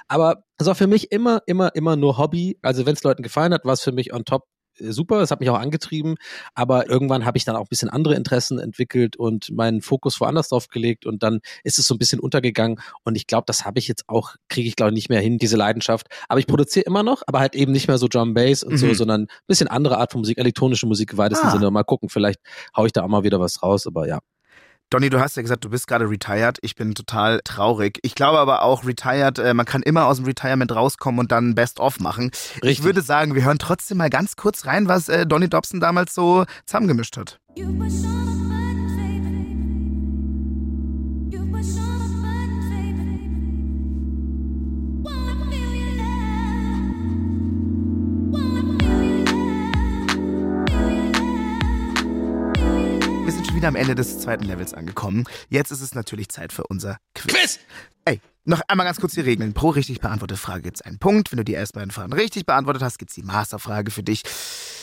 Aber 0.08 0.44
es 0.56 0.66
war 0.66 0.74
für 0.74 0.86
mich 0.86 1.12
immer, 1.12 1.42
immer, 1.46 1.74
immer 1.74 1.96
nur 1.96 2.16
Hobby. 2.16 2.58
Also 2.62 2.86
wenn 2.86 2.94
es 2.94 3.02
Leuten 3.02 3.22
gefallen 3.22 3.52
hat, 3.52 3.64
war 3.64 3.74
es 3.74 3.82
für 3.82 3.92
mich 3.92 4.14
on 4.14 4.24
top 4.24 4.44
super, 4.78 5.20
es 5.20 5.30
hat 5.30 5.40
mich 5.40 5.50
auch 5.50 5.58
angetrieben, 5.58 6.16
aber 6.54 6.88
irgendwann 6.88 7.24
habe 7.24 7.38
ich 7.38 7.44
dann 7.44 7.56
auch 7.56 7.62
ein 7.62 7.68
bisschen 7.70 7.88
andere 7.90 8.14
Interessen 8.14 8.58
entwickelt 8.58 9.16
und 9.16 9.50
meinen 9.52 9.80
Fokus 9.82 10.20
woanders 10.20 10.48
drauf 10.48 10.68
gelegt 10.68 11.06
und 11.06 11.22
dann 11.22 11.40
ist 11.62 11.78
es 11.78 11.86
so 11.86 11.94
ein 11.94 11.98
bisschen 11.98 12.20
untergegangen 12.20 12.80
und 13.04 13.16
ich 13.16 13.26
glaube, 13.26 13.44
das 13.46 13.64
habe 13.64 13.78
ich 13.78 13.88
jetzt 13.88 14.08
auch, 14.08 14.36
kriege 14.48 14.68
ich 14.68 14.76
glaube 14.76 14.90
ich 14.90 14.94
nicht 14.94 15.08
mehr 15.08 15.20
hin, 15.20 15.38
diese 15.38 15.56
Leidenschaft, 15.56 16.06
aber 16.28 16.40
ich 16.40 16.46
produziere 16.46 16.84
immer 16.86 17.02
noch, 17.02 17.22
aber 17.26 17.40
halt 17.40 17.54
eben 17.54 17.72
nicht 17.72 17.88
mehr 17.88 17.98
so 17.98 18.08
Drum 18.08 18.34
Bass 18.34 18.62
und 18.62 18.76
so, 18.78 18.86
Mhm. 18.86 18.94
sondern 18.94 19.20
ein 19.22 19.28
bisschen 19.46 19.68
andere 19.68 19.98
Art 19.98 20.12
von 20.12 20.20
Musik, 20.20 20.38
elektronische 20.38 20.86
Musik 20.86 21.12
im 21.12 21.18
weitesten 21.18 21.46
Ah. 21.46 21.50
Sinne. 21.52 21.70
Mal 21.70 21.84
gucken, 21.84 22.08
vielleicht 22.08 22.40
hau 22.76 22.86
ich 22.86 22.92
da 22.92 23.02
auch 23.02 23.08
mal 23.08 23.22
wieder 23.24 23.40
was 23.40 23.62
raus, 23.62 23.86
aber 23.86 24.08
ja. 24.08 24.18
Donny, 24.94 25.10
du 25.10 25.18
hast 25.18 25.34
ja 25.36 25.42
gesagt, 25.42 25.64
du 25.64 25.70
bist 25.70 25.88
gerade 25.88 26.08
retired. 26.08 26.58
Ich 26.62 26.76
bin 26.76 26.94
total 26.94 27.40
traurig. 27.42 27.98
Ich 28.02 28.14
glaube 28.14 28.38
aber 28.38 28.62
auch, 28.62 28.84
retired, 28.84 29.40
äh, 29.40 29.52
man 29.52 29.66
kann 29.66 29.82
immer 29.82 30.06
aus 30.06 30.18
dem 30.18 30.26
Retirement 30.26 30.72
rauskommen 30.72 31.18
und 31.18 31.32
dann 31.32 31.56
Best-of 31.56 31.98
machen. 31.98 32.30
Ich 32.58 32.62
Richtig. 32.62 32.84
würde 32.84 33.02
sagen, 33.02 33.34
wir 33.34 33.44
hören 33.44 33.58
trotzdem 33.58 33.98
mal 33.98 34.08
ganz 34.08 34.36
kurz 34.36 34.66
rein, 34.66 34.86
was 34.86 35.08
äh, 35.08 35.26
Donny 35.26 35.48
Dobson 35.48 35.80
damals 35.80 36.14
so 36.14 36.44
zusammengemischt 36.64 37.16
hat. 37.16 37.40
You 37.56 37.72
sind 53.64 53.76
am 53.76 53.80
Ende 53.80 53.94
des 53.94 54.20
zweiten 54.20 54.44
Levels 54.44 54.74
angekommen. 54.74 55.24
Jetzt 55.48 55.70
ist 55.70 55.80
es 55.80 55.94
natürlich 55.94 56.28
Zeit 56.28 56.52
für 56.52 56.66
unser 56.66 56.98
Quiz. 57.14 57.32
Quiz! 57.32 57.58
Ey, 58.04 58.20
noch 58.44 58.60
einmal 58.68 58.84
ganz 58.84 59.00
kurz 59.00 59.14
die 59.14 59.22
Regeln. 59.22 59.54
Pro 59.54 59.70
richtig 59.70 60.00
beantwortete 60.00 60.38
Frage 60.38 60.64
gibt's 60.64 60.82
einen 60.82 60.98
Punkt. 60.98 61.32
Wenn 61.32 61.38
du 61.38 61.44
die 61.44 61.54
ersten 61.54 61.78
beiden 61.78 61.90
Fragen 61.90 62.12
richtig 62.12 62.44
beantwortet 62.44 62.82
hast, 62.82 62.98
gibt's 62.98 63.14
die 63.14 63.22
Masterfrage 63.22 63.90
für 63.90 64.02
dich. 64.02 64.22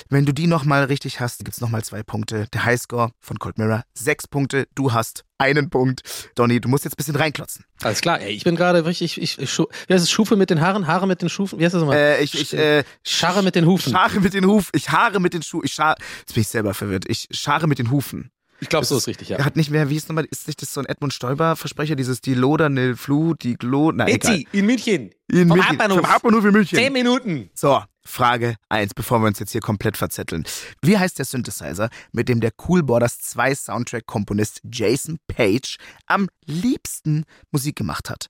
Wenn 0.09 0.25
du 0.25 0.33
die 0.33 0.47
nochmal 0.47 0.85
richtig 0.85 1.19
hast, 1.19 1.45
gibt's 1.45 1.61
nochmal 1.61 1.83
zwei 1.83 2.01
Punkte. 2.01 2.47
Der 2.53 2.65
Highscore 2.65 3.11
von 3.19 3.37
Cold 3.37 3.59
Mirror, 3.59 3.83
sechs 3.93 4.27
Punkte. 4.27 4.67
Du 4.73 4.93
hast 4.93 5.25
einen 5.37 5.69
Punkt. 5.69 6.01
Donny, 6.33 6.59
du 6.59 6.67
musst 6.67 6.85
jetzt 6.85 6.95
ein 6.95 6.97
bisschen 6.97 7.15
reinklotzen. 7.17 7.63
Alles 7.83 8.01
klar, 8.01 8.19
ey, 8.19 8.31
ich 8.31 8.43
bin 8.43 8.55
gerade 8.55 8.83
richtig, 8.83 9.21
ich, 9.21 9.37
ich, 9.37 9.59
wie 9.59 9.93
heißt 9.93 10.03
es, 10.03 10.09
Schufe 10.09 10.37
mit 10.37 10.49
den 10.49 10.59
Haaren, 10.59 10.87
Haare 10.87 11.05
mit 11.05 11.21
den 11.21 11.29
Schufen, 11.29 11.59
wie 11.59 11.65
heißt 11.65 11.75
das 11.75 11.81
nochmal? 11.81 11.97
Äh, 11.97 12.23
ich, 12.23 12.33
ich, 12.33 12.53
äh, 12.55 12.83
Scharre 13.05 13.43
mit 13.43 13.53
den 13.53 13.67
Hufen. 13.67 13.93
Schare 13.93 14.19
mit 14.19 14.33
den 14.33 14.45
Hufen. 14.45 14.71
Ich 14.73 14.89
haare 14.89 15.19
mit 15.19 15.35
den 15.35 15.43
Schuhen. 15.43 15.65
Ich 15.65 15.77
Jetzt 15.77 16.33
bin 16.33 16.41
ich 16.41 16.47
selber 16.47 16.73
verwirrt. 16.73 17.05
Ich 17.07 17.27
schare 17.29 17.67
mit 17.67 17.77
den 17.77 17.91
Hufen. 17.91 18.31
Ich 18.61 18.69
glaube, 18.69 18.85
so 18.85 18.95
ist 18.95 19.07
richtig, 19.07 19.29
ja. 19.29 19.37
Er 19.37 19.45
hat 19.45 19.55
nicht 19.55 19.71
mehr, 19.71 19.89
wie 19.89 19.95
ist 19.95 20.07
nochmal, 20.07 20.25
ist 20.29 20.45
nicht 20.45 20.61
das 20.61 20.71
so 20.71 20.81
ein 20.81 20.85
Edmund 20.85 21.13
Stoiber-Versprecher, 21.13 21.95
dieses 21.95 22.21
die 22.21 22.35
Loder, 22.35 22.69
ne 22.69 22.95
Flu, 22.95 23.33
die 23.33 23.55
Glo, 23.55 23.91
na 23.91 24.07
egal. 24.07 24.35
Itzi, 24.35 24.47
in 24.51 24.67
München. 24.67 25.09
In 25.27 25.47
Vom 25.47 25.57
München. 25.57 25.69
Hauptbahnhof. 25.69 25.99
Vom 25.99 26.13
Hauptbahnhof 26.13 26.45
in 26.45 26.51
München. 26.51 26.77
Zehn 26.77 26.93
Minuten. 26.93 27.49
So, 27.55 27.81
Frage 28.03 28.57
eins, 28.69 28.93
bevor 28.93 29.19
wir 29.19 29.27
uns 29.27 29.39
jetzt 29.39 29.51
hier 29.51 29.61
komplett 29.61 29.97
verzetteln. 29.97 30.43
Wie 30.83 30.95
heißt 30.95 31.17
der 31.17 31.25
Synthesizer, 31.25 31.89
mit 32.11 32.29
dem 32.29 32.39
der 32.39 32.51
Cool 32.67 32.83
Borders 32.83 33.17
2 33.17 33.55
Soundtrack-Komponist 33.55 34.61
Jason 34.71 35.17
Page 35.27 35.77
am 36.05 36.29
liebsten 36.45 37.25
Musik 37.49 37.75
gemacht 37.75 38.11
hat? 38.11 38.27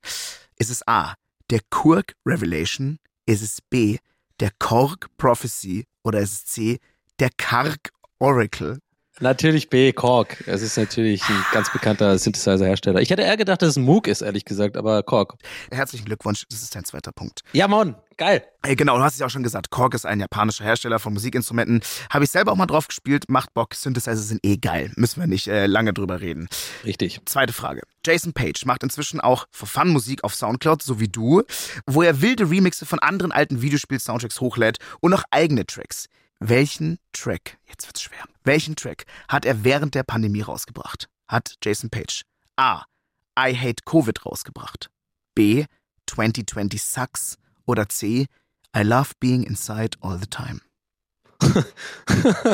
Ist 0.58 0.72
es 0.72 0.88
A, 0.88 1.16
der 1.50 1.60
Kurk 1.70 2.14
Revelation? 2.26 3.00
Ist 3.26 3.42
es 3.42 3.60
B, 3.70 3.98
der 4.40 4.52
Korg 4.60 5.08
Prophecy? 5.18 5.86
Oder 6.04 6.22
ist 6.22 6.34
es 6.34 6.46
C, 6.46 6.80
der 7.20 7.32
Karg 7.36 7.90
Oracle? 8.20 8.80
Natürlich 9.20 9.70
B, 9.70 9.92
Korg. 9.92 10.44
Es 10.48 10.62
ist 10.62 10.78
natürlich 10.78 11.22
ein 11.28 11.46
ganz 11.52 11.72
bekannter 11.72 12.18
Synthesizer-Hersteller. 12.18 13.02
Ich 13.02 13.10
hätte 13.10 13.22
eher 13.22 13.38
gedacht, 13.38 13.62
dass 13.62 13.70
es 13.70 13.78
ein 13.78 13.84
Moog 13.84 14.08
ist, 14.08 14.22
ehrlich 14.22 14.46
gesagt, 14.46 14.78
aber 14.78 15.04
Korg. 15.04 15.36
Herzlichen 15.70 16.06
Glückwunsch, 16.06 16.46
das 16.50 16.64
ist 16.64 16.74
dein 16.74 16.86
zweiter 16.86 17.12
Punkt. 17.12 17.42
Ja, 17.54 17.68
Mann, 17.68 17.96
geil. 18.18 18.44
Hey, 18.64 18.76
genau, 18.76 18.98
du 18.98 19.04
hast 19.04 19.14
es 19.14 19.20
ja 19.20 19.26
auch 19.26 19.30
schon 19.30 19.44
gesagt, 19.44 19.70
Korg 19.70 19.94
ist 19.94 20.06
ein 20.06 20.22
japanischer 20.22 20.64
Hersteller 20.64 20.98
von 20.98 21.14
Musikinstrumenten. 21.14 21.82
Habe 22.10 22.24
ich 22.24 22.32
selber 22.32 22.52
auch 22.52 22.56
mal 22.56 22.66
drauf 22.66 22.88
gespielt, 22.88 23.26
macht 23.28 23.54
Bock, 23.54 23.76
Synthesizer 23.76 24.16
sind 24.16 24.40
eh 24.44 24.58
geil. 24.58 24.92
Müssen 24.96 25.20
wir 25.20 25.28
nicht 25.28 25.48
äh, 25.48 25.68
lange 25.68 25.94
drüber 25.94 26.22
reden. 26.22 26.48
Richtig. 26.86 27.20
Zweite 27.26 27.54
Frage. 27.54 27.82
Jason 28.06 28.34
Page 28.34 28.66
macht 28.66 28.82
inzwischen 28.82 29.20
auch 29.20 29.46
for 29.52 29.68
Fun 29.68 29.90
Musik 29.90 30.24
auf 30.24 30.34
Soundcloud, 30.34 30.82
so 30.82 31.00
wie 31.00 31.10
du, 31.10 31.44
wo 31.86 32.02
er 32.02 32.22
wilde 32.22 32.50
Remixe 32.50 32.86
von 32.86 32.98
anderen 33.00 33.32
alten 33.32 33.62
Videospiel-Soundtracks 33.62 34.40
hochlädt 34.40 34.78
und 35.00 35.14
auch 35.14 35.24
eigene 35.30 35.66
Tracks. 35.66 36.08
Welchen 36.44 36.98
Track, 37.14 37.60
jetzt 37.70 37.86
wird's 37.88 38.02
schwer, 38.02 38.24
welchen 38.44 38.76
Track 38.76 39.06
hat 39.28 39.46
er 39.46 39.64
während 39.64 39.94
der 39.94 40.02
Pandemie 40.02 40.42
rausgebracht? 40.42 41.08
Hat 41.28 41.54
Jason 41.64 41.92
Page 41.92 42.24
A. 42.56 42.84
I 43.38 43.56
Hate 43.56 43.84
Covid 43.86 44.26
rausgebracht? 44.26 44.90
B. 45.36 45.66
2020 46.08 46.82
Sucks? 46.82 47.38
Oder 47.68 47.90
C. 47.90 48.26
I 48.76 48.82
Love 48.82 49.12
Being 49.20 49.44
Inside 49.44 50.00
All 50.02 50.18
the 50.18 50.26
Time? 50.26 50.62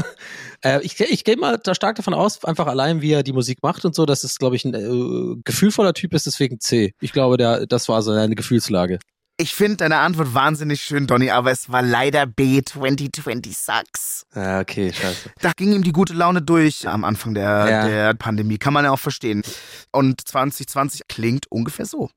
äh, 0.65 0.83
ich 0.83 0.99
ich 0.99 1.23
gehe 1.23 1.37
mal 1.37 1.57
da 1.57 1.73
stark 1.73 1.95
davon 1.95 2.13
aus, 2.13 2.43
einfach 2.43 2.67
allein 2.67 3.01
wie 3.01 3.13
er 3.13 3.23
die 3.23 3.31
Musik 3.31 3.63
macht 3.63 3.85
und 3.85 3.95
so, 3.95 4.05
dass 4.05 4.25
es, 4.25 4.37
glaube 4.37 4.57
ich, 4.57 4.65
ein 4.65 4.73
äh, 4.73 5.41
gefühlvoller 5.45 5.93
Typ 5.93 6.13
ist, 6.13 6.25
deswegen 6.25 6.59
C. 6.59 6.93
Ich 6.99 7.13
glaube, 7.13 7.37
der, 7.37 7.65
das 7.65 7.87
war 7.87 8.01
so 8.01 8.11
eine 8.11 8.35
Gefühlslage. 8.35 8.99
Ich 9.39 9.53
finde 9.53 9.77
deine 9.77 9.97
Antwort 9.99 10.33
wahnsinnig 10.33 10.81
schön, 10.81 11.05
Donny, 11.05 11.29
aber 11.29 11.51
es 11.51 11.71
war 11.71 11.83
leider 11.83 12.25
B. 12.25 12.63
2020 12.63 13.55
sucks. 13.55 14.25
Ja, 14.33 14.59
okay, 14.61 14.91
scheiße. 14.91 15.29
Da 15.41 15.51
ging 15.55 15.73
ihm 15.73 15.83
die 15.83 15.91
gute 15.91 16.13
Laune 16.13 16.41
durch 16.41 16.87
am 16.87 17.03
Anfang 17.03 17.35
der, 17.35 17.67
Ja. 17.69 17.87
der 17.87 18.13
Pandemie. 18.15 18.57
Kann 18.57 18.73
man 18.73 18.85
ja 18.85 18.91
auch 18.91 18.97
verstehen. 18.99 19.43
Und 19.91 20.27
2020 20.27 21.01
klingt 21.07 21.45
ungefähr 21.51 21.85
so. 21.85 22.09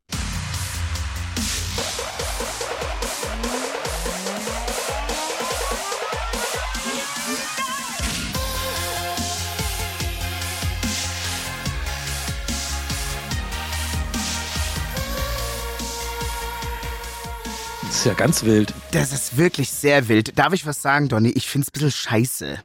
Ist 18.01 18.07
ja 18.07 18.15
ganz 18.15 18.45
wild. 18.45 18.73
Das 18.93 19.13
ist 19.13 19.37
wirklich 19.37 19.71
sehr 19.71 20.09
wild. 20.09 20.39
Darf 20.39 20.55
ich 20.55 20.65
was 20.65 20.81
sagen, 20.81 21.11
Donny? 21.11 21.33
Ich 21.33 21.51
find's 21.51 21.69
ein 21.69 21.73
bisschen 21.73 21.91
scheiße. 21.91 22.59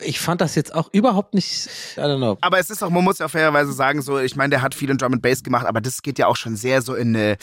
Ich 0.00 0.20
fand 0.20 0.40
das 0.40 0.54
jetzt 0.54 0.74
auch 0.74 0.88
überhaupt 0.92 1.34
nicht, 1.34 1.68
I 1.98 2.00
don't 2.00 2.16
know. 2.16 2.38
Aber 2.40 2.58
es 2.58 2.70
ist 2.70 2.82
auch, 2.82 2.88
man 2.88 3.04
muss 3.04 3.18
ja 3.18 3.28
fairerweise 3.28 3.74
sagen, 3.74 4.00
so, 4.00 4.18
ich 4.18 4.36
meine, 4.36 4.48
der 4.48 4.62
hat 4.62 4.74
viel 4.74 4.88
in 4.88 4.96
Drum 4.96 5.12
and 5.12 5.20
Bass 5.20 5.42
gemacht, 5.42 5.66
aber 5.66 5.82
das 5.82 6.00
geht 6.00 6.18
ja 6.18 6.28
auch 6.28 6.36
schon 6.36 6.56
sehr 6.56 6.80
so 6.80 6.94
in 6.94 7.14
eine 7.14 7.36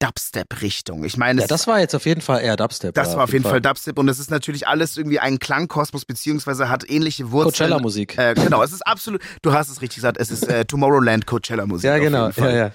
Dubstep-Richtung. 0.00 1.04
Ich 1.04 1.16
meine, 1.16 1.40
Ja, 1.42 1.46
das 1.46 1.66
war 1.66 1.80
jetzt 1.80 1.94
auf 1.94 2.06
jeden 2.06 2.20
Fall 2.20 2.40
eher 2.40 2.56
Dubstep. 2.56 2.94
das 2.94 3.16
war 3.16 3.24
auf 3.24 3.32
jeden 3.32 3.44
Fall 3.44 3.60
Dubstep 3.60 3.98
und 3.98 4.08
es 4.08 4.18
ist 4.18 4.30
natürlich 4.30 4.68
alles 4.68 4.96
irgendwie 4.96 5.18
ein 5.18 5.38
Klangkosmos, 5.38 6.04
beziehungsweise 6.04 6.68
hat 6.68 6.88
ähnliche 6.88 7.30
Wurzeln. 7.30 7.70
Coachella-Musik. 7.70 8.16
Äh, 8.16 8.34
genau, 8.34 8.62
es 8.62 8.72
ist 8.72 8.86
absolut, 8.86 9.20
du 9.42 9.52
hast 9.52 9.68
es 9.68 9.80
richtig 9.80 9.96
gesagt, 9.96 10.18
es 10.18 10.30
ist 10.30 10.48
äh, 10.48 10.64
Tomorrowland 10.64 11.26
Coachella-Musik. 11.26 11.88
Ja, 11.88 11.98
genau. 11.98 12.30
Fall. 12.30 12.52
Ja, 12.52 12.58
ja. 12.66 12.70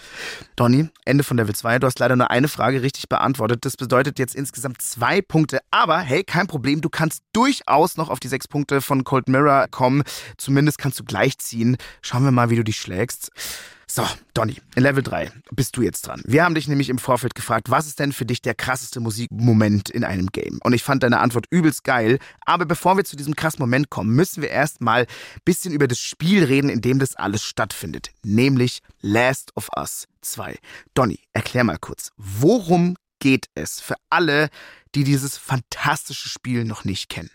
Donny, 0.55 0.89
Ende 1.05 1.23
von 1.23 1.37
Level 1.37 1.55
2. 1.55 1.79
Du 1.79 1.87
hast 1.87 1.99
leider 1.99 2.15
nur 2.15 2.29
eine 2.29 2.47
Frage 2.47 2.81
richtig 2.81 3.09
beantwortet. 3.09 3.65
Das 3.65 3.77
bedeutet 3.77 4.19
jetzt 4.19 4.35
insgesamt 4.35 4.81
zwei 4.81 5.21
Punkte. 5.21 5.59
Aber 5.71 5.99
hey, 5.99 6.23
kein 6.23 6.47
Problem. 6.47 6.81
Du 6.81 6.89
kannst 6.89 7.23
durchaus 7.33 7.97
noch 7.97 8.09
auf 8.09 8.19
die 8.19 8.27
sechs 8.27 8.47
Punkte 8.47 8.81
von 8.81 9.03
Cold 9.03 9.29
Mirror 9.29 9.67
kommen. 9.71 10.03
Zumindest 10.37 10.77
kannst 10.77 10.99
du 10.99 11.03
gleich 11.03 11.37
ziehen. 11.39 11.77
Schauen 12.01 12.23
wir 12.23 12.31
mal, 12.31 12.49
wie 12.49 12.55
du 12.55 12.63
dich 12.63 12.77
schlägst. 12.77 13.31
So, 13.87 14.07
Donny, 14.33 14.57
in 14.75 14.83
Level 14.83 15.03
3 15.03 15.31
bist 15.51 15.75
du 15.77 15.81
jetzt 15.81 16.07
dran. 16.07 16.21
Wir 16.25 16.43
haben 16.43 16.55
dich 16.55 16.67
nämlich 16.67 16.89
im 16.89 16.97
Vorfeld 16.97 17.35
gefragt, 17.35 17.69
was 17.69 17.85
ist 17.85 17.99
denn 17.99 18.13
für 18.13 18.25
dich 18.25 18.41
der 18.41 18.55
krasseste 18.55 18.99
Musikmoment 18.99 19.89
in 19.89 20.03
einem 20.03 20.27
Game? 20.27 20.59
Und 20.63 20.73
ich 20.73 20.83
fand 20.83 21.03
deine 21.03 21.19
Antwort 21.19 21.45
übelst 21.49 21.83
geil. 21.83 22.19
Aber 22.45 22.65
bevor 22.65 22.97
wir 22.97 23.03
zu 23.03 23.15
diesem 23.15 23.35
krassen 23.35 23.61
Moment 23.61 23.89
kommen, 23.89 24.15
müssen 24.15 24.41
wir 24.41 24.49
erstmal 24.49 25.01
ein 25.01 25.41
bisschen 25.45 25.73
über 25.73 25.87
das 25.87 25.99
Spiel 25.99 26.43
reden, 26.43 26.69
in 26.69 26.81
dem 26.81 26.99
das 26.99 27.15
alles 27.15 27.43
stattfindet. 27.43 28.11
Nämlich 28.23 28.79
Last 29.01 29.51
of 29.55 29.69
Us 29.77 30.07
2. 30.21 30.57
Donny, 30.93 31.19
erklär 31.33 31.63
mal 31.63 31.77
kurz, 31.77 32.11
worum 32.17 32.95
geht 33.19 33.47
es 33.55 33.79
für 33.79 33.95
alle, 34.09 34.49
die 34.95 35.03
dieses 35.03 35.37
fantastische 35.37 36.29
Spiel 36.29 36.63
noch 36.63 36.83
nicht 36.83 37.09
kennen? 37.09 37.31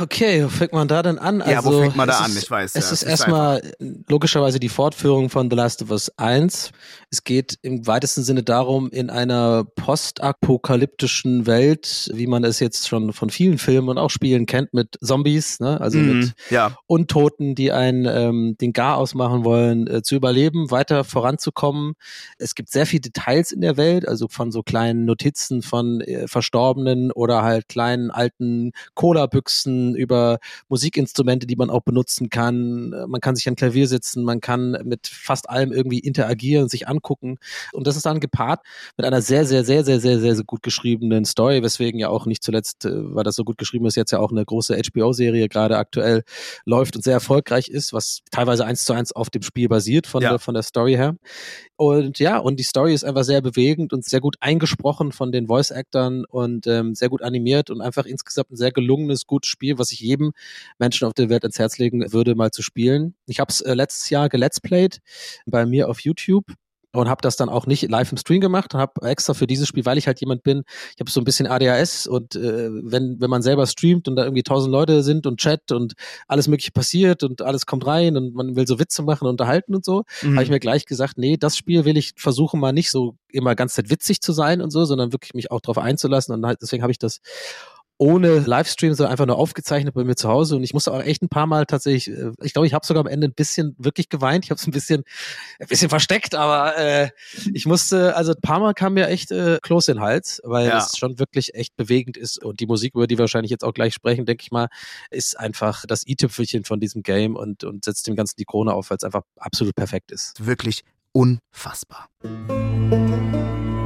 Okay, 0.00 0.42
wo 0.44 0.48
fängt 0.48 0.72
man 0.72 0.88
da 0.88 1.02
denn 1.02 1.18
an? 1.18 1.40
Ja, 1.40 1.62
wo 1.64 1.68
Also, 1.68 1.80
fängt 1.82 1.96
man 1.96 2.08
da 2.08 2.18
an? 2.20 2.30
ist- 2.30 2.42
Ich 2.44 2.50
weiß, 2.50 2.74
Es 2.74 2.86
ja, 2.86 2.92
ist 2.92 3.02
erstmal 3.02 3.72
logischerweise 4.08 4.58
die 4.58 4.68
Fortführung 4.70 5.28
von 5.28 5.50
The 5.50 5.56
Last 5.56 5.82
of 5.82 5.90
Us 5.90 6.10
1. 6.16 6.70
Es 7.10 7.24
geht 7.24 7.56
im 7.62 7.86
weitesten 7.86 8.22
Sinne 8.22 8.42
darum, 8.42 8.88
in 8.90 9.10
einer 9.10 9.64
postapokalyptischen 9.76 11.46
Welt, 11.46 12.10
wie 12.14 12.26
man 12.26 12.42
es 12.42 12.58
jetzt 12.60 12.88
schon 12.88 13.12
von 13.12 13.28
vielen 13.30 13.58
Filmen 13.58 13.90
und 13.90 13.98
auch 13.98 14.08
Spielen 14.10 14.46
kennt, 14.46 14.72
mit 14.72 14.96
Zombies, 15.02 15.60
ne? 15.60 15.80
also 15.80 15.98
mit 15.98 16.16
Mhm, 16.16 16.32
ja. 16.50 16.76
Untoten, 16.86 17.54
die 17.54 17.70
einen 17.70 18.06
ähm, 18.06 18.56
den 18.60 18.72
Gar 18.72 18.96
ausmachen 18.96 19.44
wollen, 19.44 19.86
äh, 19.86 20.02
zu 20.02 20.14
überleben, 20.14 20.70
weiter 20.70 21.04
voranzukommen. 21.04 21.94
Es 22.38 22.54
gibt 22.54 22.70
sehr 22.70 22.86
viele 22.86 23.02
Details 23.02 23.52
in 23.52 23.60
der 23.60 23.76
Welt, 23.76 24.08
also 24.08 24.26
von 24.28 24.52
so 24.52 24.62
kleinen 24.62 25.04
Notizen 25.04 25.60
von 25.62 26.00
äh, 26.00 26.26
Verstorbenen 26.28 27.12
oder 27.12 27.42
halt 27.42 27.68
kleinen 27.68 28.10
alten 28.10 28.72
Cola-Büchsen 28.94 29.81
über 29.94 30.38
Musikinstrumente, 30.68 31.46
die 31.46 31.56
man 31.56 31.70
auch 31.70 31.82
benutzen 31.82 32.30
kann. 32.30 32.92
Äh, 32.92 33.06
Man 33.06 33.20
kann 33.20 33.36
sich 33.36 33.48
an 33.48 33.56
Klavier 33.56 33.86
sitzen, 33.88 34.24
man 34.24 34.40
kann 34.40 34.76
mit 34.84 35.06
fast 35.06 35.48
allem 35.50 35.72
irgendwie 35.72 35.98
interagieren, 35.98 36.68
sich 36.68 36.88
angucken. 36.88 37.38
Und 37.72 37.86
das 37.86 37.96
ist 37.96 38.06
dann 38.06 38.20
gepaart 38.20 38.60
mit 38.96 39.06
einer 39.06 39.20
sehr, 39.22 39.44
sehr, 39.44 39.64
sehr, 39.64 39.84
sehr, 39.84 40.00
sehr, 40.00 40.18
sehr, 40.20 40.34
sehr 40.36 40.44
gut 40.44 40.62
geschriebenen 40.62 41.24
Story, 41.24 41.62
weswegen 41.62 42.00
ja 42.00 42.08
auch 42.08 42.26
nicht 42.26 42.42
zuletzt, 42.42 42.84
äh, 42.84 42.90
weil 43.14 43.24
das 43.24 43.36
so 43.36 43.44
gut 43.44 43.58
geschrieben 43.58 43.86
ist, 43.86 43.96
jetzt 43.96 44.10
ja 44.12 44.18
auch 44.18 44.30
eine 44.30 44.44
große 44.44 44.76
HBO-Serie 44.76 45.48
gerade 45.48 45.76
aktuell 45.78 46.22
läuft 46.64 46.96
und 46.96 47.02
sehr 47.02 47.14
erfolgreich 47.14 47.68
ist, 47.68 47.92
was 47.92 48.20
teilweise 48.30 48.64
eins 48.64 48.84
zu 48.84 48.92
eins 48.92 49.12
auf 49.12 49.30
dem 49.30 49.42
Spiel 49.42 49.68
basiert 49.68 50.06
von, 50.06 50.22
Ja. 50.22 50.30
der, 50.30 50.38
von 50.38 50.54
der 50.54 50.62
Story 50.62 50.92
her. 50.94 51.16
Und 51.76 52.18
ja, 52.18 52.38
und 52.38 52.60
die 52.60 52.64
Story 52.64 52.94
ist 52.94 53.04
einfach 53.04 53.24
sehr 53.24 53.40
bewegend 53.40 53.92
und 53.92 54.04
sehr 54.04 54.20
gut 54.20 54.36
eingesprochen 54.40 55.10
von 55.12 55.32
den 55.32 55.46
Voice-Actern 55.48 56.24
und 56.26 56.66
ähm, 56.66 56.94
sehr 56.94 57.08
gut 57.08 57.22
animiert 57.22 57.70
und 57.70 57.80
einfach 57.80 58.04
insgesamt 58.06 58.52
ein 58.52 58.56
sehr 58.56 58.70
gelungenes, 58.72 59.26
gutes 59.26 59.48
Spiel, 59.50 59.71
was 59.78 59.92
ich 59.92 60.00
jedem 60.00 60.32
Menschen 60.78 61.06
auf 61.06 61.14
der 61.14 61.28
Welt 61.28 61.44
ans 61.44 61.58
Herz 61.58 61.78
legen 61.78 62.12
würde, 62.12 62.34
mal 62.34 62.50
zu 62.50 62.62
spielen. 62.62 63.14
Ich 63.26 63.40
habe 63.40 63.50
es 63.50 63.60
äh, 63.60 63.74
letztes 63.74 64.10
Jahr 64.10 64.28
gelet's 64.28 64.60
played 64.60 65.00
bei 65.46 65.66
mir 65.66 65.88
auf 65.88 66.00
YouTube 66.00 66.44
und 66.94 67.08
habe 67.08 67.22
das 67.22 67.36
dann 67.36 67.48
auch 67.48 67.64
nicht 67.66 67.88
live 67.90 68.12
im 68.12 68.18
Stream 68.18 68.42
gemacht, 68.42 68.74
habe 68.74 69.08
extra 69.08 69.32
für 69.32 69.46
dieses 69.46 69.66
Spiel, 69.66 69.86
weil 69.86 69.96
ich 69.96 70.06
halt 70.06 70.20
jemand 70.20 70.42
bin, 70.42 70.62
ich 70.94 71.00
habe 71.00 71.10
so 71.10 71.22
ein 71.22 71.24
bisschen 71.24 71.46
ADHS 71.46 72.06
und 72.06 72.36
äh, 72.36 72.68
wenn 72.70 73.18
wenn 73.18 73.30
man 73.30 73.40
selber 73.40 73.66
streamt 73.66 74.08
und 74.08 74.16
da 74.16 74.24
irgendwie 74.24 74.42
tausend 74.42 74.72
Leute 74.72 75.02
sind 75.02 75.26
und 75.26 75.40
Chat 75.40 75.72
und 75.72 75.94
alles 76.28 76.48
mögliche 76.48 76.70
passiert 76.70 77.22
und 77.22 77.40
alles 77.40 77.64
kommt 77.64 77.86
rein 77.86 78.18
und 78.18 78.34
man 78.34 78.56
will 78.56 78.66
so 78.66 78.78
Witze 78.78 79.02
machen 79.02 79.24
und 79.24 79.30
unterhalten 79.30 79.74
und 79.74 79.86
so, 79.86 80.02
Mhm. 80.22 80.32
habe 80.34 80.42
ich 80.44 80.50
mir 80.50 80.60
gleich 80.60 80.84
gesagt, 80.84 81.16
nee, 81.16 81.38
das 81.38 81.56
Spiel 81.56 81.86
will 81.86 81.96
ich 81.96 82.12
versuchen 82.16 82.60
mal 82.60 82.72
nicht 82.72 82.90
so 82.90 83.16
immer 83.30 83.54
ganz 83.54 83.72
Zeit 83.72 83.88
witzig 83.88 84.20
zu 84.20 84.32
sein 84.34 84.60
und 84.60 84.70
so, 84.70 84.84
sondern 84.84 85.12
wirklich 85.12 85.32
mich 85.32 85.50
auch 85.50 85.62
darauf 85.62 85.78
einzulassen 85.78 86.34
und 86.34 86.44
halt, 86.44 86.60
deswegen 86.60 86.82
habe 86.82 86.92
ich 86.92 86.98
das 86.98 87.20
ohne 88.02 88.40
Livestream, 88.40 88.94
so 88.94 89.06
einfach 89.06 89.26
nur 89.26 89.38
aufgezeichnet 89.38 89.94
bei 89.94 90.02
mir 90.02 90.16
zu 90.16 90.28
Hause 90.28 90.56
und 90.56 90.64
ich 90.64 90.74
musste 90.74 90.92
auch 90.92 91.00
echt 91.00 91.22
ein 91.22 91.28
paar 91.28 91.46
Mal 91.46 91.66
tatsächlich, 91.66 92.10
äh, 92.10 92.32
ich 92.42 92.52
glaube, 92.52 92.66
ich 92.66 92.74
habe 92.74 92.84
sogar 92.84 93.00
am 93.02 93.06
Ende 93.06 93.28
ein 93.28 93.32
bisschen 93.32 93.76
wirklich 93.78 94.08
geweint, 94.08 94.44
ich 94.44 94.50
habe 94.50 94.58
es 94.58 94.66
ein 94.66 94.72
bisschen, 94.72 95.04
ein 95.60 95.68
bisschen 95.68 95.88
versteckt, 95.88 96.34
aber 96.34 96.76
äh, 96.76 97.10
ich 97.54 97.64
musste, 97.64 98.16
also 98.16 98.32
ein 98.32 98.40
paar 98.42 98.58
Mal 98.58 98.74
kam 98.74 98.94
mir 98.94 99.06
echt 99.06 99.30
äh, 99.30 99.58
Kloß 99.62 99.86
in 99.86 99.98
den 99.98 100.02
Hals, 100.02 100.40
weil 100.42 100.66
Ja. 100.66 100.78
es 100.78 100.98
schon 100.98 101.20
wirklich 101.20 101.54
echt 101.54 101.76
bewegend 101.76 102.16
ist 102.16 102.42
und 102.42 102.58
die 102.58 102.66
Musik, 102.66 102.94
über 102.96 103.06
die 103.06 103.16
wir 103.18 103.20
wahrscheinlich 103.22 103.50
jetzt 103.52 103.62
auch 103.62 103.72
gleich 103.72 103.94
sprechen, 103.94 104.26
denke 104.26 104.42
ich 104.42 104.50
mal, 104.50 104.66
ist 105.10 105.38
einfach 105.38 105.84
das 105.86 106.04
i-Tüpfelchen 106.04 106.64
von 106.64 106.80
diesem 106.80 107.04
Game 107.04 107.36
und, 107.36 107.62
und 107.62 107.84
setzt 107.84 108.08
dem 108.08 108.16
Ganzen 108.16 108.34
die 108.36 108.44
Krone 108.44 108.74
auf, 108.74 108.90
weil 108.90 108.96
es 108.96 109.04
einfach 109.04 109.22
absolut 109.38 109.76
perfekt 109.76 110.10
ist. 110.10 110.44
Wirklich 110.44 110.82
unfassbar. 111.12 112.08
Ja, 112.24 113.81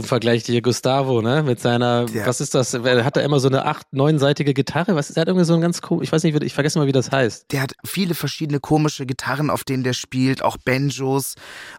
unvergleichliche 0.00 0.62
Gustavo, 0.62 1.22
ne? 1.22 1.42
Mit 1.42 1.60
seiner, 1.60 2.06
Der- 2.06 2.26
was 2.26 2.40
ist 2.40 2.54
das? 2.54 2.74
Hat 2.74 3.16
er 3.16 3.22
immer 3.22 3.40
so 3.40 3.48
eine 3.48 3.64
acht, 3.66 3.86
neunseitige 3.92 4.54
Gitarre? 4.54 4.94
Was 4.96 5.10
ist, 5.10 5.16
er 5.16 5.22
hat 5.22 5.28
irgendwie 5.28 5.44
so 5.46 5.54
ein 5.54 5.60
ganz 5.60 5.80
cool, 5.90 6.02
ich 6.02 6.10
weiß 6.12 6.22
nicht, 6.24 6.42
ich 6.42 6.54
vergesse 6.54 6.78
mal, 6.78 6.86
wie 6.86 6.92
das 6.92 7.10
heißt. 7.10 7.52
Der 7.52 7.62
hat 7.62 7.74
viele 7.84 8.14
verschiedene 8.14 8.60
komische 8.60 9.06
Gitarren, 9.06 9.50
auf 9.50 9.64
denen 9.64 9.84
der 9.84 9.92
spielt, 9.92 10.42
auch 10.42 10.56
Banjos. 10.56 11.34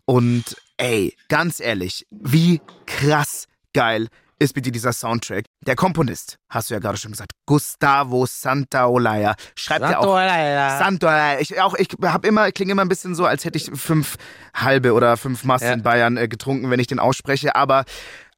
Und 0.06 0.56
ey, 0.78 1.16
ganz 1.30 1.60
ehrlich, 1.60 2.08
wie 2.10 2.62
krass 2.86 3.46
geil 3.74 4.08
ist 4.42 4.54
bitte 4.54 4.72
dieser 4.72 4.92
Soundtrack. 4.92 5.46
Der 5.66 5.76
Komponist, 5.76 6.38
hast 6.50 6.70
du 6.70 6.74
ja 6.74 6.80
gerade 6.80 6.98
schon 6.98 7.12
gesagt, 7.12 7.32
Gustavo 7.46 8.26
Santaolalla, 8.26 9.36
schreibt 9.56 9.82
ja 9.82 10.00
auch 10.00 10.16
Santaolalla. 10.80 11.40
Ich 11.40 11.62
auch, 11.62 11.76
ich 11.76 11.90
habe 12.04 12.28
immer, 12.28 12.52
klinge 12.52 12.72
immer 12.72 12.82
ein 12.82 12.90
bisschen 12.90 13.14
so, 13.14 13.26
als 13.26 13.46
hätte 13.46 13.58
ich 13.58 13.70
fünf 13.74 14.16
halbe 14.56 14.94
oder 14.94 15.16
fünf 15.18 15.44
Maß 15.44 15.62
Ja. 15.62 15.74
in 15.74 15.84
Bayern 15.84 16.18
äh, 16.18 16.28
getrunken, 16.28 16.70
wenn 16.72 16.80
ich 16.80 16.88
den 16.88 17.00
ausspreche. 17.00 17.56
Aber 17.56 17.86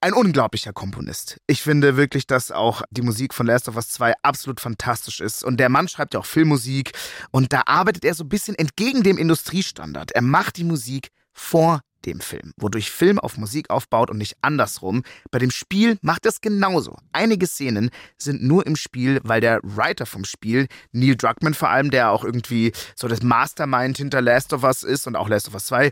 ein 0.02 0.12
unglaublicher 0.12 0.74
Komponist. 0.74 1.38
Ich 1.48 1.62
finde 1.62 1.96
wirklich, 1.96 2.28
dass 2.28 2.52
auch 2.52 2.82
die 2.90 3.02
Musik 3.02 3.34
von 3.34 3.48
Last 3.48 3.70
of 3.70 3.78
Us 3.78 3.88
2 3.90 4.14
absolut 4.24 4.60
fantastisch 4.60 5.22
ist. 5.22 5.44
Und 5.46 5.58
der 5.58 5.70
Mann 5.70 5.88
schreibt 5.88 6.14
ja 6.14 6.20
auch 6.20 6.26
Filmmusik. 6.26 6.92
Und 7.32 7.54
da 7.54 7.62
arbeitet 7.66 8.04
er 8.04 8.14
so 8.14 8.26
ein 8.26 8.30
bisschen 8.30 8.56
entgegen 8.56 9.04
dem 9.04 9.18
Industriestandard. 9.18 10.12
Er 10.12 10.22
macht 10.22 10.58
die 10.58 10.66
Musik 10.66 11.08
vor 11.32 11.80
dem 12.06 12.20
Film, 12.20 12.54
wodurch 12.58 12.92
Film 12.92 13.20
auf 13.20 13.38
Musik 13.38 13.70
aufbaut 13.70 14.10
und 14.10 14.18
nicht 14.18 14.38
andersrum. 14.42 15.04
Bei 15.32 15.40
dem 15.40 15.52
Spiel 15.52 15.98
macht 16.02 16.26
es 16.26 16.42
genauso. 16.42 16.98
Einige 17.12 17.48
Szenen 17.48 17.90
sind 18.18 18.44
nur 18.44 18.66
im 18.66 18.76
Spiel, 18.76 19.20
weil 19.24 19.42
der 19.42 19.60
Writer 19.64 20.06
vom 20.06 20.26
Spiel, 20.26 20.68
Neil 20.92 21.16
Druckmann 21.16 21.54
vor 21.54 21.70
allem, 21.70 21.92
der 21.92 22.12
auch 22.12 22.24
irgendwie 22.24 22.72
so 22.96 23.08
das 23.08 23.22
Mastermind 23.22 23.98
hinter 23.98 24.22
Last 24.22 24.54
of 24.54 24.64
Us 24.64 24.84
ist 24.84 25.08
und 25.08 25.16
auch 25.16 25.30
Last 25.30 25.48
of 25.48 25.54
Us 25.54 25.66
2, 25.66 25.92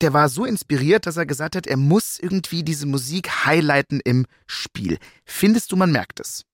der 0.00 0.12
war 0.12 0.28
so 0.28 0.44
inspiriert, 0.44 1.06
dass 1.06 1.16
er 1.16 1.26
gesagt 1.26 1.56
hat, 1.56 1.66
er 1.66 1.76
muss 1.76 2.18
irgendwie 2.18 2.62
diese 2.62 2.86
Musik 2.86 3.44
highlighten 3.44 4.00
im 4.04 4.26
Spiel. 4.46 4.98
Findest 5.24 5.72
du, 5.72 5.76
man 5.76 5.92
merkt 5.92 6.20
es? 6.20 6.44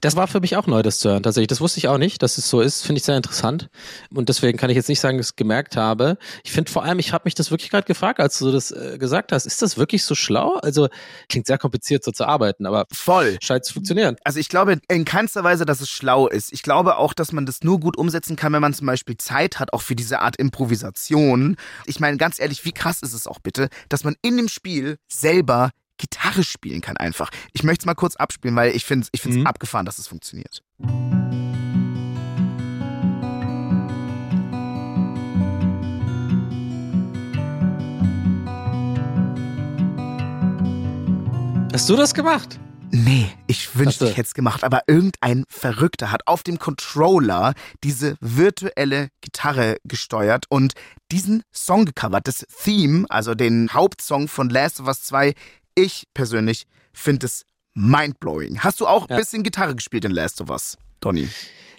Das 0.00 0.16
war 0.16 0.26
für 0.26 0.40
mich 0.40 0.56
auch 0.56 0.66
neu, 0.66 0.82
das 0.82 0.98
zu 0.98 1.10
hören. 1.10 1.22
Tatsächlich, 1.22 1.48
das 1.48 1.60
wusste 1.60 1.78
ich 1.78 1.88
auch 1.88 1.98
nicht, 1.98 2.22
dass 2.22 2.38
es 2.38 2.48
so 2.48 2.60
ist. 2.60 2.82
Finde 2.84 2.98
ich 2.98 3.04
sehr 3.04 3.16
interessant. 3.16 3.68
Und 4.12 4.28
deswegen 4.28 4.58
kann 4.58 4.70
ich 4.70 4.76
jetzt 4.76 4.88
nicht 4.88 5.00
sagen, 5.00 5.18
dass 5.18 5.26
ich 5.26 5.32
es 5.32 5.36
gemerkt 5.36 5.76
habe. 5.76 6.18
Ich 6.44 6.52
finde 6.52 6.70
vor 6.70 6.84
allem, 6.84 6.98
ich 6.98 7.12
habe 7.12 7.22
mich 7.24 7.34
das 7.34 7.50
wirklich 7.50 7.70
gerade 7.70 7.86
gefragt, 7.86 8.20
als 8.20 8.38
du 8.38 8.50
das 8.50 8.70
äh, 8.70 8.98
gesagt 8.98 9.32
hast. 9.32 9.46
Ist 9.46 9.62
das 9.62 9.76
wirklich 9.76 10.04
so 10.04 10.14
schlau? 10.14 10.54
Also 10.62 10.88
klingt 11.28 11.46
sehr 11.46 11.58
kompliziert, 11.58 12.04
so 12.04 12.10
zu 12.10 12.26
arbeiten, 12.26 12.66
aber 12.66 12.86
Voll. 12.92 13.38
scheint 13.42 13.64
zu 13.64 13.74
funktionieren. 13.74 14.16
Also 14.24 14.38
ich 14.38 14.48
glaube 14.48 14.78
in 14.88 15.04
keinster 15.04 15.44
Weise, 15.44 15.64
dass 15.64 15.80
es 15.80 15.90
schlau 15.90 16.28
ist. 16.28 16.52
Ich 16.52 16.62
glaube 16.62 16.96
auch, 16.96 17.14
dass 17.14 17.32
man 17.32 17.46
das 17.46 17.62
nur 17.62 17.80
gut 17.80 17.96
umsetzen 17.96 18.36
kann, 18.36 18.52
wenn 18.52 18.62
man 18.62 18.74
zum 18.74 18.86
Beispiel 18.86 19.16
Zeit 19.16 19.58
hat, 19.58 19.72
auch 19.72 19.82
für 19.82 19.96
diese 19.96 20.20
Art 20.20 20.36
Improvisation. 20.36 21.56
Ich 21.86 22.00
meine, 22.00 22.16
ganz 22.16 22.38
ehrlich, 22.38 22.64
wie 22.64 22.72
krass 22.72 23.02
ist 23.02 23.14
es 23.14 23.26
auch 23.26 23.38
bitte, 23.38 23.68
dass 23.88 24.04
man 24.04 24.16
in 24.22 24.36
dem 24.36 24.48
Spiel 24.48 24.98
selber 25.08 25.70
Gitarre 25.98 26.42
spielen 26.44 26.80
kann 26.80 26.96
einfach. 26.96 27.30
Ich 27.52 27.62
möchte 27.62 27.82
es 27.82 27.86
mal 27.86 27.94
kurz 27.94 28.16
abspielen, 28.16 28.56
weil 28.56 28.74
ich 28.74 28.84
finde 28.84 29.04
es 29.04 29.08
ich 29.12 29.20
find's 29.22 29.38
Mhm. 29.38 29.46
abgefahren, 29.46 29.86
dass 29.86 29.98
es 29.98 30.08
funktioniert. 30.08 30.62
Hast 41.72 41.88
du 41.88 41.96
das 41.96 42.14
gemacht? 42.14 42.60
Nee, 42.92 43.28
ich 43.48 43.76
wünschte, 43.76 44.04
ich 44.04 44.12
hätte 44.16 44.28
es 44.28 44.34
gemacht, 44.34 44.62
aber 44.62 44.82
irgendein 44.86 45.44
Verrückter 45.48 46.12
hat 46.12 46.28
auf 46.28 46.44
dem 46.44 46.60
Controller 46.60 47.54
diese 47.82 48.16
virtuelle 48.20 49.08
Gitarre 49.20 49.78
gesteuert 49.84 50.44
und 50.48 50.74
diesen 51.10 51.42
Song 51.52 51.86
gecovert. 51.86 52.28
Das 52.28 52.46
Theme, 52.62 53.06
also 53.08 53.34
den 53.34 53.70
Hauptsong 53.72 54.28
von 54.28 54.48
Last 54.48 54.78
of 54.80 54.86
Us 54.86 55.02
2, 55.02 55.34
ich 55.74 56.04
persönlich 56.14 56.66
finde 56.92 57.26
es 57.26 57.44
mindblowing. 57.74 58.60
Hast 58.60 58.80
du 58.80 58.86
auch 58.86 59.04
ein 59.08 59.10
Ja. 59.10 59.16
bisschen 59.16 59.42
Gitarre 59.42 59.74
gespielt 59.74 60.04
in 60.04 60.12
Last 60.12 60.40
of 60.40 60.50
Us, 60.50 60.76
Donny? 61.00 61.28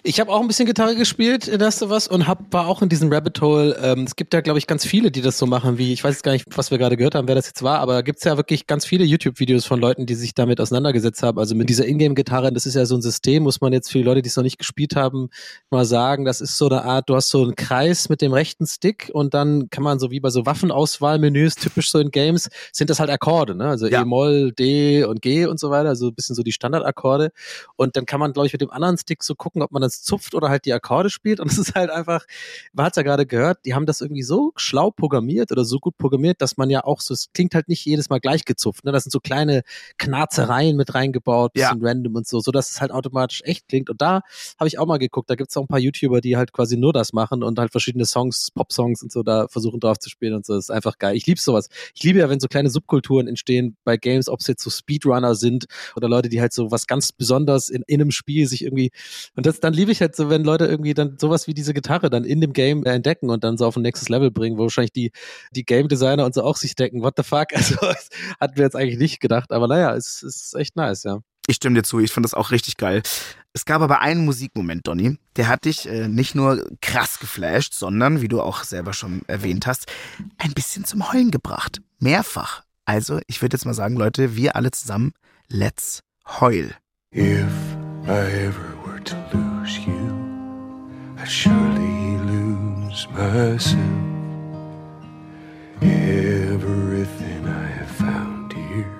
Ich 0.08 0.20
habe 0.20 0.30
auch 0.30 0.40
ein 0.40 0.46
bisschen 0.46 0.66
Gitarre 0.66 0.94
gespielt, 0.94 1.48
in 1.48 1.58
Last 1.58 1.82
of 1.82 1.90
Us, 1.90 2.06
und 2.06 2.28
hab, 2.28 2.52
war 2.52 2.68
auch 2.68 2.80
in 2.80 2.88
diesem 2.88 3.12
Rabbit 3.12 3.40
Hole. 3.40 3.76
Ähm, 3.82 4.04
es 4.04 4.14
gibt 4.14 4.34
ja, 4.34 4.40
glaube 4.40 4.60
ich, 4.60 4.68
ganz 4.68 4.86
viele, 4.86 5.10
die 5.10 5.20
das 5.20 5.36
so 5.36 5.46
machen, 5.46 5.78
wie, 5.78 5.92
ich 5.92 6.04
weiß 6.04 6.14
jetzt 6.14 6.22
gar 6.22 6.30
nicht, 6.30 6.46
was 6.56 6.70
wir 6.70 6.78
gerade 6.78 6.96
gehört 6.96 7.16
haben, 7.16 7.26
wer 7.26 7.34
das 7.34 7.48
jetzt 7.48 7.64
war, 7.64 7.80
aber 7.80 8.04
gibt's 8.04 8.22
ja 8.22 8.36
wirklich 8.36 8.68
ganz 8.68 8.86
viele 8.86 9.04
YouTube-Videos 9.04 9.64
von 9.64 9.80
Leuten, 9.80 10.06
die 10.06 10.14
sich 10.14 10.32
damit 10.32 10.60
auseinandergesetzt 10.60 11.24
haben. 11.24 11.40
Also 11.40 11.56
mit 11.56 11.68
dieser 11.68 11.88
Ingame-Gitarre, 11.88 12.52
das 12.52 12.66
ist 12.66 12.74
ja 12.74 12.86
so 12.86 12.94
ein 12.94 13.02
System, 13.02 13.42
muss 13.42 13.60
man 13.60 13.72
jetzt 13.72 13.90
für 13.90 13.98
die 13.98 14.04
Leute, 14.04 14.22
die 14.22 14.28
es 14.28 14.36
noch 14.36 14.44
nicht 14.44 14.58
gespielt 14.58 14.94
haben, 14.94 15.28
mal 15.70 15.84
sagen, 15.84 16.24
das 16.24 16.40
ist 16.40 16.56
so 16.56 16.68
eine 16.68 16.84
Art, 16.84 17.10
du 17.10 17.16
hast 17.16 17.28
so 17.28 17.42
einen 17.42 17.56
Kreis 17.56 18.08
mit 18.08 18.22
dem 18.22 18.32
rechten 18.32 18.64
Stick 18.68 19.10
und 19.12 19.34
dann 19.34 19.70
kann 19.70 19.82
man 19.82 19.98
so 19.98 20.12
wie 20.12 20.20
bei 20.20 20.30
so 20.30 20.46
Waffenauswahlmenüs, 20.46 21.56
typisch 21.56 21.90
so 21.90 21.98
in 21.98 22.12
Games, 22.12 22.48
sind 22.70 22.90
das 22.90 23.00
halt 23.00 23.10
Akkorde, 23.10 23.56
ne? 23.56 23.66
Also 23.66 23.88
Ja. 23.88 24.02
E-Moll, 24.02 24.52
D 24.52 25.02
und 25.02 25.20
G 25.20 25.46
und 25.46 25.58
so 25.58 25.70
weiter, 25.70 25.96
so 25.96 26.06
ein 26.06 26.14
bisschen 26.14 26.36
so 26.36 26.44
die 26.44 26.52
Standardakkorde. 26.52 27.32
Und 27.74 27.96
dann 27.96 28.06
kann 28.06 28.20
man, 28.20 28.32
glaube 28.32 28.46
ich, 28.46 28.52
mit 28.52 28.60
dem 28.60 28.70
anderen 28.70 28.96
Stick 28.98 29.24
so 29.24 29.34
gucken, 29.34 29.62
ob 29.62 29.72
man 29.72 29.82
das 29.82 29.95
zupft 30.02 30.34
oder 30.34 30.48
halt 30.48 30.64
die 30.64 30.72
Akkorde 30.72 31.10
spielt. 31.10 31.40
Und 31.40 31.50
es 31.50 31.58
ist 31.58 31.74
halt 31.74 31.90
einfach, 31.90 32.24
man 32.72 32.86
hat's 32.86 32.96
ja 32.96 33.02
gerade 33.02 33.26
gehört, 33.26 33.58
die 33.64 33.74
haben 33.74 33.86
das 33.86 34.00
irgendwie 34.00 34.22
so 34.22 34.52
schlau 34.56 34.90
programmiert 34.90 35.52
oder 35.52 35.64
so 35.64 35.78
gut 35.78 35.96
programmiert, 35.98 36.40
dass 36.42 36.56
man 36.56 36.70
ja 36.70 36.84
auch 36.84 37.00
so, 37.00 37.14
es 37.14 37.28
klingt 37.34 37.54
halt 37.54 37.68
nicht 37.68 37.84
jedes 37.84 38.08
Mal 38.10 38.18
gleich 38.20 38.44
gezupft. 38.44 38.84
Ne? 38.84 38.92
Das 38.92 39.04
sind 39.04 39.10
so 39.12 39.20
kleine 39.20 39.62
Knarzereien 39.98 40.76
mit 40.76 40.94
reingebaut, 40.94 41.52
Ja. 41.56 41.70
bisschen 41.72 41.84
random 41.86 42.14
und 42.16 42.26
so, 42.26 42.40
so 42.40 42.50
dass 42.52 42.70
es 42.70 42.80
halt 42.80 42.92
automatisch 42.92 43.42
echt 43.44 43.68
klingt. 43.68 43.90
Und 43.90 44.00
da 44.00 44.20
habe 44.58 44.68
ich 44.68 44.78
auch 44.78 44.86
mal 44.86 44.98
geguckt, 44.98 45.30
da 45.30 45.34
gibt's 45.34 45.56
auch 45.56 45.62
ein 45.62 45.68
paar 45.68 45.78
YouTuber, 45.78 46.20
die 46.20 46.36
halt 46.36 46.52
quasi 46.52 46.76
nur 46.76 46.92
das 46.92 47.12
machen 47.12 47.42
und 47.42 47.58
halt 47.58 47.72
verschiedene 47.72 48.04
Songs, 48.06 48.50
Pop-Songs 48.52 49.02
und 49.02 49.10
so 49.12 49.22
da 49.22 49.48
versuchen 49.48 49.80
drauf 49.80 49.98
zu 49.98 50.10
spielen 50.10 50.34
und 50.34 50.46
so. 50.46 50.54
Das 50.54 50.64
ist 50.64 50.70
einfach 50.70 50.98
geil. 50.98 51.16
Ich 51.16 51.26
liebe 51.26 51.40
sowas. 51.40 51.68
Ich 51.94 52.02
liebe 52.02 52.18
ja, 52.20 52.28
wenn 52.30 52.40
so 52.40 52.48
kleine 52.48 52.70
Subkulturen 52.70 53.26
entstehen 53.28 53.76
bei 53.84 53.96
Games, 53.96 54.28
ob 54.28 54.40
es 54.40 54.46
jetzt 54.46 54.62
so 54.62 54.70
Speedrunner 54.70 55.34
sind 55.34 55.66
oder 55.96 56.08
Leute, 56.08 56.28
die 56.28 56.40
halt 56.40 56.52
so 56.52 56.70
was 56.70 56.86
ganz 56.86 57.12
Besonderes 57.12 57.68
in, 57.68 57.82
in 57.86 58.00
einem 58.00 58.10
Spiel 58.10 58.46
sich 58.46 58.62
irgendwie 58.62 58.90
und 59.34 59.46
das 59.46 59.60
dann 59.60 59.72
liebe 59.72 59.85
ich 59.92 60.00
halt 60.00 60.16
so, 60.16 60.30
wenn 60.30 60.44
Leute 60.44 60.66
irgendwie 60.66 60.94
dann 60.94 61.18
sowas 61.18 61.46
wie 61.46 61.54
diese 61.54 61.74
Gitarre 61.74 62.10
dann 62.10 62.24
in 62.24 62.40
dem 62.40 62.52
Game 62.52 62.84
entdecken 62.84 63.30
und 63.30 63.44
dann 63.44 63.56
so 63.56 63.66
auf 63.66 63.76
ein 63.76 63.82
nächstes 63.82 64.08
Level 64.08 64.30
bringen, 64.30 64.58
wo 64.58 64.62
wahrscheinlich 64.62 64.92
die 64.92 65.12
die 65.52 65.64
Game 65.64 65.88
Designer 65.88 66.24
und 66.24 66.34
so 66.34 66.42
auch 66.42 66.56
sich 66.56 66.74
denken, 66.74 67.02
what 67.02 67.14
the 67.16 67.22
fuck? 67.22 67.46
Also 67.56 67.76
das 67.80 68.08
hatten 68.38 68.56
wir 68.56 68.64
jetzt 68.64 68.76
eigentlich 68.76 68.98
nicht 68.98 69.20
gedacht, 69.20 69.50
aber 69.52 69.66
naja, 69.66 69.94
es, 69.94 70.22
es 70.22 70.46
ist 70.46 70.54
echt 70.54 70.76
nice, 70.76 71.04
ja. 71.04 71.20
Ich 71.48 71.56
stimme 71.56 71.76
dir 71.76 71.82
zu, 71.82 72.00
ich 72.00 72.12
finde 72.12 72.26
das 72.26 72.34
auch 72.34 72.50
richtig 72.50 72.76
geil. 72.76 73.02
Es 73.52 73.64
gab 73.64 73.80
aber 73.80 74.00
einen 74.00 74.24
Musikmoment, 74.24 74.86
Donny, 74.86 75.18
der 75.36 75.48
hat 75.48 75.64
dich 75.64 75.88
äh, 75.88 76.08
nicht 76.08 76.34
nur 76.34 76.64
krass 76.82 77.20
geflasht, 77.20 77.72
sondern, 77.72 78.20
wie 78.20 78.28
du 78.28 78.40
auch 78.40 78.64
selber 78.64 78.92
schon 78.92 79.22
erwähnt 79.28 79.66
hast, 79.66 79.86
ein 80.38 80.52
bisschen 80.52 80.84
zum 80.84 81.10
Heulen 81.12 81.30
gebracht. 81.30 81.80
Mehrfach. 81.98 82.64
Also, 82.84 83.20
ich 83.26 83.42
würde 83.42 83.54
jetzt 83.54 83.64
mal 83.64 83.74
sagen, 83.74 83.96
Leute, 83.96 84.36
wir 84.36 84.56
alle 84.56 84.72
zusammen, 84.72 85.12
let's 85.48 86.00
heul. 86.40 86.74
If 87.14 87.46
I 88.06 88.46
ever 88.46 88.75
to 89.06 89.16
lose 89.32 89.78
you, 89.86 90.06
I'd 91.18 91.28
surely 91.28 92.18
lose 92.32 93.08
myself. 93.10 94.04
Everything 95.80 97.46
I 97.46 97.66
have 97.66 97.90
found 97.90 98.52
here, 98.52 98.98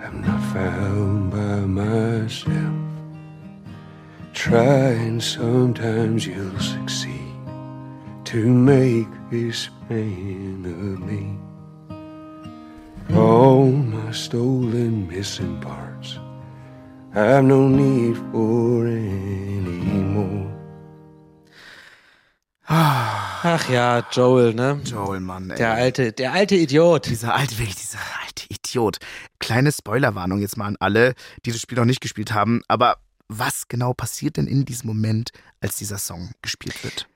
I'm 0.00 0.22
not 0.22 0.40
found 0.54 1.30
by 1.30 1.60
myself. 1.60 2.74
Try 4.32 4.92
and 5.06 5.22
sometimes 5.22 6.26
you'll 6.26 6.58
succeed 6.58 7.34
to 8.24 8.46
make 8.46 9.08
this 9.30 9.68
man 9.90 10.64
of 10.64 11.00
me. 11.08 11.36
All 13.14 13.72
my 13.72 14.10
stolen 14.12 15.06
missing 15.08 15.60
parts. 15.60 16.18
I've 17.14 17.42
no 17.42 17.68
need 17.68 18.16
for 18.30 18.86
any 18.86 20.02
more. 20.12 20.46
Ach 22.66 23.68
ja, 23.70 24.06
Joel, 24.12 24.52
ne? 24.52 24.80
Joel, 24.84 25.20
Mann, 25.20 25.50
ey. 25.50 25.56
Der 25.56 25.72
alte, 25.72 26.12
der 26.12 26.32
alte 26.34 26.54
Idiot. 26.54 27.06
Dieser 27.06 27.34
alte, 27.34 27.58
wirklich 27.58 27.76
dieser 27.76 27.98
alte 28.22 28.44
Idiot. 28.50 28.98
Kleine 29.38 29.72
Spoilerwarnung 29.72 30.40
jetzt 30.40 30.58
mal 30.58 30.66
an 30.66 30.76
alle, 30.80 31.14
die 31.46 31.52
das 31.52 31.60
Spiel 31.62 31.78
noch 31.78 31.86
nicht 31.86 32.02
gespielt 32.02 32.34
haben. 32.34 32.62
Aber 32.68 32.98
was 33.28 33.68
genau 33.68 33.94
passiert 33.94 34.36
denn 34.36 34.46
in 34.46 34.66
diesem 34.66 34.88
Moment, 34.88 35.30
als 35.60 35.76
dieser 35.76 35.98
Song 35.98 36.32
gespielt 36.42 36.84
wird? 36.84 37.08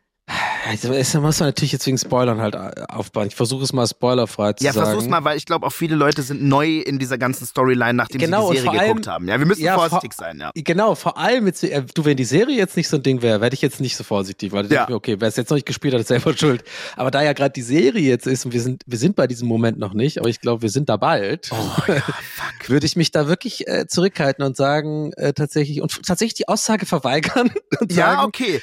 Es 0.71 0.85
muss 1.15 1.41
man 1.41 1.49
natürlich 1.49 1.73
jetzt 1.73 1.87
wegen 1.87 1.99
Spoilern 1.99 2.41
halt 2.41 2.55
äh, 2.55 2.71
aufbauen. 2.89 3.27
Ich 3.27 3.35
versuche 3.35 3.65
es 3.65 3.73
mal 3.73 3.87
spoilerfrei 3.87 4.53
zu 4.53 4.65
Ja, 4.65 4.73
sagen. 4.73 4.87
versuch's 4.87 5.09
mal, 5.09 5.25
weil 5.25 5.37
ich 5.37 5.45
glaube, 5.45 5.67
auch 5.67 5.73
viele 5.73 5.97
Leute 5.97 6.23
sind 6.23 6.43
neu 6.43 6.79
in 6.79 6.99
dieser 7.01 7.19
ganzen 7.19 7.47
Storyline, 7.47 7.95
nachdem 7.95 8.21
Genau, 8.21 8.49
sie 8.51 8.57
die 8.59 8.63
vor 8.63 8.73
Serie 8.73 8.81
allem- 8.81 8.89
geguckt 8.97 9.07
haben. 9.09 9.29
Ja, 9.29 9.39
wir 9.39 9.47
müssen 9.47 9.63
Ja, 9.63 9.75
vorsichtig 9.75 10.15
vor- 10.15 10.25
sein, 10.27 10.39
ja. 10.41 10.51
Genau, 10.55 10.95
vor 10.95 11.19
allem 11.19 11.47
jetzt, 11.47 11.65
äh, 11.65 11.83
du, 11.95 12.05
wenn 12.05 12.17
die 12.17 12.25
Serie 12.25 12.57
jetzt 12.57 12.77
nicht 12.77 12.89
so 12.89 12.97
ein 12.97 13.03
Ding 13.03 13.23
wäre, 13.23 13.41
wäre 13.41 13.53
ich 13.53 13.61
jetzt 13.63 13.81
nicht 13.81 13.97
so 13.97 14.05
vorsichtig, 14.05 14.53
weil 14.53 14.67
ich 14.67 14.71
Ja. 14.73 14.87
mir, 14.89 14.95
okay, 14.95 15.17
wer 15.19 15.29
es 15.29 15.37
jetzt 15.37 15.51
noch 15.51 15.57
nicht 15.57 15.67
gespielt 15.67 15.95
hat, 15.95 16.01
ist 16.01 16.09
selber 16.09 16.33
schuld. 16.37 16.63
Aber 16.97 17.11
da 17.11 17.23
ja 17.23 17.33
gerade 17.33 17.53
die 17.53 17.63
Serie 17.63 18.03
jetzt 18.09 18.27
ist 18.29 18.45
und 18.45 18.53
wir 18.53 18.61
sind, 18.61 18.83
wir 18.87 18.99
sind 18.99 19.17
bei 19.17 19.27
diesem 19.27 19.49
Moment 19.49 19.79
noch 19.79 19.95
nicht, 19.95 20.19
aber 20.19 20.29
ich 20.29 20.41
glaube, 20.41 20.63
wir 20.63 20.71
sind 20.71 20.89
da 20.89 20.97
bald, 20.97 21.51
Oh, 21.53 21.57
ja, 21.89 21.95
fuck. 22.01 22.69
würde 22.69 22.87
ich 22.87 22.95
mich 22.95 23.11
da 23.11 23.27
wirklich 23.27 23.67
äh, 23.67 23.87
zurückhalten 23.89 24.45
und 24.45 24.57
sagen, 24.57 25.13
äh, 25.15 25.33
tatsächlich, 25.33 25.83
und 25.83 26.03
tatsächlich 26.07 26.35
die 26.35 26.47
Aussage 26.49 26.87
verweigern 26.87 27.51
Ja, 27.91 28.15
sagen, 28.17 28.21
okay. 28.27 28.61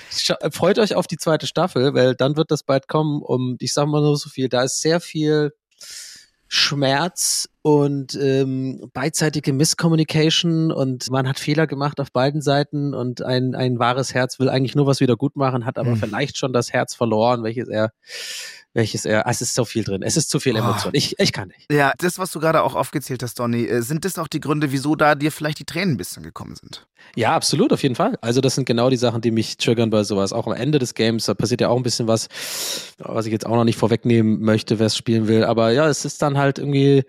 Freut 0.51 0.79
euch 0.79 0.95
auf 0.95 1.05
die 1.07 1.17
zweite 1.17 1.45
Staffel, 1.45 1.88
weil 1.93 2.15
dann 2.15 2.37
wird 2.37 2.51
das 2.51 2.63
bald 2.63 2.87
kommen. 2.87 3.21
Um, 3.21 3.57
ich 3.59 3.73
sag 3.73 3.87
mal 3.87 4.01
nur 4.01 4.17
so 4.17 4.29
viel, 4.29 4.49
da 4.49 4.63
ist 4.63 4.81
sehr 4.81 4.99
viel 4.99 5.51
Schmerz 6.51 7.47
und 7.61 8.15
ähm, 8.15 8.89
beidseitige 8.91 9.53
Misscommunication 9.53 10.71
und 10.71 11.11
man 11.11 11.27
hat 11.27 11.37
Fehler 11.37 11.67
gemacht 11.67 11.99
auf 11.99 12.11
beiden 12.11 12.41
Seiten 12.41 12.95
und 12.95 13.21
ein, 13.21 13.53
ein 13.53 13.77
wahres 13.77 14.15
Herz 14.15 14.39
will 14.39 14.49
eigentlich 14.49 14.73
nur 14.73 14.87
was 14.87 14.99
wieder 14.99 15.15
gut 15.15 15.35
machen, 15.35 15.67
hat 15.67 15.77
aber 15.77 15.91
Hm. 15.91 15.97
vielleicht 15.97 16.37
schon 16.37 16.51
das 16.51 16.73
Herz 16.73 16.95
verloren, 16.95 17.43
welches 17.43 17.67
er, 17.69 17.91
welches 18.73 19.05
er, 19.05 19.25
es 19.27 19.41
ist 19.41 19.55
so 19.55 19.65
viel 19.65 19.83
drin, 19.83 20.01
es 20.03 20.15
ist 20.17 20.29
zu 20.29 20.39
viel 20.39 20.55
Oh. 20.55 20.59
Emotion. 20.59 20.91
Ich, 20.93 21.17
ich 21.19 21.33
kann 21.33 21.47
nicht. 21.49 21.71
Ja, 21.71 21.93
das, 21.97 22.19
was 22.19 22.31
du 22.31 22.39
gerade 22.39 22.61
auch 22.63 22.75
aufgezählt 22.75 23.23
hast, 23.23 23.39
Donny, 23.39 23.65
äh, 23.65 23.81
sind 23.81 24.05
das 24.05 24.17
auch 24.19 24.27
die 24.27 24.39
Gründe, 24.39 24.71
wieso 24.71 24.95
da 24.95 25.15
dir 25.15 25.31
vielleicht 25.31 25.59
die 25.59 25.65
Tränen 25.65 25.95
ein 25.95 25.97
bisschen 25.97 26.23
gekommen 26.23 26.55
sind? 26.55 26.85
Ja, 27.15 27.35
absolut, 27.35 27.73
auf 27.73 27.81
jeden 27.81 27.95
Fall. 27.95 28.17
Also 28.21 28.41
das 28.41 28.55
sind 28.55 28.65
genau 28.65 28.89
die 28.89 28.97
Sachen, 28.97 29.21
die 29.21 29.31
mich 29.31 29.57
triggern 29.57 29.89
bei 29.89 30.03
sowas. 30.03 30.33
Auch 30.33 30.47
am 30.47 30.53
Ende 30.53 30.79
des 30.79 30.93
Games, 30.93 31.25
da 31.25 31.33
passiert 31.33 31.61
ja 31.61 31.69
auch 31.69 31.77
ein 31.77 31.83
bisschen 31.83 32.07
was, 32.07 32.27
was 32.97 33.25
ich 33.25 33.31
jetzt 33.31 33.45
auch 33.45 33.55
noch 33.55 33.63
nicht 33.63 33.77
vorwegnehmen 33.77 34.41
möchte, 34.41 34.79
wer 34.79 34.87
es 34.87 34.95
spielen 34.97 35.27
will. 35.27 35.43
Aber 35.43 35.71
ja, 35.71 35.87
es 35.87 36.05
ist 36.05 36.21
dann 36.21 36.37
halt 36.37 36.59
irgendwie, 36.59 37.03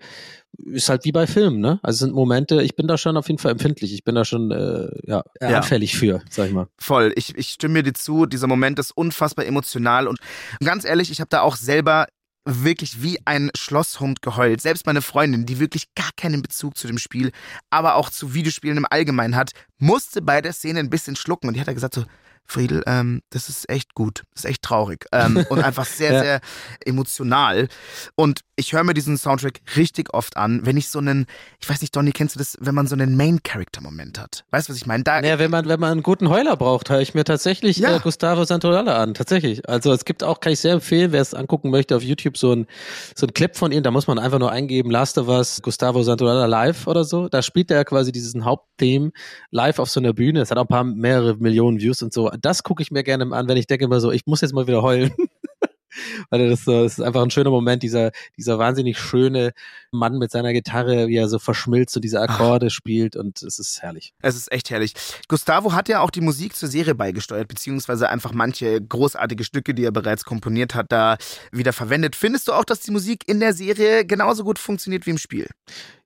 ist 0.57 0.89
halt 0.89 1.05
wie 1.05 1.11
bei 1.11 1.27
Filmen, 1.27 1.59
ne? 1.59 1.79
Also 1.81 1.95
es 1.95 1.99
sind 1.99 2.13
Momente, 2.13 2.61
ich 2.61 2.75
bin 2.75 2.87
da 2.87 2.97
schon 2.97 3.17
auf 3.17 3.27
jeden 3.27 3.39
Fall 3.39 3.51
empfindlich. 3.53 3.93
Ich 3.93 4.03
bin 4.03 4.15
da 4.15 4.25
schon 4.25 4.51
äh, 4.51 4.89
ja, 5.05 5.23
Ja. 5.41 5.57
anfällig 5.57 5.97
für, 5.97 6.21
sag 6.29 6.47
ich 6.47 6.53
mal. 6.53 6.67
Voll. 6.77 7.13
Ich, 7.15 7.35
ich 7.37 7.49
stimme 7.49 7.83
dir 7.83 7.93
zu. 7.93 8.25
Dieser 8.25 8.47
Moment 8.47 8.77
ist 8.79 8.91
unfassbar 8.91 9.45
emotional 9.45 10.07
und 10.07 10.19
ganz 10.63 10.85
ehrlich, 10.85 11.09
ich 11.11 11.19
habe 11.19 11.29
da 11.29 11.41
auch 11.41 11.55
selber 11.55 12.07
wirklich 12.43 13.03
wie 13.03 13.19
ein 13.25 13.51
Schlosshund 13.55 14.21
geheult. 14.23 14.61
Selbst 14.61 14.87
meine 14.87 15.01
Freundin, 15.03 15.45
die 15.45 15.59
wirklich 15.59 15.93
gar 15.93 16.09
keinen 16.17 16.41
Bezug 16.41 16.75
zu 16.75 16.87
dem 16.87 16.97
Spiel, 16.97 17.31
aber 17.69 17.95
auch 17.95 18.09
zu 18.09 18.33
Videospielen 18.33 18.77
im 18.77 18.87
Allgemeinen 18.89 19.35
hat, 19.35 19.51
musste 19.77 20.21
bei 20.23 20.41
der 20.41 20.51
Szene 20.53 20.79
ein 20.79 20.89
bisschen 20.89 21.15
schlucken 21.15 21.47
und 21.47 21.53
die 21.55 21.61
hat 21.61 21.67
er 21.67 21.75
gesagt 21.75 21.93
so, 21.93 22.03
Friedel, 22.45 22.83
ähm, 22.85 23.21
das 23.29 23.47
ist 23.49 23.69
echt 23.69 23.93
gut, 23.95 24.23
das 24.33 24.43
ist 24.43 24.49
echt 24.49 24.61
traurig 24.63 25.05
ähm, 25.13 25.45
und 25.49 25.59
einfach 25.63 25.85
sehr, 25.85 26.11
Ja. 26.11 26.19
sehr 26.21 26.41
emotional. 26.85 27.67
Und 28.15 28.41
ich 28.55 28.73
höre 28.73 28.83
mir 28.83 28.93
diesen 28.93 29.17
Soundtrack 29.17 29.61
richtig 29.75 30.13
oft 30.13 30.35
an, 30.37 30.65
wenn 30.65 30.75
ich 30.77 30.89
so 30.89 30.99
einen, 30.99 31.25
ich 31.59 31.69
weiß 31.69 31.81
nicht, 31.81 31.95
Donny, 31.95 32.11
kennst 32.11 32.35
du 32.35 32.39
das, 32.39 32.57
wenn 32.59 32.75
man 32.75 32.87
so 32.87 32.95
einen 32.95 33.15
Main-Character-Moment 33.15 34.19
hat? 34.19 34.43
Weißt 34.51 34.67
du, 34.67 34.73
was 34.73 34.77
ich 34.77 34.85
meine? 34.85 35.03
Da, 35.03 35.21
Naja, 35.21 35.39
wenn 35.39 35.49
man, 35.49 35.67
wenn 35.67 35.79
man 35.79 35.91
einen 35.93 36.03
guten 36.03 36.29
Heuler 36.29 36.57
braucht, 36.57 36.89
höre 36.89 36.99
ich 37.01 37.13
mir 37.13 37.23
tatsächlich 37.23 37.77
Ja. 37.77 37.95
äh, 37.95 37.99
Gustavo 37.99 38.43
Santaolalla 38.43 39.01
an. 39.01 39.13
Tatsächlich. 39.13 39.67
Also 39.69 39.93
es 39.93 40.05
gibt 40.05 40.23
auch, 40.23 40.39
kann 40.39 40.51
ich 40.53 40.59
sehr 40.59 40.73
empfehlen, 40.73 41.11
wer 41.11 41.21
es 41.21 41.33
angucken 41.33 41.69
möchte, 41.69 41.95
auf 41.95 42.03
YouTube 42.03 42.37
so 42.37 42.53
ein, 42.53 42.67
so 43.15 43.25
ein 43.27 43.33
Clip 43.33 43.55
von 43.55 43.71
ihm, 43.71 43.83
da 43.83 43.91
muss 43.91 44.07
man 44.07 44.19
einfach 44.19 44.39
nur 44.39 44.51
eingeben, 44.51 44.91
Last 44.91 45.17
of 45.17 45.27
Us, 45.27 45.61
Gustavo 45.61 46.03
Santaolalla 46.03 46.45
live 46.45 46.87
oder 46.87 47.03
so. 47.03 47.29
Da 47.29 47.41
spielt 47.41 47.71
er 47.71 47.85
quasi 47.85 48.11
diesen 48.11 48.45
Haupttheme 48.45 49.11
live 49.51 49.79
auf 49.79 49.89
so 49.89 49.99
einer 49.99 50.13
Bühne. 50.13 50.41
Es 50.41 50.51
hat 50.51 50.57
auch 50.57 50.63
ein 50.63 50.67
paar 50.67 50.83
mehrere 50.83 51.35
Millionen 51.37 51.79
Views 51.79 52.01
und 52.01 52.13
so. 52.13 52.30
Das 52.39 52.63
gucke 52.63 52.81
ich 52.83 52.91
mir 52.91 53.03
gerne 53.03 53.35
an, 53.35 53.47
wenn 53.47 53.57
ich 53.57 53.67
denke 53.67 53.85
immer 53.85 53.99
so, 53.99 54.11
ich 54.11 54.25
muss 54.25 54.41
jetzt 54.41 54.53
mal 54.53 54.67
wieder 54.67 54.81
heulen. 54.81 55.11
Weil 56.29 56.49
das 56.49 56.63
so, 56.63 56.85
es 56.85 56.93
ist 56.93 57.03
einfach 57.03 57.21
ein 57.21 57.31
schöner 57.31 57.49
Moment, 57.49 57.83
dieser, 57.83 58.11
dieser 58.37 58.57
wahnsinnig 58.57 58.97
schöne 58.97 59.51
Mann 59.91 60.17
mit 60.17 60.31
seiner 60.31 60.53
Gitarre, 60.53 61.07
wie 61.07 61.17
er 61.17 61.27
so 61.27 61.39
verschmilzt 61.39 61.95
und 61.95 62.03
diese 62.03 62.21
Akkorde 62.21 62.69
spielt 62.69 63.15
und 63.15 63.41
es 63.43 63.59
ist 63.59 63.81
herrlich. 63.81 64.13
Es 64.21 64.35
ist 64.35 64.51
echt 64.51 64.69
herrlich. 64.69 64.93
Gustavo 65.27 65.73
hat 65.73 65.89
ja 65.89 65.99
auch 65.99 66.09
die 66.09 66.21
Musik 66.21 66.55
zur 66.55 66.69
Serie 66.69 66.95
beigesteuert, 66.95 67.47
beziehungsweise 67.47 68.09
einfach 68.09 68.33
manche 68.33 68.81
großartige 68.81 69.43
Stücke, 69.43 69.73
die 69.73 69.83
er 69.83 69.91
bereits 69.91 70.23
komponiert 70.23 70.75
hat, 70.75 70.91
da 70.91 71.17
wieder 71.51 71.73
verwendet. 71.73 72.15
Findest 72.15 72.47
du 72.47 72.53
auch, 72.53 72.65
dass 72.65 72.79
die 72.79 72.91
Musik 72.91 73.27
in 73.27 73.39
der 73.39 73.53
Serie 73.53 74.05
genauso 74.05 74.43
gut 74.43 74.59
funktioniert 74.59 75.05
wie 75.05 75.11
im 75.11 75.17
Spiel? 75.17 75.47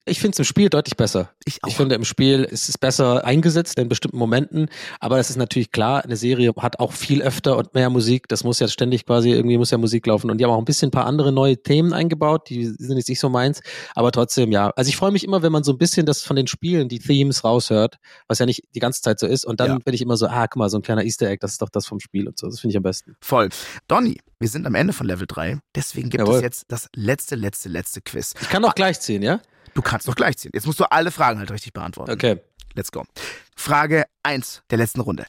Ich 0.08 0.20
finde 0.20 0.36
es 0.36 0.40
im 0.40 0.46
Spiel 0.46 0.70
deutlich 0.70 0.96
besser. 0.96 1.32
Ich 1.46 1.64
auch. 1.64 1.68
Ich 1.68 1.76
finde, 1.76 1.96
im 1.96 2.06
Spiel 2.06 2.44
ist 2.44 2.70
es 2.70 2.78
besser 2.78 3.26
eingesetzt 3.26 3.80
in 3.80 3.90
bestimmten 3.90 4.18
Momenten, 4.18 4.70
aber 5.00 5.18
es 5.18 5.32
ist 5.32 5.36
natürlich 5.38 5.72
klar, 5.72 6.04
eine 6.04 6.16
Serie 6.16 6.54
hat 6.60 6.80
auch 6.80 6.94
viel 6.94 7.24
öfter 7.24 7.58
und 7.58 7.74
mehr 7.74 7.90
Musik. 7.90 8.28
Das 8.28 8.44
muss 8.44 8.60
ja 8.60 8.68
ständig 8.68 9.08
quasi, 9.08 9.32
irgendwie 9.32 9.58
muss 9.58 9.72
ja 9.72 9.80
Musik 9.80 10.06
laufen. 10.06 10.30
Und 10.30 10.38
die 10.38 10.46
haben 10.46 10.52
auch 10.52 10.60
ein 10.60 10.66
bisschen 10.66 10.90
ein 10.90 10.92
paar 10.92 11.08
andere 11.08 11.32
neue 11.32 11.58
Themen 11.62 11.92
eingebaut, 11.92 12.50
die 12.50 12.66
sind 12.66 12.98
jetzt 12.98 13.10
nicht 13.10 13.20
so 13.20 13.30
meins, 13.30 13.62
aber 13.96 14.12
trotzdem, 14.12 14.52
ja. 14.52 14.70
Also 14.76 14.90
ich 14.90 14.96
freue 14.98 15.12
mich 15.12 15.24
immer, 15.24 15.42
wenn 15.42 15.52
man 15.52 15.64
so 15.64 15.72
ein 15.72 15.80
bisschen 15.80 16.06
das 16.06 16.22
von 16.22 16.36
den 16.36 16.46
Spielen, 16.46 16.88
die 16.88 17.00
Themes 17.00 17.44
raushört, 17.44 17.98
was 18.28 18.38
ja 18.38 18.46
nicht 18.46 18.64
die 18.76 18.80
ganze 18.80 19.02
Zeit 19.02 19.20
so 19.20 19.26
ist. 19.26 19.44
Und 19.44 19.60
dann 19.60 19.70
Ja. 19.72 19.78
bin 19.84 19.94
ich 19.96 20.02
immer 20.04 20.18
so, 20.18 20.28
ah, 20.28 20.46
guck 20.48 20.58
mal, 20.58 20.70
so 20.70 20.78
ein 20.78 20.84
kleiner 20.84 21.04
Easter 21.04 21.28
Egg, 21.28 21.40
das 21.42 21.54
ist 21.54 21.62
doch 21.64 21.70
das 21.70 21.88
vom 21.88 22.00
Spiel 22.00 22.28
und 22.28 22.38
so. 22.38 22.46
Das 22.48 22.60
finde 22.60 22.74
ich 22.74 22.78
am 22.78 22.84
besten. 22.84 23.16
Voll. 23.22 23.50
Donny, 23.88 24.20
wir 24.40 24.50
sind 24.50 24.68
am 24.68 24.76
Ende 24.76 24.94
von 24.94 25.08
Level 25.08 25.26
3, 25.28 25.58
deswegen 25.76 26.10
gibt 26.12 26.22
Jawohl. 26.22 26.36
es 26.36 26.42
jetzt 26.44 26.66
das 26.68 26.90
letzte, 26.96 27.34
letzte, 27.36 27.70
letzte 27.70 28.02
Quiz. 28.02 28.34
Ich 28.40 28.50
kann 28.50 28.62
doch 28.62 28.76
gleich 28.76 29.00
ziehen, 29.00 29.24
ja? 29.24 29.40
Du 29.76 29.82
kannst 29.82 30.08
noch 30.08 30.16
gleich 30.16 30.38
ziehen. 30.38 30.52
Jetzt 30.54 30.66
musst 30.66 30.80
du 30.80 30.86
alle 30.86 31.12
Fragen 31.12 31.38
halt 31.38 31.52
richtig 31.52 31.74
beantworten. 31.74 32.12
Okay. 32.12 32.42
Let's 32.74 32.92
go. 32.92 33.06
Frage 33.56 34.06
1 34.24 34.64
der 34.70 34.80
letzten 34.80 35.02
Runde. 35.02 35.26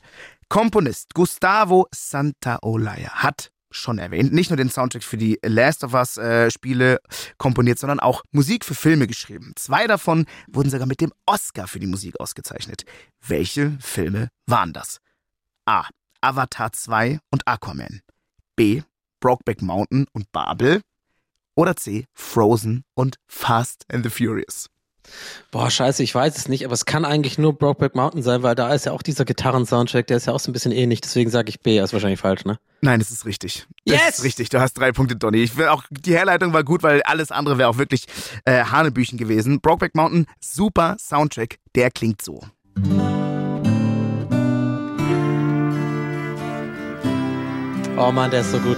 Komponist 0.49 1.15
Gustavo 1.15 1.87
Santaolalla 1.93 3.11
hat 3.11 3.51
schon 3.71 3.99
erwähnt, 3.99 4.33
nicht 4.33 4.51
nur 4.51 4.57
den 4.57 4.71
Soundtrack 4.71 5.03
für 5.03 5.17
die 5.17 5.39
Last 5.43 5.85
of 5.85 5.93
Us 5.93 6.17
äh, 6.17 6.51
Spiele 6.51 7.01
komponiert, 7.37 7.79
sondern 7.79 8.01
auch 8.01 8.23
Musik 8.31 8.65
für 8.65 8.75
Filme 8.75 9.07
geschrieben. 9.07 9.53
Zwei 9.57 9.87
davon 9.87 10.25
wurden 10.49 10.71
sogar 10.71 10.87
mit 10.87 11.01
dem 11.01 11.13
Oscar 11.27 11.67
für 11.67 11.79
die 11.79 11.87
Musik 11.87 12.19
ausgezeichnet. 12.21 12.85
Welche 13.27 13.77
Filme 13.81 14.29
waren 14.47 14.73
das? 14.73 14.99
A. 15.67 15.85
Avatar 16.21 16.73
2 16.73 17.19
und 17.31 17.47
Aquaman. 17.47 18.01
B. 18.55 18.83
Brokeback 19.21 19.63
Mountain 19.63 20.07
und 20.13 20.31
Babel. 20.33 20.81
Oder 21.57 21.75
C. 21.75 22.05
Frozen 22.15 22.85
und 22.95 23.17
Fast 23.27 23.85
and 23.91 24.05
the 24.05 24.11
Furious. 24.11 24.69
Boah, 25.53 25.71
scheiße, 25.71 26.03
ich 26.03 26.13
weiß 26.15 26.37
es 26.37 26.49
nicht, 26.49 26.65
aber 26.65 26.75
es 26.75 26.85
kann 26.85 27.05
eigentlich 27.05 27.39
nur 27.39 27.57
Brokeback 27.57 27.95
Mountain 27.95 28.23
sein, 28.23 28.43
weil 28.43 28.57
da 28.57 28.75
ist 28.75 28.87
ja 28.87 28.93
auch 28.93 29.03
dieser 29.03 29.25
Gitarren-Soundtrack, 29.25 30.07
der 30.09 30.17
ist 30.17 30.27
ja 30.27 30.33
auch 30.33 30.41
so 30.41 30.51
ein 30.51 30.53
bisschen 30.53 30.73
ähnlich, 30.73 31.01
deswegen 31.01 31.31
sage 31.31 31.49
ich 31.49 31.61
B, 31.61 31.79
ist 31.79 31.93
wahrscheinlich 31.93 32.19
falsch, 32.21 32.45
ne? 32.45 32.59
Nein, 32.81 32.99
das 32.99 33.13
ist 33.13 33.25
richtig. 33.25 33.67
Das 33.85 33.97
Yes! 34.01 34.19
ist 34.19 34.25
richtig. 34.25 34.49
Du 34.49 34.61
hast 34.61 34.75
drei 34.75 34.91
Punkte, 34.93 35.15
Donny. 35.17 35.39
Ich 35.39 35.57
will 35.57 35.69
auch, 35.69 35.85
die 35.91 36.13
Herleitung 36.13 36.53
war 36.53 36.65
gut, 36.65 36.83
weil 36.83 37.03
alles 37.05 37.31
andere 37.31 37.57
wäre 37.57 37.69
auch 37.69 37.79
wirklich 37.79 38.07
äh, 38.45 38.65
Hanebüchen 38.65 39.17
gewesen. 39.17 39.61
Brokeback 39.61 39.95
Mountain, 39.95 40.27
super 40.41 40.97
Soundtrack. 40.99 41.59
Der 41.77 41.91
klingt 41.93 42.21
so. 42.21 42.41
Oh 47.99 48.13
Mann, 48.13 48.31
der 48.31 48.41
ist 48.41 48.51
so 48.51 48.59
gut. 48.59 48.77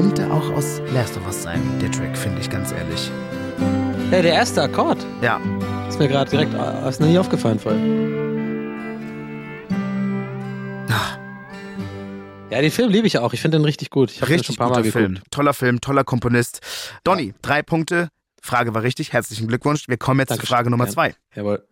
Könnte 0.00 0.32
auch 0.32 0.50
aus 0.52 0.80
Last 0.94 1.14
of 1.18 1.26
Us 1.26 1.42
sein, 1.42 1.60
der 1.78 1.90
Track, 1.92 2.16
finde 2.16 2.40
ich 2.40 2.48
ganz 2.48 2.72
ehrlich. 2.72 3.10
Hey, 4.08 4.22
der 4.22 4.32
erste 4.32 4.62
Akkord. 4.62 4.96
Ja, 5.20 5.38
Ist 5.90 5.98
mir 5.98 6.08
gerade 6.08 6.30
direkt, 6.30 6.54
äh, 6.54 6.88
ist 6.88 7.00
mir 7.02 7.06
nie 7.08 7.18
aufgefallen 7.18 7.58
voll. 7.58 7.76
Ah, 10.88 11.18
Ja, 12.50 12.62
den 12.62 12.70
Film 12.70 12.88
liebe 12.90 13.06
ich 13.06 13.18
auch. 13.18 13.34
Ich 13.34 13.42
finde 13.42 13.58
den 13.58 13.64
richtig 13.66 13.90
gut. 13.90 14.10
Ich 14.10 14.22
habe 14.22 14.32
den 14.32 14.42
schon 14.42 14.54
ein 14.54 14.56
paar 14.58 14.70
Mal 14.70 14.84
Film. 14.84 15.14
geguckt. 15.16 15.30
Toller 15.30 15.52
Film, 15.52 15.82
toller 15.82 16.04
Komponist. 16.04 16.60
Donny, 17.04 17.34
drei 17.42 17.62
Punkte. 17.62 18.08
Frage 18.40 18.72
war 18.72 18.82
richtig. 18.82 19.12
Herzlichen 19.12 19.48
Glückwunsch. 19.48 19.86
Wir 19.86 19.98
kommen 19.98 20.20
jetzt 20.20 20.30
Dankeschön. 20.30 20.48
zur 20.48 20.56
Frage 20.56 20.70
Nummer 20.70 20.86
Ja. 20.86 20.90
zwei. 20.92 21.14
Jawohl. 21.34 21.62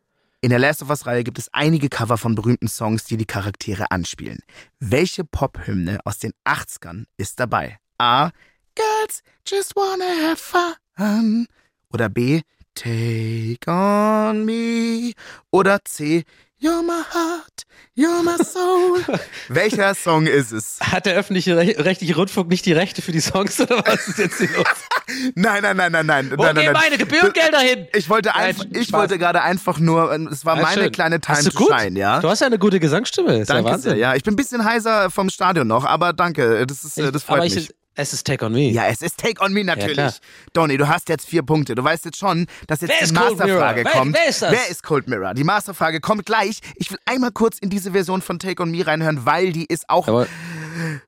In 0.43 0.51
der 0.51 0.59
Last 0.59 0.83
of 0.83 0.91
Us-Reihe 0.91 1.25
gibt 1.25 1.39
es 1.39 1.49
einige 1.55 1.89
Cover 1.89 2.19
von 2.19 2.35
berühmten 2.35 2.69
Songs, 2.69 3.05
die 3.05 3.17
die 3.17 3.25
Charaktere 3.25 3.91
anspielen. 3.91 4.41
Welche 4.81 5.25
Pop-Hymne 5.25 6.01
aus 6.05 6.19
den 6.19 6.33
80ern 6.45 7.07
ist 7.17 7.41
dabei? 7.41 7.79
A. 7.99 8.31
Girls 8.77 9.23
just 9.45 9.75
wanna 9.77 10.05
have 10.29 10.37
fun. 10.37 11.47
Oder 11.93 12.09
B. 12.09 12.43
Take 12.75 13.69
on 13.69 14.45
me. 14.45 15.13
Oder 15.51 15.81
C. 15.85 16.25
You're 16.61 16.83
my 16.83 17.03
heart, 17.15 17.63
you're 17.95 18.21
my 18.25 18.37
soul. 18.45 18.99
Welcher 19.49 19.95
Song 19.95 20.27
ist 20.27 20.51
es? 20.51 20.79
Hat 20.81 21.07
der 21.07 21.15
öffentliche 21.15 21.57
Re 21.57 21.77
rechtliche 21.79 22.17
Rundfunk 22.17 22.49
nicht 22.51 22.67
die 22.67 22.73
Rechte 22.73 23.01
für 23.01 23.13
die 23.13 23.21
Songs 23.21 23.61
oder 23.61 23.85
was 23.87 24.09
ist 24.09 24.19
jetzt 24.19 24.39
hier 24.39 24.49
los? 24.57 24.67
Nein, 25.37 25.63
nein, 25.63 25.77
nein, 25.77 25.93
nein, 25.93 26.05
nein. 26.07 26.33
Wo 26.37 26.43
nein, 26.43 26.55
nein, 26.57 26.65
gehen 26.65 26.73
nein. 26.73 26.83
meine 26.83 26.99
Gebührengelder 26.99 27.61
hin? 27.61 27.87
Ich 27.95 28.11
wollte 28.11 28.31
Nein, 28.31 28.49
einfach, 28.49 28.65
ich 28.73 28.89
Spaß. 28.89 29.01
wollte 29.01 29.19
gerade 29.19 29.41
einfach 29.41 29.79
nur, 29.79 30.13
es 30.31 30.45
war 30.45 30.57
Ja, 30.57 30.63
meine 30.63 30.83
schön. 30.83 30.93
kleine 30.93 31.21
Time 31.21 31.45
to 31.45 31.51
gut? 31.53 31.69
shine, 31.81 31.99
ja. 31.99 32.21
Du 32.21 32.29
hast 32.29 32.41
ja 32.41 32.47
eine 32.49 32.59
gute 32.59 32.79
Gesangsstimme. 32.81 33.39
Ist 33.39 33.49
ja 33.49 33.55
Danke 33.55 33.71
Wahnsinn. 33.71 33.91
sehr, 33.93 33.99
ja. 33.99 34.15
Ich 34.17 34.23
bin 34.25 34.35
ein 34.35 34.37
bisschen 34.37 34.65
heiser 34.65 35.11
vom 35.11 35.31
Stadion 35.31 35.67
noch, 35.67 35.85
aber 35.87 36.13
danke. 36.13 36.67
Das, 36.67 36.85
ist, 36.85 36.99
äh, 36.99 37.11
das 37.11 37.23
freut 37.23 37.37
aber 37.39 37.45
mich. 37.45 37.57
ich, 37.57 37.75
es 37.99 38.13
ist 38.13 38.25
Take 38.27 38.45
on 38.47 38.53
Me. 38.53 38.71
ja, 38.71 38.87
es 38.87 39.03
ist 39.03 39.19
Take 39.19 39.43
on 39.43 39.53
Me 39.53 39.65
natürlich. 39.65 39.95
klar. 39.95 40.15
Donny, 40.53 40.77
du 40.77 40.87
hast 40.87 41.09
jetzt 41.09 41.27
vier 41.27 41.43
Punkte. 41.43 41.75
Du 41.75 41.83
weißt 41.83 42.05
jetzt 42.05 42.17
schon, 42.17 42.47
dass 42.69 42.81
jetzt 42.81 42.91
Wer 43.01 43.07
die 43.09 43.13
Masterfrage 43.13 43.53
Mirror? 43.53 43.75
Wer- 43.75 43.85
kommt. 43.85 44.17
wer 44.17 44.29
ist 44.29 44.41
das? 44.43 44.53
Wer 44.53 44.69
ist 44.71 44.83
Cold 44.85 45.09
Mirror? 45.09 45.35
Die 45.35 45.43
Masterfrage 45.45 46.01
kommt 46.01 46.25
gleich. 46.25 46.61
Ich 46.77 46.91
will 46.93 46.99
einmal 47.07 47.33
kurz 47.33 47.59
in 47.59 47.71
diese 47.71 47.91
Version 47.93 48.23
von 48.23 48.39
Take 48.39 48.63
on 48.63 48.71
Me 48.71 48.87
reinhören, 48.87 49.27
weil 49.27 49.53
die 49.53 49.67
ist 49.67 49.91
auch 49.91 50.07
Jawohl. 50.07 50.29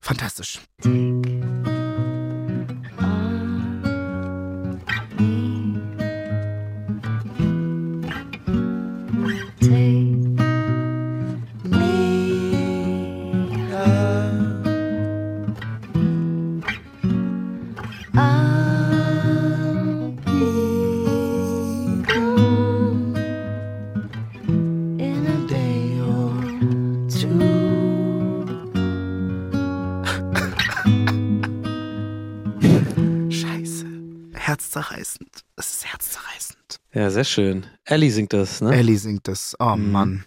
fantastisch. 0.00 0.58
In 9.62 10.19
Herzzerreißend. 35.00 35.44
Es 35.56 35.70
ist 35.72 35.86
herzzerreißend. 35.92 36.80
Ja, 36.92 37.10
sehr 37.10 37.24
schön. 37.24 37.66
Ellie 37.84 38.10
singt 38.10 38.32
das, 38.32 38.60
ne? 38.60 38.74
Ellie 38.74 38.98
singt 38.98 39.26
das. 39.28 39.56
Oh 39.58 39.76
Mhm. 39.76 39.92
Mann. 39.92 40.24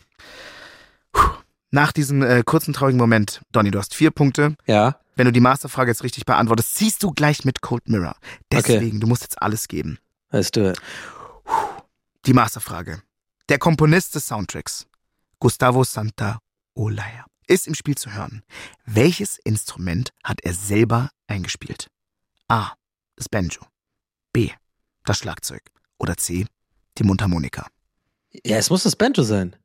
Puh. 1.12 1.30
Nach 1.72 1.92
diesem 1.92 2.22
äh, 2.24 2.44
kurzen 2.44 2.74
traurigen 2.74 3.00
Moment, 3.00 3.42
Donny, 3.52 3.72
du 3.72 3.80
hast 3.80 3.96
vier 3.96 4.12
Punkte. 4.12 4.56
Ja. 4.66 5.00
Wenn 5.16 5.26
du 5.26 5.32
die 5.32 5.40
Masterfrage 5.40 5.92
jetzt 5.92 6.04
richtig 6.04 6.26
beantwortest, 6.26 6.76
ziehst 6.76 7.04
du 7.04 7.12
gleich 7.12 7.46
mit 7.46 7.62
Cold 7.62 7.88
Mirror. 7.88 8.16
Deswegen, 8.52 9.00
du 9.00 9.08
musst 9.08 9.22
jetzt 9.24 9.42
alles 9.42 9.68
geben. 9.68 10.00
Weißt 10.32 10.56
du. 10.56 10.74
Die 12.26 12.34
Masterfrage. 12.34 13.02
Der 13.50 13.60
Komponist 13.60 14.16
des 14.16 14.28
Soundtracks, 14.28 14.88
Gustavo 15.40 15.84
Santaolalla, 15.84 17.26
ist 17.48 17.68
im 17.68 17.76
Spiel 17.76 17.96
zu 17.96 18.12
hören. 18.14 18.42
Welches 18.86 19.38
Instrument 19.44 20.10
hat 20.24 20.40
er 20.42 20.54
selber 20.54 21.10
eingespielt? 21.28 21.88
A. 22.48 22.72
Das 23.16 23.30
Banjo. 23.30 23.62
B. 24.32 24.50
Das 25.06 25.18
Schlagzeug. 25.20 25.62
Oder 26.00 26.18
C. 26.18 26.46
Die 26.98 27.04
Mundharmonika. 27.04 27.68
Ja, 28.46 28.58
es 28.58 28.70
muss 28.70 28.84
das 28.84 28.96
Banjo 28.96 29.24
sein. 29.24 29.56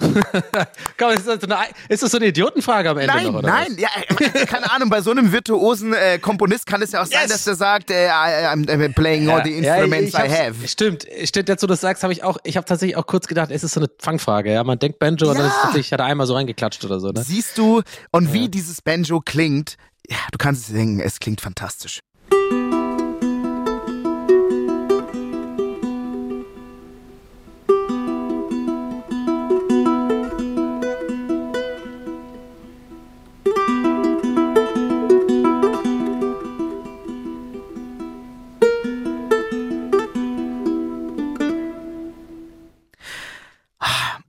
Komm, 0.00 1.10
ist 1.10 1.26
das, 1.26 1.40
so 1.40 1.46
eine, 1.48 1.56
ist 1.88 2.02
das 2.04 2.10
so 2.12 2.18
eine 2.18 2.26
Idiotenfrage 2.26 2.88
am 2.90 2.98
Ende 2.98 3.12
Nein, 3.14 3.32
noch, 3.32 3.42
nein, 3.42 3.76
ja, 3.78 3.88
äh, 4.16 4.46
keine 4.46 4.70
Ahnung, 4.70 4.90
bei 4.90 5.00
so 5.00 5.10
einem 5.10 5.32
virtuosen 5.32 5.92
äh, 5.92 6.20
Komponist 6.20 6.66
kann 6.66 6.80
es 6.82 6.92
ja 6.92 7.02
auch 7.02 7.06
sein, 7.06 7.22
Yes. 7.22 7.30
dass 7.32 7.44
der 7.44 7.56
sagt, 7.56 7.90
äh, 7.90 8.06
I- 8.06 8.46
I'm 8.46 8.68
äh, 8.68 8.88
playing 8.90 9.28
all 9.28 9.38
was? 9.40 9.44
the 9.48 9.54
instruments 9.56 10.08
ich 10.10 10.14
I 10.14 10.18
hab's- 10.18 10.38
have. 10.38 10.68
Stimmt, 10.68 11.06
stimmt, 11.24 11.48
jetzt 11.48 11.62
wo 11.64 11.66
du 11.66 11.72
das 11.72 11.80
sagst, 11.80 12.04
habe 12.04 12.12
ich 12.12 12.22
auch, 12.22 12.38
ich 12.44 12.56
habe 12.56 12.64
tatsächlich 12.64 12.96
auch 12.96 13.06
kurz 13.06 13.26
gedacht, 13.26 13.50
es 13.50 13.64
ist 13.64 13.74
so 13.74 13.80
eine 13.80 13.88
Fangfrage, 14.00 14.52
ja, 14.52 14.62
man 14.62 14.78
denkt 14.78 15.00
Banjo 15.00 15.30
und 15.30 15.34
dann 15.36 15.46
Ja. 15.46 15.50
ist 15.52 15.62
tatsächlich, 15.62 15.92
hat 15.92 15.98
er 15.98 16.06
einmal 16.06 16.28
so 16.28 16.34
reingeklatscht 16.34 16.84
oder 16.84 17.00
so, 17.00 17.08
ne? 17.10 17.24
Siehst 17.24 17.58
du, 17.58 17.82
und 18.12 18.32
wie 18.32 18.48
dieses 18.48 18.80
Banjo 18.82 19.20
klingt, 19.20 19.76
ja, 20.08 20.16
du 20.30 20.38
kannst 20.38 20.68
es 20.68 20.74
denken, 20.74 21.00
es 21.00 21.18
klingt 21.18 21.40
fantastisch. 21.40 21.98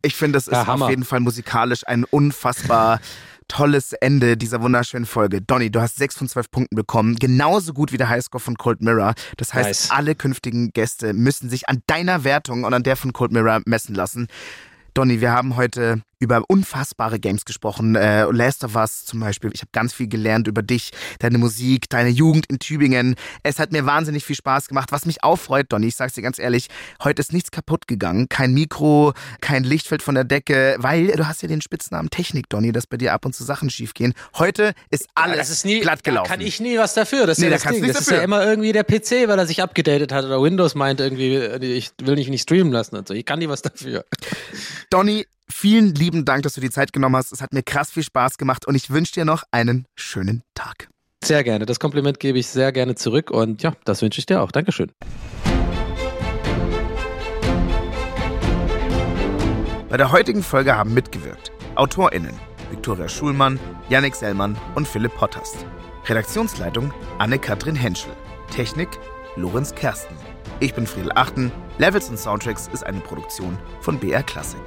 Ich 0.02 0.16
finde, 0.16 0.38
das 0.38 0.48
ist 0.48 0.54
Ja, 0.54 0.64
auf 0.68 0.90
jeden 0.90 1.04
Fall 1.06 1.20
musikalisch 1.20 1.88
ein 1.88 2.04
unfassbar 2.06 3.00
tolles 3.50 3.94
Ende 3.94 4.38
dieser 4.38 4.62
wunderschönen 4.62 5.06
Folge. 5.06 5.42
Donny, 5.42 5.72
du 5.72 5.82
hast 5.82 5.98
sechs 5.98 6.16
von 6.16 6.30
zwölf 6.30 6.52
Punkten 6.52 6.76
bekommen, 6.76 7.16
genauso 7.16 7.74
gut 7.74 7.92
wie 7.92 7.98
der 7.98 8.08
Highscore 8.08 8.40
von 8.42 8.56
Cold 8.58 8.82
Mirror. 8.82 9.14
Das 9.38 9.54
heißt, 9.54 9.68
Nice. 9.68 9.92
alle 9.92 10.16
künftigen 10.16 10.72
Gäste 10.72 11.14
müssen 11.14 11.50
sich 11.50 11.68
an 11.68 11.82
deiner 11.88 12.24
Wertung 12.24 12.64
und 12.64 12.74
an 12.74 12.84
der 12.84 12.96
von 12.96 13.12
Cold 13.12 13.32
Mirror 13.32 13.62
messen 13.66 13.96
lassen. 13.96 14.28
Donny, 14.94 15.20
wir 15.20 15.32
haben 15.32 15.56
heute 15.56 16.02
über 16.20 16.44
unfassbare 16.48 17.20
Games 17.20 17.46
gesprochen. 17.46 17.96
Äh, 17.96 18.26
Last 18.32 18.64
of 18.64 18.76
Us 18.76 19.06
zum 19.06 19.22
Beispiel. 19.22 19.52
Ich 19.54 19.62
habe 19.62 19.70
ganz 19.72 19.94
viel 19.94 20.08
gelernt 20.08 20.48
über 20.48 20.62
dich, 20.62 20.92
deine 21.20 21.38
Musik, 21.38 21.90
deine 21.90 22.10
Jugend 22.10 22.46
in 22.48 22.60
Tübingen. 22.60 23.16
Es 23.44 23.58
hat 23.58 23.72
mir 23.72 23.86
wahnsinnig 23.86 24.26
viel 24.26 24.36
Spaß 24.36 24.68
gemacht. 24.68 24.92
Was 24.92 25.06
mich 25.06 25.24
auffreut, 25.24 25.68
Donny, 25.70 25.88
ich 25.88 25.96
sag's 25.96 26.14
dir 26.14 26.22
ganz 26.22 26.38
ehrlich, 26.38 26.68
heute 27.04 27.22
ist 27.22 27.32
nichts 27.32 27.52
kaputt 27.52 27.88
gegangen. 27.88 28.28
Kein 28.28 28.54
Mikro, 28.54 29.14
kein 29.40 29.64
Lichtfeld 29.64 30.04
von 30.04 30.16
der 30.16 30.26
Decke, 30.26 30.76
weil 30.80 31.08
du 31.08 31.26
hast 31.28 31.42
ja 31.42 31.48
den 31.48 31.62
Spitznamen 31.62 32.10
Technik, 32.10 32.50
Donny, 32.50 32.74
dass 32.74 32.86
bei 32.86 32.98
dir 32.98 33.14
ab 33.14 33.26
und 33.26 33.34
zu 33.34 33.46
Sachen 33.46 33.70
schiefgehen. 33.70 34.14
Heute 34.38 34.74
ist 34.90 35.08
alles 35.16 35.38
das 35.38 35.50
ist 35.50 35.66
nie, 35.66 35.80
glatt 35.80 36.04
gelaufen. 36.04 36.28
Da 36.30 36.36
kann 36.36 36.46
ich 36.46 36.60
nie 36.60 36.78
was 36.78 36.94
dafür. 36.94 37.28
Das 37.28 37.38
ist 37.38 37.44
Nee, 37.44 37.46
ja 37.46 37.52
da 37.52 37.56
das 37.56 37.64
kannst 37.64 37.82
Ding. 37.82 37.88
Das 37.88 38.02
ist 38.02 38.12
ja 38.12 38.22
immer 38.22 38.46
irgendwie 38.46 38.74
der 38.74 38.84
PC, 38.84 39.30
weil 39.30 39.40
er 39.40 39.48
sich 39.48 39.64
abgedatet 39.64 40.12
hat 40.12 40.26
oder 40.26 40.42
Windows 40.42 40.76
meint 40.76 41.00
irgendwie, 41.00 41.36
äh, 41.36 41.64
ich 41.64 41.92
will 42.02 42.16
nicht 42.16 42.30
nicht 42.30 42.42
streamen 42.42 42.74
lassen 42.74 42.98
und 42.98 43.08
so. 43.08 43.14
Ich 43.14 43.26
kann 43.26 43.40
nie 43.40 43.48
was 43.48 43.62
dafür. 43.62 44.04
Donny, 44.90 45.26
vielen 45.60 45.94
lieben 45.94 46.24
Dank, 46.24 46.44
dass 46.44 46.54
du 46.54 46.62
die 46.62 46.70
Zeit 46.70 46.94
genommen 46.94 47.18
hast. 47.18 47.34
Es 47.34 47.42
hat 47.42 47.52
mir 47.52 47.64
krass 47.64 47.92
viel 47.92 48.04
Spaß 48.04 48.38
gemacht 48.38 48.66
und 48.66 48.76
ich 48.76 48.92
wünsche 48.92 49.14
dir 49.14 49.26
noch 49.26 49.44
einen 49.52 49.86
schönen 49.96 50.42
Tag. 50.56 50.88
Sehr 51.22 51.44
gerne. 51.44 51.66
Das 51.66 51.82
Kompliment 51.82 52.20
gebe 52.20 52.40
ich 52.40 52.48
sehr 52.48 52.72
gerne 52.72 52.96
zurück 52.96 53.30
und 53.30 53.62
ja, 53.62 53.74
das 53.84 54.02
wünsche 54.02 54.20
ich 54.20 54.26
dir 54.26 54.42
auch. 54.42 54.54
Dankeschön. 54.54 54.92
Bei 59.90 59.98
der 59.98 60.12
heutigen 60.12 60.44
Folge 60.44 60.78
haben 60.78 60.94
mitgewirkt 60.94 61.52
AutorInnen 61.76 62.36
Viktoria 62.70 63.10
Schulmann, 63.10 63.60
Yannick 63.90 64.16
Sellmann 64.16 64.56
und 64.76 64.88
Philipp 64.88 65.16
Potterst. 65.16 65.66
Redaktionsleitung 66.06 66.94
Anne-Kathrin 67.18 67.76
Henschel. 67.76 68.14
Technik 68.50 68.90
Lorenz 69.36 69.76
Kersten. 69.76 70.16
Ich 70.62 70.74
bin 70.74 70.88
Friedel 70.88 71.12
Achten. 71.16 71.52
Levels 71.80 72.10
und 72.10 72.18
Soundtracks 72.18 72.70
ist 72.72 72.86
eine 72.86 73.00
Produktion 73.00 73.58
von 73.82 74.00
BR 74.00 74.24
Classic. 74.24 74.62